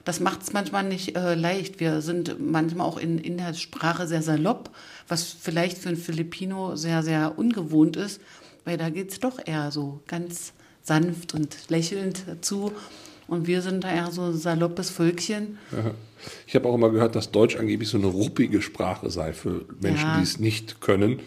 das 0.03 0.19
macht 0.19 0.41
es 0.41 0.53
manchmal 0.53 0.83
nicht 0.83 1.15
äh, 1.15 1.35
leicht. 1.35 1.79
Wir 1.79 2.01
sind 2.01 2.39
manchmal 2.39 2.87
auch 2.87 2.97
in, 2.97 3.19
in 3.19 3.37
der 3.37 3.53
Sprache 3.53 4.07
sehr 4.07 4.23
salopp, 4.23 4.71
was 5.07 5.23
vielleicht 5.23 5.77
für 5.77 5.89
einen 5.89 5.97
Filipino 5.97 6.75
sehr, 6.75 7.03
sehr 7.03 7.37
ungewohnt 7.37 7.97
ist, 7.97 8.19
weil 8.65 8.77
da 8.77 8.89
geht 8.89 9.11
es 9.11 9.19
doch 9.19 9.39
eher 9.45 9.71
so 9.71 10.01
ganz 10.07 10.53
sanft 10.81 11.33
und 11.33 11.69
lächelnd 11.69 12.25
zu. 12.41 12.71
Und 13.27 13.47
wir 13.47 13.61
sind 13.61 13.83
da 13.83 13.91
eher 13.91 14.11
so 14.11 14.23
ein 14.23 14.37
saloppes 14.37 14.89
Völkchen. 14.89 15.57
Ich 16.45 16.53
habe 16.53 16.69
auch 16.69 16.75
immer 16.75 16.91
gehört, 16.91 17.15
dass 17.15 17.31
Deutsch 17.31 17.55
angeblich 17.55 17.89
so 17.89 17.97
eine 17.97 18.05
ruppige 18.05 18.61
Sprache 18.61 19.09
sei 19.09 19.33
für 19.33 19.65
Menschen, 19.79 20.05
ja. 20.05 20.17
die 20.17 20.23
es 20.23 20.39
nicht 20.39 20.79
können. 20.79 21.19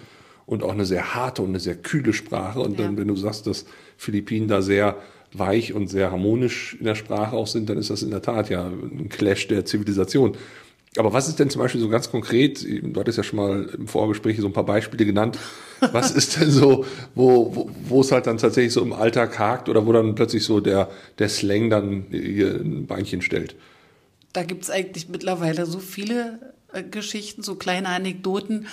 Und 0.47 0.63
auch 0.63 0.71
eine 0.71 0.87
sehr 0.87 1.17
harte 1.17 1.43
und 1.43 1.49
eine 1.49 1.59
sehr 1.59 1.75
kühle 1.75 2.13
Sprache. 2.13 2.61
Und 2.61 2.79
dann, 2.79 2.97
wenn 2.97 3.09
du 3.09 3.17
sagst, 3.17 3.49
dass 3.49 3.65
Philippinen 3.97 4.47
da 4.47 4.63
sehr 4.63 4.99
weich 5.33 5.73
und 5.73 5.89
sehr 5.89 6.13
harmonisch 6.13 6.77
in 6.79 6.85
der 6.85 6.95
Sprache 6.95 7.35
auch 7.35 7.49
sind, 7.49 7.69
dann 7.69 7.77
ist 7.77 7.91
das 7.91 8.05
in 8.05 8.11
der 8.11 8.23
Tat 8.23 8.51
ja 8.51 8.67
ein 8.67 9.09
Clash 9.09 9.49
der 9.49 9.65
Zivilisation. 9.65 10.37
Aber 10.97 11.13
was 11.13 11.29
ist 11.29 11.41
denn 11.41 11.51
zum 11.51 11.61
Beispiel 11.61 11.81
so 11.81 11.89
ganz 11.89 12.11
konkret, 12.11 12.65
du 12.65 13.01
hattest 13.01 13.19
ja 13.19 13.25
schon 13.25 13.37
mal 13.39 13.65
im 13.77 13.89
Vorgespräch 13.89 14.39
so 14.39 14.47
ein 14.47 14.53
paar 14.53 14.67
Beispiele 14.67 15.05
genannt, 15.05 15.39
was 15.93 16.11
ist 16.13 16.41
denn 16.41 16.51
so, 16.51 16.85
wo, 17.15 17.55
wo, 17.55 17.71
wo 17.89 18.01
es 18.01 18.13
halt 18.13 18.27
dann 18.29 18.39
tatsächlich 18.39 18.73
so 18.73 18.83
im 18.83 18.93
Alltag 18.93 19.39
hakt 19.39 19.69
oder 19.69 19.87
wo 19.87 19.93
dann 19.93 20.15
plötzlich 20.15 20.45
so 20.45 20.61
der, 20.61 20.89
der 21.19 21.29
Slang 21.29 21.69
dann 21.69 22.07
hier 22.11 22.55
ein 22.55 22.87
Beinchen 22.87 23.23
stellt? 23.23 23.57
da 24.35 24.43
gibt 24.43 24.65
es 24.65 24.71
eigentlich 24.71 25.09
mittlerweile 25.09 25.65
so 25.65 25.79
viele 25.79 26.53
äh, 26.75 26.83
Geschichten, 26.83 27.43
so 27.43 27.55
kleine 27.55 27.89
Anekdoten. 27.89 28.67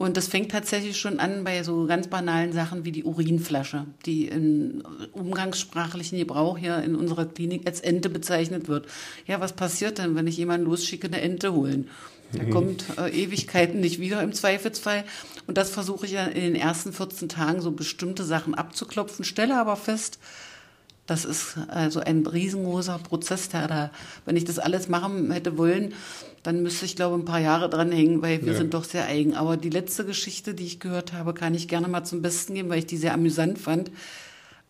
Und 0.00 0.16
das 0.16 0.28
fängt 0.28 0.50
tatsächlich 0.50 0.98
schon 0.98 1.20
an 1.20 1.44
bei 1.44 1.62
so 1.62 1.84
ganz 1.84 2.08
banalen 2.08 2.54
Sachen 2.54 2.86
wie 2.86 2.90
die 2.90 3.04
Urinflasche, 3.04 3.84
die 4.06 4.28
im 4.28 4.82
umgangssprachlichen 5.12 6.16
Gebrauch 6.16 6.56
hier 6.56 6.78
in 6.78 6.94
unserer 6.94 7.26
Klinik 7.26 7.66
als 7.66 7.82
Ente 7.82 8.08
bezeichnet 8.08 8.66
wird. 8.66 8.86
Ja, 9.26 9.40
was 9.40 9.52
passiert 9.52 9.98
denn, 9.98 10.14
wenn 10.14 10.26
ich 10.26 10.38
jemanden 10.38 10.64
losschicke, 10.64 11.06
eine 11.06 11.20
Ente 11.20 11.52
holen? 11.52 11.90
Der 12.32 12.44
mhm. 12.44 12.50
kommt 12.50 12.84
äh, 12.96 13.10
Ewigkeiten 13.10 13.80
nicht 13.80 14.00
wieder 14.00 14.22
im 14.22 14.32
Zweifelsfall. 14.32 15.04
Und 15.46 15.58
das 15.58 15.68
versuche 15.68 16.06
ich 16.06 16.12
ja 16.12 16.24
in 16.24 16.40
den 16.40 16.54
ersten 16.54 16.94
14 16.94 17.28
Tagen 17.28 17.60
so 17.60 17.70
bestimmte 17.70 18.24
Sachen 18.24 18.54
abzuklopfen, 18.54 19.26
stelle 19.26 19.60
aber 19.60 19.76
fest, 19.76 20.18
das 21.10 21.24
ist 21.24 21.58
also 21.68 21.98
ein 21.98 22.24
riesengroßer 22.24 23.00
Prozess, 23.00 23.48
der 23.48 23.66
da, 23.66 23.90
wenn 24.26 24.36
ich 24.36 24.44
das 24.44 24.60
alles 24.60 24.88
machen 24.88 25.32
hätte 25.32 25.58
wollen, 25.58 25.92
dann 26.44 26.62
müsste 26.62 26.84
ich, 26.86 26.94
glaube 26.94 27.16
ich, 27.16 27.22
ein 27.22 27.24
paar 27.24 27.40
Jahre 27.40 27.68
dranhängen, 27.68 28.22
weil 28.22 28.42
wir 28.42 28.52
ja. 28.52 28.58
sind 28.58 28.74
doch 28.74 28.84
sehr 28.84 29.06
eigen. 29.06 29.34
Aber 29.34 29.56
die 29.56 29.70
letzte 29.70 30.04
Geschichte, 30.06 30.54
die 30.54 30.64
ich 30.64 30.78
gehört 30.78 31.12
habe, 31.12 31.34
kann 31.34 31.52
ich 31.52 31.66
gerne 31.66 31.88
mal 31.88 32.04
zum 32.04 32.22
Besten 32.22 32.54
geben, 32.54 32.68
weil 32.68 32.78
ich 32.78 32.86
die 32.86 32.96
sehr 32.96 33.12
amüsant 33.12 33.58
fand. 33.58 33.90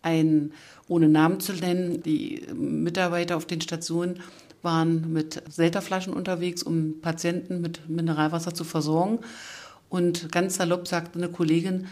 Ein, 0.00 0.52
ohne 0.88 1.10
Namen 1.10 1.40
zu 1.40 1.52
nennen, 1.52 2.02
die 2.02 2.46
Mitarbeiter 2.54 3.36
auf 3.36 3.44
den 3.44 3.60
Stationen 3.60 4.20
waren 4.62 5.12
mit 5.12 5.42
Selterflaschen 5.50 6.14
unterwegs, 6.14 6.62
um 6.62 7.02
Patienten 7.02 7.60
mit 7.60 7.86
Mineralwasser 7.86 8.54
zu 8.54 8.64
versorgen. 8.64 9.18
Und 9.90 10.32
ganz 10.32 10.56
salopp 10.56 10.88
sagte 10.88 11.18
eine 11.18 11.28
Kollegin, 11.28 11.86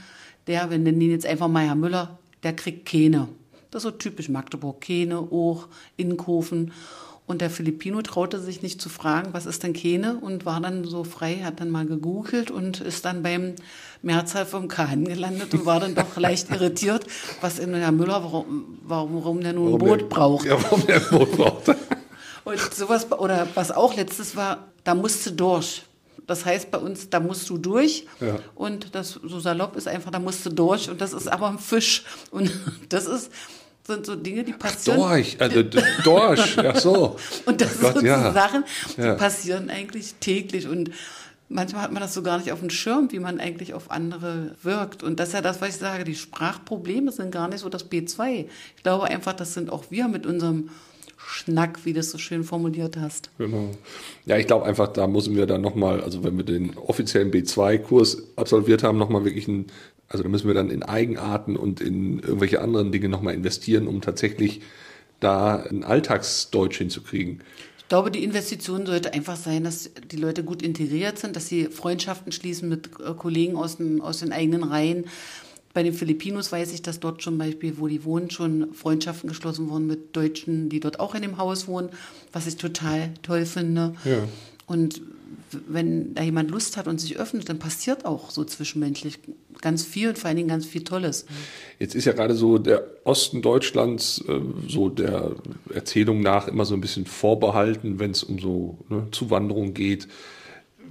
der, 0.46 0.70
wir 0.70 0.78
nennen 0.78 1.02
ihn 1.02 1.10
jetzt 1.10 1.26
einfach 1.26 1.48
mal 1.48 1.66
Herr 1.66 1.74
Müller, 1.74 2.18
der 2.42 2.56
kriegt 2.56 2.88
keine. 2.88 3.28
Das 3.70 3.84
ist 3.84 3.90
so 3.90 3.90
typisch 3.90 4.28
Magdeburg, 4.28 4.80
Kene, 4.80 5.20
Och, 5.20 5.68
Innenkofen. 5.96 6.72
Und 7.26 7.42
der 7.42 7.50
Filipino 7.50 8.00
traute 8.00 8.40
sich 8.40 8.62
nicht 8.62 8.80
zu 8.80 8.88
fragen, 8.88 9.34
was 9.34 9.44
ist 9.44 9.62
denn 9.62 9.74
Kene? 9.74 10.16
Und 10.18 10.46
war 10.46 10.62
dann 10.62 10.84
so 10.84 11.04
frei, 11.04 11.42
hat 11.44 11.60
dann 11.60 11.68
mal 11.68 11.84
gegoogelt 11.84 12.50
und 12.50 12.80
ist 12.80 13.04
dann 13.04 13.22
beim 13.22 13.54
Mehrzahl 14.00 14.46
vom 14.46 14.66
Kahn 14.68 15.04
gelandet 15.04 15.52
und 15.52 15.66
war 15.66 15.78
dann 15.78 15.94
doch 15.94 16.16
leicht 16.16 16.50
irritiert, 16.54 17.06
was 17.42 17.58
in 17.58 17.74
Herr 17.74 17.92
Müller, 17.92 18.22
warum, 18.24 18.78
warum 18.82 19.42
der 19.42 19.52
nun 19.52 19.74
ein 19.74 19.78
Boot 19.78 20.00
der, 20.00 20.06
braucht. 20.06 20.46
Ja, 20.46 20.56
warum 20.62 20.86
der 20.86 20.96
ein 20.96 21.10
Boot 21.10 21.32
braucht. 21.32 21.68
und 22.44 22.74
sowas, 22.74 23.12
oder 23.12 23.46
was 23.54 23.72
auch 23.72 23.94
letztes 23.94 24.34
war, 24.34 24.68
da 24.84 24.94
musste 24.94 25.32
durch. 25.32 25.82
Das 26.26 26.44
heißt 26.44 26.70
bei 26.70 26.78
uns, 26.78 27.08
da 27.10 27.20
musst 27.20 27.48
du 27.50 27.58
durch. 27.58 28.06
Ja. 28.20 28.38
Und 28.54 28.94
das 28.94 29.18
so 29.22 29.40
salopp 29.40 29.76
ist 29.76 29.88
einfach, 29.88 30.10
da 30.10 30.18
musst 30.18 30.44
du 30.46 30.50
durch. 30.50 30.88
Und 30.90 31.00
das 31.00 31.12
ist 31.12 31.26
aber 31.26 31.48
ein 31.48 31.58
Fisch. 31.58 32.04
Und 32.30 32.50
das 32.88 33.06
ist, 33.06 33.30
sind 33.88 34.06
so 34.06 34.14
Dinge, 34.14 34.44
die 34.44 34.52
passieren. 34.52 34.98
Dorch, 35.00 35.36
also 35.40 35.62
Dorsch, 36.04 36.56
ja 36.56 36.78
so. 36.78 37.16
Und 37.46 37.60
das 37.60 37.78
Oh 37.78 37.80
Gott, 37.82 37.94
sind 37.96 38.06
ja. 38.06 38.28
so 38.28 38.32
Sachen, 38.32 38.64
die 38.96 39.00
Ja. 39.02 39.14
passieren 39.16 39.68
eigentlich 39.70 40.14
täglich. 40.20 40.68
Und 40.68 40.90
manchmal 41.48 41.82
hat 41.82 41.92
man 41.92 42.00
das 42.02 42.14
so 42.14 42.22
gar 42.22 42.38
nicht 42.38 42.52
auf 42.52 42.60
dem 42.60 42.70
Schirm, 42.70 43.10
wie 43.10 43.18
man 43.18 43.40
eigentlich 43.40 43.74
auf 43.74 43.90
andere 43.90 44.54
wirkt. 44.62 45.02
Und 45.02 45.18
das 45.18 45.28
ist 45.28 45.34
ja 45.34 45.40
das, 45.40 45.60
was 45.60 45.70
ich 45.70 45.76
sage, 45.76 46.04
die 46.04 46.14
Sprachprobleme 46.14 47.10
sind 47.10 47.32
gar 47.32 47.48
nicht 47.48 47.60
so 47.60 47.68
das 47.68 47.90
B2. 47.90 48.46
Ich 48.76 48.82
glaube 48.84 49.06
einfach, 49.06 49.32
das 49.32 49.54
sind 49.54 49.70
auch 49.70 49.84
wir 49.90 50.06
mit 50.08 50.26
unserem 50.26 50.70
Schnack, 51.16 51.80
wie 51.84 51.92
du 51.92 52.00
es 52.00 52.10
so 52.12 52.18
schön 52.18 52.44
formuliert 52.44 52.96
hast. 52.96 53.30
Genau. 53.38 53.70
Ja, 54.24 54.36
ich 54.36 54.46
glaube 54.46 54.66
einfach, 54.66 54.88
da 54.88 55.06
müssen 55.08 55.34
wir 55.34 55.46
dann 55.46 55.60
nochmal, 55.62 56.00
also 56.00 56.22
wenn 56.22 56.36
wir 56.36 56.44
den 56.44 56.76
offiziellen 56.78 57.32
B2-Kurs 57.32 58.22
absolviert 58.36 58.82
haben, 58.84 58.98
nochmal 58.98 59.24
wirklich 59.24 59.48
ein, 59.48 59.66
also 60.08 60.22
da 60.22 60.28
müssen 60.28 60.46
wir 60.46 60.54
dann 60.54 60.70
in 60.70 60.82
Eigenarten 60.82 61.56
und 61.56 61.80
in 61.80 62.20
irgendwelche 62.20 62.60
anderen 62.60 62.92
Dinge 62.92 63.08
nochmal 63.08 63.34
investieren, 63.34 63.86
um 63.86 64.00
tatsächlich 64.00 64.62
da 65.20 65.56
ein 65.56 65.84
Alltagsdeutsch 65.84 66.78
hinzukriegen. 66.78 67.42
Ich 67.78 67.88
glaube, 67.88 68.10
die 68.10 68.22
Investition 68.22 68.86
sollte 68.86 69.12
einfach 69.14 69.36
sein, 69.36 69.64
dass 69.64 69.90
die 70.10 70.16
Leute 70.16 70.44
gut 70.44 70.62
integriert 70.62 71.18
sind, 71.18 71.36
dass 71.36 71.48
sie 71.48 71.66
Freundschaften 71.66 72.32
schließen 72.32 72.68
mit 72.68 72.90
äh, 73.00 73.14
Kollegen 73.14 73.56
aus, 73.56 73.78
den, 73.78 74.00
aus 74.00 74.18
den 74.18 74.32
eigenen 74.32 74.62
Reihen. 74.62 75.06
Bei 75.74 75.82
den 75.82 75.94
Filipinos 75.94 76.52
weiß 76.52 76.72
ich, 76.72 76.82
dass 76.82 77.00
dort 77.00 77.22
zum 77.22 77.38
Beispiel, 77.38 77.74
wo 77.78 77.86
die 77.86 78.04
wohnen, 78.04 78.30
schon 78.30 78.74
Freundschaften 78.74 79.28
geschlossen 79.28 79.68
wurden 79.68 79.86
mit 79.86 80.16
Deutschen, 80.16 80.68
die 80.68 80.80
dort 80.80 81.00
auch 81.00 81.14
in 81.14 81.22
dem 81.22 81.38
Haus 81.38 81.68
wohnen, 81.68 81.90
was 82.32 82.46
ich 82.46 82.56
total 82.56 83.12
toll 83.22 83.46
finde. 83.46 83.94
Ja. 84.04 84.26
Und 84.66 85.00
wenn 85.66 86.14
da 86.14 86.22
jemand 86.22 86.50
Lust 86.50 86.76
hat 86.76 86.88
und 86.88 87.00
sich 87.00 87.18
öffnet, 87.18 87.48
dann 87.48 87.58
passiert 87.58 88.04
auch 88.04 88.30
so 88.30 88.44
zwischenmenschlich 88.44 89.18
ganz 89.60 89.84
viel 89.84 90.08
und 90.08 90.18
vor 90.18 90.28
allen 90.28 90.36
Dingen 90.36 90.48
ganz 90.48 90.66
viel 90.66 90.84
Tolles. 90.84 91.26
Jetzt 91.78 91.94
ist 91.94 92.04
ja 92.04 92.12
gerade 92.12 92.34
so 92.34 92.58
der 92.58 92.84
Osten 93.04 93.42
Deutschlands 93.42 94.22
äh, 94.28 94.40
so 94.68 94.88
der 94.88 95.32
Erzählung 95.72 96.20
nach 96.20 96.48
immer 96.48 96.64
so 96.64 96.74
ein 96.74 96.80
bisschen 96.80 97.06
vorbehalten, 97.06 97.98
wenn 97.98 98.12
es 98.12 98.22
um 98.22 98.38
so 98.38 98.78
ne, 98.88 99.08
Zuwanderung 99.10 99.74
geht. 99.74 100.08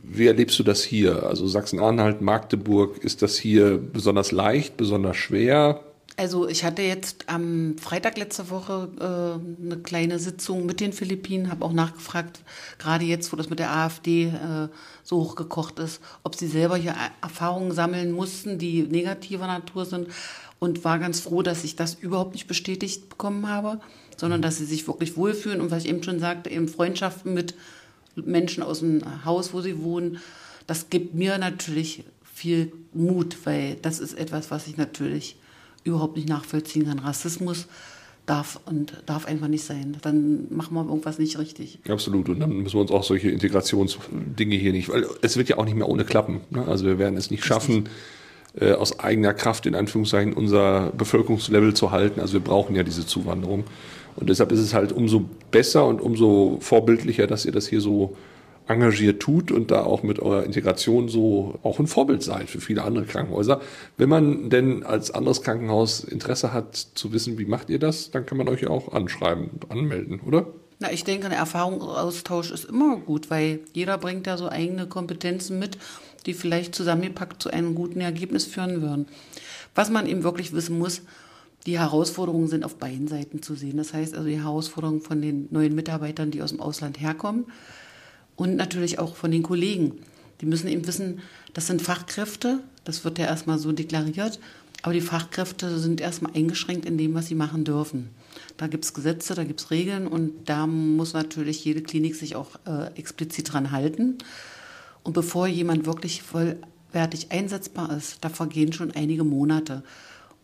Wie 0.03 0.27
erlebst 0.27 0.57
du 0.59 0.63
das 0.63 0.83
hier? 0.83 1.23
Also 1.23 1.47
Sachsen-Anhalt, 1.47 2.21
Magdeburg, 2.21 2.97
ist 3.03 3.21
das 3.21 3.37
hier 3.37 3.77
besonders 3.77 4.31
leicht, 4.31 4.77
besonders 4.77 5.17
schwer? 5.17 5.81
Also 6.19 6.49
ich 6.49 6.63
hatte 6.63 6.81
jetzt 6.81 7.25
am 7.29 7.77
Freitag 7.77 8.17
letzte 8.17 8.49
Woche 8.49 8.89
äh, 8.99 9.63
eine 9.63 9.77
kleine 9.77 10.17
Sitzung 10.17 10.65
mit 10.65 10.79
den 10.79 10.91
Philippinen, 10.91 11.51
habe 11.51 11.63
auch 11.63 11.73
nachgefragt, 11.73 12.39
gerade 12.79 13.05
jetzt, 13.05 13.31
wo 13.31 13.37
das 13.37 13.51
mit 13.51 13.59
der 13.59 13.71
AfD 13.71 14.25
äh, 14.25 14.67
so 15.03 15.17
hochgekocht 15.17 15.77
ist, 15.77 16.01
ob 16.23 16.33
sie 16.33 16.47
selber 16.47 16.75
hier 16.75 16.95
Erfahrungen 17.21 17.71
sammeln 17.71 18.11
mussten, 18.11 18.57
die 18.57 18.81
negativer 18.81 19.45
Natur 19.45 19.85
sind. 19.85 20.07
Und 20.57 20.83
war 20.83 20.97
ganz 20.97 21.19
froh, 21.19 21.43
dass 21.43 21.63
ich 21.63 21.75
das 21.75 21.93
überhaupt 21.93 22.33
nicht 22.33 22.47
bestätigt 22.47 23.09
bekommen 23.09 23.47
habe, 23.47 23.79
sondern 24.17 24.41
dass 24.41 24.57
sie 24.57 24.65
sich 24.65 24.87
wirklich 24.87 25.17
wohlfühlen. 25.17 25.61
Und 25.61 25.69
was 25.69 25.83
ich 25.83 25.89
eben 25.89 26.01
schon 26.01 26.19
sagte, 26.19 26.49
eben 26.49 26.67
Freundschaften 26.67 27.35
mit 27.35 27.53
Menschen 28.15 28.63
aus 28.63 28.79
dem 28.79 29.03
Haus, 29.23 29.53
wo 29.53 29.61
sie 29.61 29.83
wohnen, 29.83 30.17
das 30.65 30.89
gibt 30.89 31.13
mir 31.13 31.37
natürlich 31.37 32.05
viel 32.23 32.73
Mut, 32.91 33.37
weil 33.43 33.75
das 33.75 33.99
ist 33.99 34.17
etwas, 34.17 34.49
was 34.49 34.65
ich 34.65 34.77
natürlich 34.77 35.37
überhaupt 35.87 36.15
nicht 36.15 36.29
nachvollziehen 36.29 36.85
kann. 36.85 36.99
Rassismus 36.99 37.67
darf 38.25 38.59
und 38.65 38.93
darf 39.05 39.25
einfach 39.25 39.47
nicht 39.47 39.63
sein. 39.63 39.97
Dann 40.01 40.47
machen 40.49 40.75
wir 40.75 40.85
irgendwas 40.85 41.17
nicht 41.17 41.39
richtig. 41.39 41.79
Absolut. 41.87 42.29
Und 42.29 42.39
dann 42.39 42.51
müssen 42.57 42.75
wir 42.75 42.81
uns 42.81 42.91
auch 42.91 43.03
solche 43.03 43.31
Integrationsdinge 43.31 44.55
hier 44.55 44.73
nicht, 44.73 44.89
weil 44.89 45.07
es 45.21 45.37
wird 45.37 45.49
ja 45.49 45.57
auch 45.57 45.65
nicht 45.65 45.77
mehr 45.77 45.87
ohne 45.87 46.03
klappen. 46.03 46.41
Ne? 46.49 46.65
Also 46.67 46.85
wir 46.85 46.99
werden 46.99 47.17
es 47.17 47.31
nicht 47.31 47.45
schaffen, 47.45 47.87
äh, 48.59 48.73
aus 48.73 48.99
eigener 48.99 49.33
Kraft 49.33 49.65
in 49.65 49.75
Anführungszeichen 49.75 50.33
unser 50.33 50.91
Bevölkerungslevel 50.91 51.73
zu 51.73 51.91
halten. 51.91 52.19
Also 52.19 52.33
wir 52.33 52.41
brauchen 52.41 52.75
ja 52.75 52.83
diese 52.83 53.05
Zuwanderung. 53.05 53.63
Und 54.17 54.29
deshalb 54.29 54.51
ist 54.51 54.59
es 54.59 54.73
halt 54.73 54.91
umso 54.91 55.25
besser 55.51 55.85
und 55.85 56.01
umso 56.01 56.57
vorbildlicher, 56.59 57.27
dass 57.27 57.45
ihr 57.45 57.51
das 57.51 57.67
hier 57.67 57.81
so 57.81 58.17
engagiert 58.67 59.21
tut 59.21 59.51
und 59.51 59.71
da 59.71 59.83
auch 59.83 60.03
mit 60.03 60.19
eurer 60.19 60.43
Integration 60.43 61.07
so 61.09 61.59
auch 61.63 61.79
ein 61.79 61.87
Vorbild 61.87 62.23
seid 62.23 62.49
für 62.49 62.59
viele 62.59 62.83
andere 62.83 63.05
Krankenhäuser. 63.05 63.61
Wenn 63.97 64.09
man 64.09 64.49
denn 64.49 64.83
als 64.83 65.11
anderes 65.11 65.41
Krankenhaus 65.41 66.03
Interesse 66.03 66.53
hat 66.53 66.75
zu 66.75 67.13
wissen, 67.13 67.37
wie 67.37 67.45
macht 67.45 67.69
ihr 67.69 67.79
das, 67.79 68.11
dann 68.11 68.25
kann 68.25 68.37
man 68.37 68.49
euch 68.49 68.61
ja 68.61 68.69
auch 68.69 68.93
anschreiben, 68.93 69.51
anmelden, 69.69 70.19
oder? 70.19 70.47
Na, 70.79 70.91
ich 70.91 71.03
denke, 71.03 71.25
ein 71.25 71.31
Erfahrungsaustausch 71.31 72.51
ist 72.51 72.65
immer 72.65 72.97
gut, 72.97 73.31
weil 73.31 73.61
jeder 73.73 73.97
bringt 73.97 74.27
ja 74.27 74.37
so 74.37 74.49
eigene 74.49 74.87
Kompetenzen 74.87 75.57
mit, 75.57 75.77
die 76.25 76.33
vielleicht 76.33 76.75
zusammengepackt 76.75 77.41
zu 77.41 77.49
einem 77.49 77.73
guten 77.73 78.01
Ergebnis 78.01 78.45
führen 78.45 78.81
würden. 78.81 79.07
Was 79.73 79.89
man 79.89 80.05
eben 80.07 80.23
wirklich 80.23 80.53
wissen 80.53 80.77
muss, 80.77 81.01
die 81.65 81.79
Herausforderungen 81.79 82.47
sind 82.47 82.63
auf 82.63 82.75
beiden 82.75 83.07
Seiten 83.07 83.41
zu 83.41 83.55
sehen. 83.55 83.77
Das 83.77 83.93
heißt 83.93 84.15
also 84.15 84.27
die 84.27 84.41
Herausforderungen 84.41 85.01
von 85.01 85.21
den 85.21 85.47
neuen 85.51 85.75
Mitarbeitern, 85.75 86.31
die 86.31 86.41
aus 86.41 86.51
dem 86.51 86.61
Ausland 86.61 86.99
herkommen 86.99 87.45
und 88.37 88.55
natürlich 88.55 88.99
auch 88.99 89.17
von 89.17 89.31
den 89.31 89.43
Kollegen. 89.43 89.99
Die 90.39 90.45
müssen 90.45 90.69
eben 90.69 90.87
wissen, 90.87 91.19
das 91.53 91.67
sind 91.67 91.81
Fachkräfte, 91.81 92.59
das 92.85 93.03
wird 93.03 93.19
ja 93.19 93.25
erstmal 93.25 93.59
so 93.59 93.73
deklariert, 93.73 94.39
aber 94.83 94.93
die 94.93 95.01
Fachkräfte 95.01 95.77
sind 95.79 95.99
erstmal 95.99 96.33
eingeschränkt 96.33 96.85
in 96.85 96.97
dem, 96.97 97.13
was 97.15 97.27
sie 97.27 97.35
machen 97.35 97.65
dürfen. 97.65 98.11
Da 98.55 98.67
gibt 98.67 98.85
es 98.85 98.93
Gesetze, 98.93 99.33
da 99.33 99.43
gibt 99.43 99.59
es 99.59 99.71
Regeln 99.71 100.07
und 100.07 100.47
da 100.47 100.67
muss 100.67 101.13
natürlich 101.13 101.65
jede 101.65 101.81
Klinik 101.81 102.15
sich 102.15 102.35
auch 102.35 102.51
äh, 102.65 102.93
explizit 102.95 103.51
dran 103.51 103.71
halten. 103.71 104.19
Und 105.03 105.13
bevor 105.13 105.47
jemand 105.47 105.85
wirklich 105.85 106.21
vollwertig 106.21 107.31
einsetzbar 107.31 107.95
ist, 107.97 108.17
da 108.21 108.29
vergehen 108.29 108.71
schon 108.71 108.91
einige 108.91 109.23
Monate. 109.23 109.83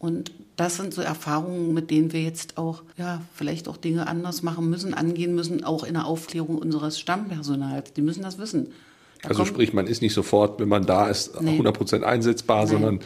Und 0.03 0.33
das 0.57 0.75
sind 0.75 0.93
so 0.93 1.01
Erfahrungen, 1.01 1.73
mit 1.73 1.89
denen 1.89 2.11
wir 2.11 2.21
jetzt 2.21 2.57
auch, 2.57 2.83
ja, 2.97 3.21
vielleicht 3.33 3.69
auch 3.69 3.77
Dinge 3.77 4.05
anders 4.05 4.43
machen 4.43 4.69
müssen, 4.69 4.93
angehen 4.93 5.33
müssen, 5.33 5.63
auch 5.63 5.85
in 5.85 5.93
der 5.93 6.05
Aufklärung 6.05 6.57
unseres 6.57 6.99
Stammpersonals. 6.99 7.93
Die 7.93 8.01
müssen 8.01 8.21
das 8.21 8.37
wissen. 8.37 8.67
Da 9.21 9.29
Also 9.29 9.45
sprich, 9.45 9.71
man 9.71 9.87
ist 9.87 10.01
nicht 10.01 10.13
sofort, 10.13 10.59
wenn 10.59 10.67
man 10.67 10.85
da 10.85 11.07
ist, 11.07 11.39
Nee. 11.39 11.57
100% 11.57 12.01
einsetzbar, 12.01 12.65
Nein. 12.65 12.67
sondern 12.67 12.99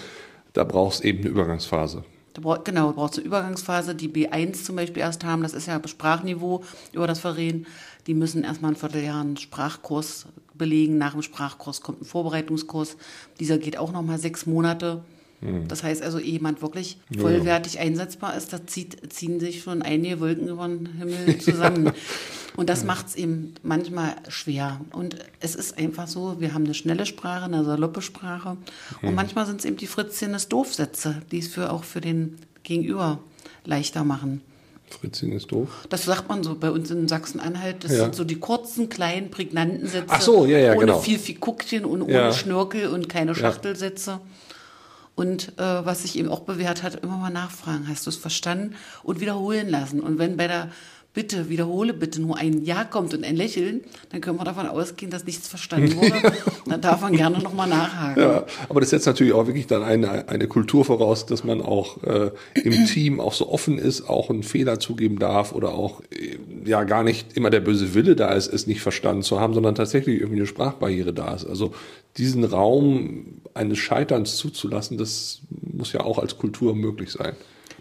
da 0.53 0.63
braucht 0.63 0.95
es 0.95 1.01
eben 1.01 1.19
eine 1.19 1.27
Übergangsphase. 1.29 2.03
Da 2.33 2.55
genau, 2.63 2.93
braucht 2.93 3.11
es 3.11 3.19
eine 3.19 3.27
Übergangsphase, 3.27 3.93
die 3.93 4.09
B1 4.09 4.63
zum 4.63 4.75
Beispiel 4.75 5.03
erst 5.03 5.23
haben, 5.23 5.43
das 5.43 5.53
ist 5.53 5.67
ja 5.67 5.79
Sprachniveau 5.85 6.63
über 6.93 7.05
das 7.05 7.19
Verreden. 7.19 7.67
Die 8.07 8.15
müssen 8.15 8.43
erstmal 8.43 8.71
ein 8.71 8.75
Vierteljahr 8.75 9.21
einen 9.21 9.37
Sprachkurs 9.37 10.25
belegen. 10.55 10.97
Nach 10.97 11.11
dem 11.11 11.21
Sprachkurs 11.21 11.81
kommt 11.81 12.01
ein 12.01 12.05
Vorbereitungskurs. 12.05 12.97
Dieser 13.39 13.59
geht 13.59 13.77
auch 13.77 13.91
nochmal 13.91 14.17
sechs 14.17 14.47
Monate. 14.47 15.03
Das 15.67 15.83
heißt 15.83 16.01
also, 16.01 16.17
ehe 16.17 16.31
jemand 16.31 16.61
wirklich 16.63 16.97
Ja, 17.11 17.21
vollwertig 17.21 17.77
einsetzbar 17.79 18.35
ist, 18.35 18.53
da 18.53 18.65
zieht, 18.65 19.13
ziehen 19.13 19.39
sich 19.39 19.61
schon 19.61 19.83
einige 19.83 20.19
Wolken 20.19 20.47
über 20.47 20.67
den 20.67 20.87
Himmel 20.97 21.37
zusammen. 21.39 21.91
Und 22.55 22.69
das 22.71 22.83
macht 22.83 23.09
es 23.09 23.15
eben 23.15 23.53
manchmal 23.61 24.15
schwer. 24.29 24.81
Und 24.93 25.15
es 25.39 25.53
ist 25.53 25.77
einfach 25.77 26.07
so, 26.07 26.37
wir 26.39 26.55
haben 26.55 26.65
eine 26.65 26.73
schnelle 26.73 27.05
Sprache, 27.05 27.45
eine 27.45 27.63
saloppe 27.63 28.01
Sprache. 28.01 28.57
Und 29.03 29.13
manchmal 29.13 29.45
sind 29.45 29.59
es 29.59 29.65
eben 29.65 29.77
die 29.77 29.85
Fritzchen 29.85 30.33
des 30.33 30.47
Doofsätze, 30.49 31.21
die 31.31 31.37
es 31.37 31.47
für, 31.49 31.71
auch 31.71 31.83
für 31.83 32.01
den 32.01 32.37
Gegenüber 32.63 33.19
leichter 33.63 34.03
machen. 34.03 34.41
Fritzchen 34.89 35.33
ist 35.33 35.51
doof. 35.51 35.85
Das 35.89 36.05
sagt 36.05 36.29
man 36.29 36.43
so 36.43 36.55
bei 36.55 36.71
uns 36.71 36.89
in 36.89 37.07
Sachsen-Anhalt. 37.07 37.83
Das 37.83 37.91
Ja. 37.91 38.03
sind 38.03 38.15
so 38.15 38.23
die 38.23 38.39
kurzen, 38.39 38.89
kleinen, 38.89 39.29
prägnanten 39.29 39.85
Sätze. 39.85 40.05
Ach 40.07 40.21
so, 40.21 40.45
ja, 40.47 40.57
ja, 40.57 40.71
ohne 40.71 40.79
genau. 40.85 40.99
viel 40.99 41.19
Fikuckchen 41.19 41.85
und 41.85 42.01
ohne 42.01 42.11
Ja. 42.13 42.31
Schnörkel 42.31 42.87
und 42.87 43.07
keine 43.07 43.35
Schachtelsätze. 43.35 44.19
Und 45.17 45.57
äh, 45.57 45.83
was 45.83 46.03
sich 46.03 46.15
eben 46.19 46.29
auch 46.29 46.41
bewährt 46.41 46.83
hat, 46.83 46.93
immer 46.93 47.17
mal 47.17 47.31
nachfragen. 47.31 47.87
Hast 47.87 48.05
du 48.05 48.11
es 48.11 48.17
verstanden? 48.17 48.75
Und 49.01 49.19
wiederholen 49.19 49.67
lassen. 49.67 49.99
Und 49.99 50.19
wenn 50.19 50.37
bei 50.37 50.47
der 50.47 50.69
bitte, 51.17 51.49
wiederhole 51.49 51.95
bitte, 51.95 52.21
nur 52.21 52.37
ein 52.37 52.63
Ja 52.63 52.83
kommt 52.83 53.11
und 53.15 53.23
ein 53.23 53.35
Lächeln, 53.35 53.81
dann 54.11 54.21
können 54.21 54.37
wir 54.37 54.43
davon 54.43 54.67
ausgehen, 54.67 55.09
dass 55.09 55.25
nichts 55.25 55.47
verstanden 55.47 55.95
wurde. 55.95 56.31
dann 56.67 56.79
darf 56.79 57.01
man 57.01 57.13
gerne 57.13 57.39
nochmal 57.39 57.67
nachhaken. 57.67 58.21
Ja, 58.21 58.45
aber 58.69 58.81
das 58.81 58.91
setzt 58.91 59.07
natürlich 59.07 59.33
auch 59.33 59.47
wirklich 59.47 59.65
dann 59.65 59.81
eine, 59.81 60.29
eine 60.29 60.47
Kultur 60.47 60.85
voraus, 60.85 61.25
dass 61.25 61.43
man 61.43 61.59
auch 61.63 62.03
äh, 62.03 62.29
im 62.53 62.85
Team 62.93 63.19
auch 63.19 63.33
so 63.33 63.49
offen 63.49 63.79
ist, 63.79 64.07
auch 64.07 64.29
einen 64.29 64.43
Fehler 64.43 64.79
zugeben 64.79 65.17
darf 65.17 65.53
oder 65.53 65.69
auch 65.73 66.01
äh, 66.11 66.37
ja 66.65 66.83
gar 66.83 67.01
nicht 67.01 67.35
immer 67.35 67.49
der 67.49 67.61
böse 67.61 67.95
Wille 67.95 68.15
da 68.15 68.33
ist, 68.33 68.53
es 68.53 68.67
nicht 68.67 68.81
verstanden 68.81 69.23
zu 69.23 69.39
haben, 69.39 69.55
sondern 69.55 69.73
tatsächlich 69.73 70.19
irgendwie 70.19 70.37
eine 70.37 70.45
Sprachbarriere 70.45 71.13
da 71.13 71.33
ist. 71.33 71.47
Also 71.47 71.73
diesen 72.17 72.43
Raum 72.43 73.41
eines 73.55 73.79
Scheiterns 73.79 74.35
zuzulassen, 74.35 74.99
das 74.99 75.41
muss 75.49 75.93
ja 75.93 76.01
auch 76.01 76.19
als 76.19 76.37
Kultur 76.37 76.75
möglich 76.75 77.09
sein. 77.11 77.35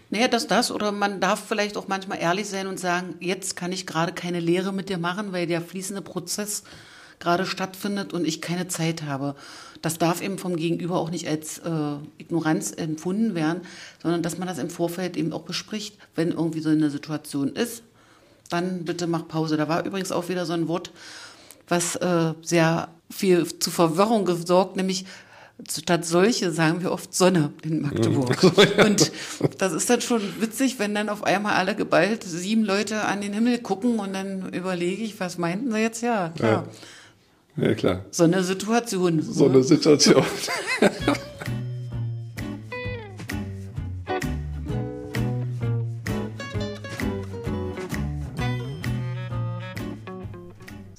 Naja, 0.09 0.27
dass 0.27 0.47
das 0.47 0.71
oder 0.71 0.91
man 0.91 1.19
darf 1.19 1.43
vielleicht 1.47 1.75
auch 1.75 1.87
manchmal 1.87 2.19
ehrlich 2.19 2.47
sein 2.47 2.67
und 2.67 2.79
sagen, 2.79 3.15
jetzt 3.19 3.55
kann 3.55 3.71
ich 3.71 3.85
gerade 3.85 4.13
keine 4.13 4.39
Lehre 4.39 4.71
mit 4.71 4.89
dir 4.89 4.97
machen, 4.97 5.33
weil 5.33 5.47
der 5.47 5.61
fließende 5.61 6.01
Prozess 6.01 6.63
gerade 7.19 7.45
stattfindet 7.45 8.13
und 8.13 8.25
ich 8.25 8.41
keine 8.41 8.67
Zeit 8.67 9.03
habe. 9.03 9.35
Das 9.81 9.97
darf 9.97 10.21
eben 10.21 10.37
vom 10.37 10.55
Gegenüber 10.55 10.97
auch 10.97 11.09
nicht 11.09 11.27
als 11.27 11.59
äh, 11.59 11.95
Ignoranz 12.17 12.71
empfunden 12.71 13.35
werden, 13.35 13.61
sondern 14.01 14.21
dass 14.21 14.37
man 14.37 14.47
das 14.47 14.59
im 14.59 14.69
Vorfeld 14.69 15.17
eben 15.17 15.33
auch 15.33 15.43
bespricht, 15.43 15.97
wenn 16.15 16.31
irgendwie 16.31 16.61
so 16.61 16.69
eine 16.69 16.89
Situation 16.89 17.49
ist, 17.49 17.83
dann 18.49 18.85
bitte 18.85 19.07
mach 19.07 19.27
Pause. 19.27 19.57
Da 19.57 19.67
war 19.67 19.85
übrigens 19.85 20.11
auch 20.11 20.29
wieder 20.29 20.45
so 20.45 20.53
ein 20.53 20.67
Wort, 20.67 20.91
was 21.67 21.95
äh, 21.97 22.33
sehr 22.41 22.89
viel 23.09 23.45
zu 23.59 23.71
Verwirrung 23.71 24.25
gesorgt, 24.25 24.75
nämlich 24.75 25.05
statt 25.69 26.05
solche 26.05 26.51
sagen 26.51 26.81
wir 26.81 26.91
oft 26.91 27.13
Sonne 27.13 27.51
in 27.63 27.81
Magdeburg. 27.81 28.43
Und 28.85 29.11
das 29.57 29.73
ist 29.73 29.89
dann 29.89 30.01
schon 30.01 30.21
witzig, 30.39 30.79
wenn 30.79 30.93
dann 30.93 31.09
auf 31.09 31.23
einmal 31.23 31.53
alle 31.53 31.75
geballt 31.75 32.23
sieben 32.23 32.63
Leute 32.63 33.03
an 33.03 33.21
den 33.21 33.33
Himmel 33.33 33.59
gucken 33.59 33.99
und 33.99 34.13
dann 34.13 34.53
überlege 34.53 35.03
ich, 35.03 35.19
was 35.19 35.37
meinten 35.37 35.71
sie 35.71 35.79
jetzt? 35.79 36.01
Ja, 36.01 36.29
klar. 36.35 36.67
Ja, 37.55 37.67
ja 37.67 37.73
klar. 37.73 38.05
So 38.11 38.23
eine 38.23 38.43
Situation. 38.43 39.21
So 39.21 39.45
eine 39.45 39.63
Situation. 39.63 40.23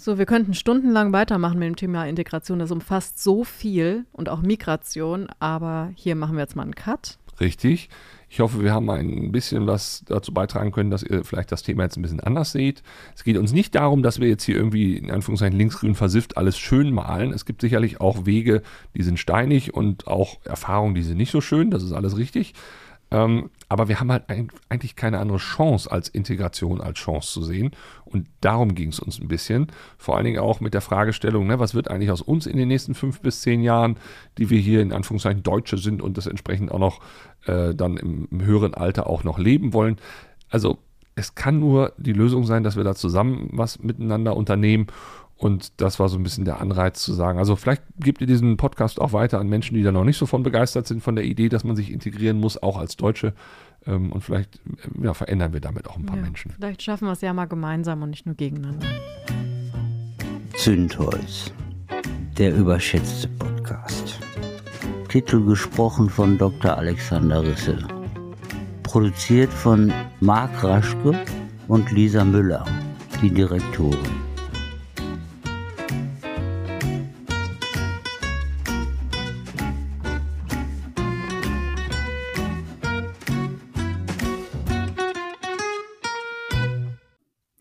So, 0.09 0.17
wir 0.17 0.25
könnten 0.25 0.55
stundenlang 0.55 1.13
weitermachen 1.13 1.59
mit 1.59 1.69
dem 1.69 1.77
Thema 1.77 2.07
Integration. 2.07 2.61
Das 2.61 2.71
umfasst 2.71 3.23
so 3.23 3.45
viel 3.45 4.07
und 4.11 4.31
auch 4.31 4.41
Migration, 4.41 5.29
aber 5.39 5.91
hier 5.97 6.15
machen 6.15 6.37
wir 6.37 6.41
jetzt 6.41 6.57
mal 6.57 6.63
einen 6.63 6.75
Cut. 6.75 7.19
Richtig. 7.41 7.91
Ich 8.31 8.41
hoffe, 8.41 8.63
wir 8.63 8.73
haben 8.73 8.89
ein 8.89 9.33
bisschen 9.33 9.67
was 9.67 10.05
dazu 10.07 10.33
beitragen 10.33 10.73
können, 10.73 10.91
dass 10.91 11.03
ihr 11.03 11.25
vielleicht 11.25 11.53
das 11.53 11.63
Thema 11.63 11.83
jetzt 11.83 11.99
ein 11.99 12.03
bisschen 12.03 12.21
anders 12.21 12.53
seht. 12.53 12.83
Es 13.15 13.23
geht 13.23 13.37
uns 13.37 13.53
nicht 13.53 13.75
darum, 13.75 14.03
dass 14.03 14.19
wir 14.19 14.29
jetzt 14.29 14.45
hier 14.45 14.57
irgendwie 14.57 14.97
in 14.97 15.11
Anführungszeichen 15.11 15.59
linksgrün 15.59 15.95
versifft 15.95 16.39
alles 16.39 16.57
schön 16.57 16.91
malen. 16.91 17.35
Es 17.35 17.45
gibt 17.45 17.61
sicherlich 17.61 18.01
auch 18.01 18.25
Wege, 18.25 18.63
die 18.97 19.03
sind 19.03 19.19
steinig 19.19 19.75
und 19.75 20.07
auch 20.07 20.39
Erfahrungen, 20.43 20.95
die 20.95 21.03
sind 21.03 21.19
nicht 21.19 21.33
so 21.33 21.43
schön. 21.43 21.71
Das 21.71 21.83
ist 21.83 21.93
alles 21.93 22.17
richtig. 22.17 22.55
Ähm, 23.11 23.51
aber 23.69 23.89
wir 23.89 24.01
haben 24.01 24.11
halt 24.11 24.25
eigentlich 24.69 24.97
keine 24.97 25.19
andere 25.19 25.39
Chance 25.39 25.91
als 25.91 26.09
Integration 26.09 26.81
als 26.81 26.99
Chance 26.99 27.33
zu 27.33 27.43
sehen. 27.43 27.73
Und 28.05 28.27
darum 28.41 28.75
ging 28.75 28.89
es 28.89 29.01
uns 29.01 29.19
ein 29.19 29.29
bisschen. 29.29 29.69
Vor 29.99 30.17
allen 30.17 30.25
Dingen 30.25 30.39
auch 30.39 30.61
mit 30.61 30.75
der 30.75 30.81
Fragestellung, 30.81 31.47
ne, 31.47 31.59
was 31.59 31.75
wird 31.75 31.91
eigentlich 31.91 32.11
aus 32.11 32.23
uns 32.23 32.47
in 32.47 32.57
den 32.57 32.69
nächsten 32.69 32.95
fünf 32.95 33.21
bis 33.21 33.43
zehn 33.43 33.63
Jahren, 33.63 33.97
die 34.39 34.51
wir 34.51 34.59
hier 34.59 34.81
in 34.81 34.93
Anführungszeichen 34.93 35.43
Deutsche 35.43 35.79
sind 35.79 36.03
und 36.03 36.17
das 36.17 36.27
entsprechend 36.27 36.73
auch 36.73 36.79
noch 36.79 37.01
äh, 37.47 37.75
dann 37.75 37.97
im, 37.97 38.29
im 38.31 38.45
höheren 38.45 38.75
Alter 38.75 39.07
auch 39.07 39.25
noch 39.25 39.39
leben 39.39 39.73
wollen. 39.73 39.97
Also 40.51 40.79
es 41.15 41.35
kann 41.35 41.59
nur 41.59 41.93
die 41.99 42.13
Lösung 42.13 42.45
sein, 42.45 42.63
dass 42.63 42.77
wir 42.77 42.85
da 42.85 42.95
zusammen 42.95 43.49
was 43.53 43.83
miteinander 43.83 44.37
unternehmen 44.37 44.87
und 45.39 45.81
das 45.81 46.01
war 46.01 46.09
so 46.09 46.19
ein 46.19 46.25
bisschen 46.25 46.45
der 46.45 46.61
Anreiz 46.61 47.01
zu 47.01 47.13
sagen, 47.13 47.39
also 47.39 47.55
vielleicht 47.55 47.83
gebt 48.01 48.21
ihr 48.21 48.27
diesen 48.27 48.57
Podcast 48.57 49.01
auch 49.01 49.13
weiter 49.13 49.39
an 49.39 49.49
Menschen, 49.49 49.77
die 49.77 49.85
da 49.85 49.93
noch 49.93 50.03
nicht 50.03 50.19
so 50.19 50.27
von 50.27 50.43
begeistert 50.43 50.89
sind 50.89 51.01
von 51.01 51.15
der 51.15 51.25
Idee, 51.25 51.49
dass 51.49 51.63
man 51.63 51.77
sich 51.77 51.93
integrieren 51.93 52.41
muss, 52.41 52.61
auch 52.61 52.77
als 52.77 52.97
Deutsche. 52.97 53.35
Ähm, 53.87 54.11
und 54.11 54.23
vielleicht 54.23 54.57
äh, 54.57 55.05
ja, 55.05 55.15
verändern 55.15 55.53
wir 55.53 55.61
damit 55.61 55.89
auch 55.89 55.97
ein 55.97 56.05
paar 56.07 56.17
ja, 56.17 56.23
Menschen. 56.23 56.51
Vielleicht 56.51 56.83
schaffen 56.83 57.07
wir 57.07 57.13
es 57.13 57.21
ja 57.21 57.33
mal 57.33 57.47
gemeinsam 57.47 58.03
und 58.03 58.11
nicht 58.11 58.27
nur 58.27 58.35
gegeneinander. 58.35 58.87
Zündholz, 60.57 61.53
der 62.37 62.57
überschätzte 62.57 63.29
Podcast. 63.29 64.19
Titel 65.09 65.45
gesprochen 65.45 66.11
von 66.11 66.37
Dr. 66.37 66.77
Alexander 66.77 67.45
Risse. 67.45 67.79
Produziert 68.83 69.53
von 69.53 69.93
Marc 70.19 70.65
Raschke 70.65 71.25
und 71.69 71.93
Lisa 71.93 72.25
Müller, 72.25 72.65
die 73.23 73.31
Direktorin. 73.31 74.28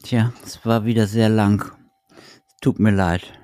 Tja, 0.08 0.32
es 0.42 0.66
war 0.66 0.86
wieder 0.86 1.06
sehr 1.06 1.28
lang. 1.28 1.70
Tut 2.62 2.80
mir 2.80 2.92
leid. 2.92 3.37